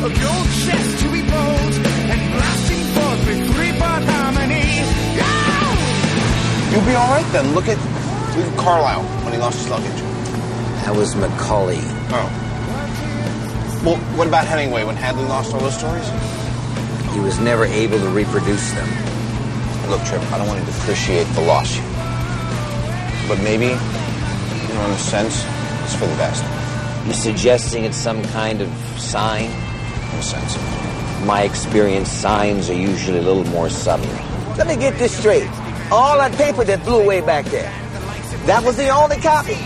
a 0.00 0.10
gold 0.16 0.48
chest 0.64 0.90
to 1.00 1.06
be 1.12 1.20
bold, 1.20 1.74
and 2.08 2.20
blasting 2.32 2.84
forth 2.96 3.20
with 3.28 3.40
three-part 3.52 4.02
harmony. 4.02 4.64
Yeah! 5.20 6.72
You'll 6.72 6.88
be 6.88 6.94
all 6.94 7.10
right 7.10 7.28
then. 7.32 7.52
Look 7.52 7.68
at 7.68 7.76
look 8.34 8.46
at 8.46 8.56
Carlyle 8.56 9.04
when 9.24 9.34
he 9.34 9.38
lost 9.38 9.58
his 9.58 9.68
luggage. 9.68 10.15
That 10.86 10.94
was 10.94 11.16
Macaulay. 11.16 11.80
Oh. 12.14 12.30
Well, 13.84 13.96
what 14.16 14.28
about 14.28 14.46
Hemingway 14.46 14.84
when 14.84 14.94
Hadley 14.94 15.24
lost 15.24 15.52
all 15.52 15.58
those 15.58 15.76
stories? 15.76 16.08
He 17.12 17.18
was 17.18 17.40
never 17.40 17.64
able 17.64 17.98
to 17.98 18.08
reproduce 18.10 18.70
them. 18.70 18.86
Look, 19.90 20.00
Tripp, 20.04 20.22
I 20.30 20.38
don't 20.38 20.46
want 20.46 20.64
to 20.64 20.66
depreciate 20.66 21.26
the 21.34 21.40
loss. 21.40 21.76
But 23.26 23.42
maybe, 23.42 23.66
you 23.66 24.74
know, 24.74 24.84
in 24.86 24.92
a 24.92 24.98
sense, 24.98 25.44
it's 25.82 25.96
for 25.96 26.06
the 26.06 26.14
best. 26.22 26.44
You're 27.04 27.14
suggesting 27.14 27.82
it's 27.82 27.96
some 27.96 28.22
kind 28.26 28.60
of 28.60 28.68
sign? 28.96 29.46
In 29.46 30.18
a 30.20 30.22
sense. 30.22 30.56
My 31.26 31.42
experience, 31.42 32.12
signs 32.12 32.70
are 32.70 32.74
usually 32.74 33.18
a 33.18 33.22
little 33.22 33.44
more 33.46 33.70
subtle. 33.70 34.06
Let 34.56 34.68
me 34.68 34.76
get 34.76 34.96
this 34.98 35.18
straight. 35.18 35.50
All 35.90 36.16
that 36.18 36.32
paper 36.36 36.62
that 36.62 36.84
flew 36.84 37.02
away 37.02 37.22
back 37.22 37.44
there, 37.46 37.72
that 38.46 38.62
was 38.62 38.76
the 38.76 38.88
only 38.90 39.16
copy. 39.16 39.58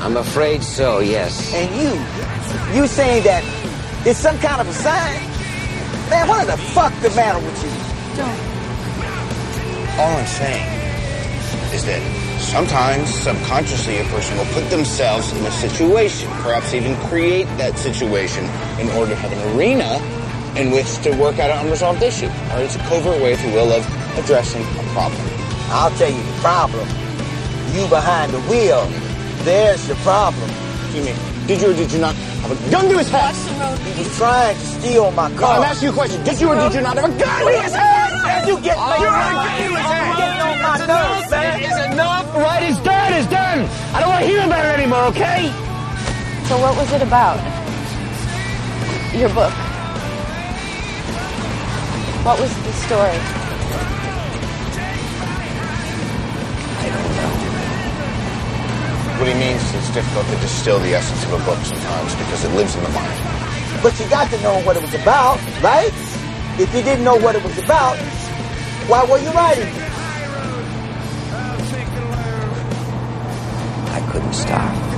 I'm 0.00 0.16
afraid 0.16 0.62
so, 0.62 1.00
yes. 1.00 1.52
And 1.52 1.68
you, 1.76 2.80
you 2.80 2.86
saying 2.86 3.22
that 3.24 3.44
it's 4.06 4.18
some 4.18 4.38
kind 4.38 4.60
of 4.60 4.68
a 4.68 4.72
sign? 4.72 5.20
Man, 6.08 6.26
what 6.26 6.46
the 6.46 6.56
fuck 6.56 6.92
the 7.02 7.10
matter 7.10 7.38
with 7.38 7.62
you? 7.62 7.70
Don't. 8.16 8.50
All 10.00 10.16
I'm 10.16 10.26
saying 10.26 10.64
is 11.74 11.84
that 11.84 12.00
sometimes 12.40 13.12
subconsciously 13.12 13.98
a 13.98 14.04
person 14.04 14.38
will 14.38 14.46
put 14.46 14.68
themselves 14.70 15.30
in 15.32 15.44
a 15.44 15.50
situation, 15.50 16.30
perhaps 16.40 16.72
even 16.72 16.96
create 17.08 17.44
that 17.58 17.78
situation 17.78 18.44
in 18.80 18.88
order 18.96 19.12
to 19.12 19.16
have 19.16 19.30
an 19.32 19.56
arena 19.56 20.00
in 20.56 20.70
which 20.70 20.96
to 21.02 21.10
work 21.20 21.38
out 21.38 21.50
an 21.50 21.66
unresolved 21.66 22.02
issue. 22.02 22.26
Or 22.26 22.58
it's 22.64 22.74
a 22.74 22.80
covert 22.88 23.20
way, 23.22 23.34
if 23.34 23.44
you 23.44 23.52
will, 23.52 23.70
of 23.70 23.84
addressing 24.18 24.62
a 24.62 24.82
problem. 24.94 25.20
I'll 25.68 25.90
tell 25.98 26.10
you 26.10 26.22
the 26.22 26.38
problem. 26.40 26.88
You 27.76 27.86
behind 27.88 28.32
the 28.32 28.40
wheel. 28.48 28.88
There's 29.44 29.86
your 29.88 29.96
problem. 29.98 30.50
You 30.94 31.02
mean, 31.04 31.16
did 31.46 31.60
you 31.62 31.70
or 31.70 31.74
did 31.74 31.90
you 31.92 31.98
not 31.98 32.14
have 32.14 32.52
a 32.52 32.70
gun 32.70 32.88
to 32.90 32.98
his 32.98 33.08
head? 33.08 33.34
He 33.96 34.02
was 34.04 34.16
trying 34.18 34.54
to 34.56 34.60
steal 34.60 35.10
my 35.12 35.28
No, 35.30 35.38
car. 35.38 35.56
I'm 35.58 35.62
asking 35.64 35.86
you 35.88 35.92
a 35.92 35.96
question. 35.96 36.24
Did 36.24 36.40
you 36.40 36.48
or 36.50 36.54
did 36.56 36.74
you 36.74 36.80
not 36.80 36.96
have 36.96 37.04
a 37.08 37.18
gun 37.18 37.40
to 37.46 37.60
his 37.62 37.74
head? 37.74 38.12
man, 38.22 38.48
you 38.48 38.60
get 38.60 38.76
me. 38.76 38.96
You're 39.00 39.10
getting 40.20 40.42
on 40.44 40.56
my 40.62 40.76
nerves, 40.86 41.30
man. 41.30 41.60
It's 41.62 41.92
enough, 41.94 42.34
right? 42.36 42.62
It's 42.68 42.80
done, 42.80 43.12
it's 43.14 43.30
done. 43.30 43.60
I 43.94 44.00
don't 44.00 44.10
want 44.10 44.20
to 44.24 44.28
hear 44.28 44.44
about 44.44 44.64
it 44.66 44.78
anymore, 44.78 45.04
okay? 45.14 45.48
So 46.48 46.58
what 46.60 46.76
was 46.76 46.92
it 46.92 47.02
about? 47.02 47.38
Your 49.16 49.28
book. 49.30 49.52
What 52.24 52.38
was 52.38 52.52
the 52.64 52.72
story? 52.84 53.39
What 59.20 59.28
he 59.28 59.34
means 59.34 59.62
is 59.62 59.74
it's 59.74 59.90
difficult 59.90 60.26
to 60.28 60.36
distill 60.36 60.78
the 60.78 60.94
essence 60.94 61.22
of 61.26 61.34
a 61.34 61.44
book 61.44 61.58
sometimes 61.62 62.14
because 62.14 62.42
it 62.42 62.48
lives 62.56 62.74
in 62.74 62.82
the 62.82 62.88
mind. 62.88 63.82
But 63.82 64.00
you 64.00 64.08
got 64.08 64.30
to 64.30 64.40
know 64.40 64.62
what 64.62 64.78
it 64.78 64.82
was 64.82 64.94
about, 64.94 65.36
right? 65.62 65.92
If 66.58 66.74
you 66.74 66.82
didn't 66.82 67.04
know 67.04 67.16
what 67.16 67.36
it 67.36 67.44
was 67.44 67.58
about, 67.58 67.98
why 68.88 69.04
were 69.04 69.18
you 69.18 69.30
writing 69.32 69.68
it? 69.68 69.74
I 73.92 74.08
couldn't 74.10 74.32
stop. 74.32 74.89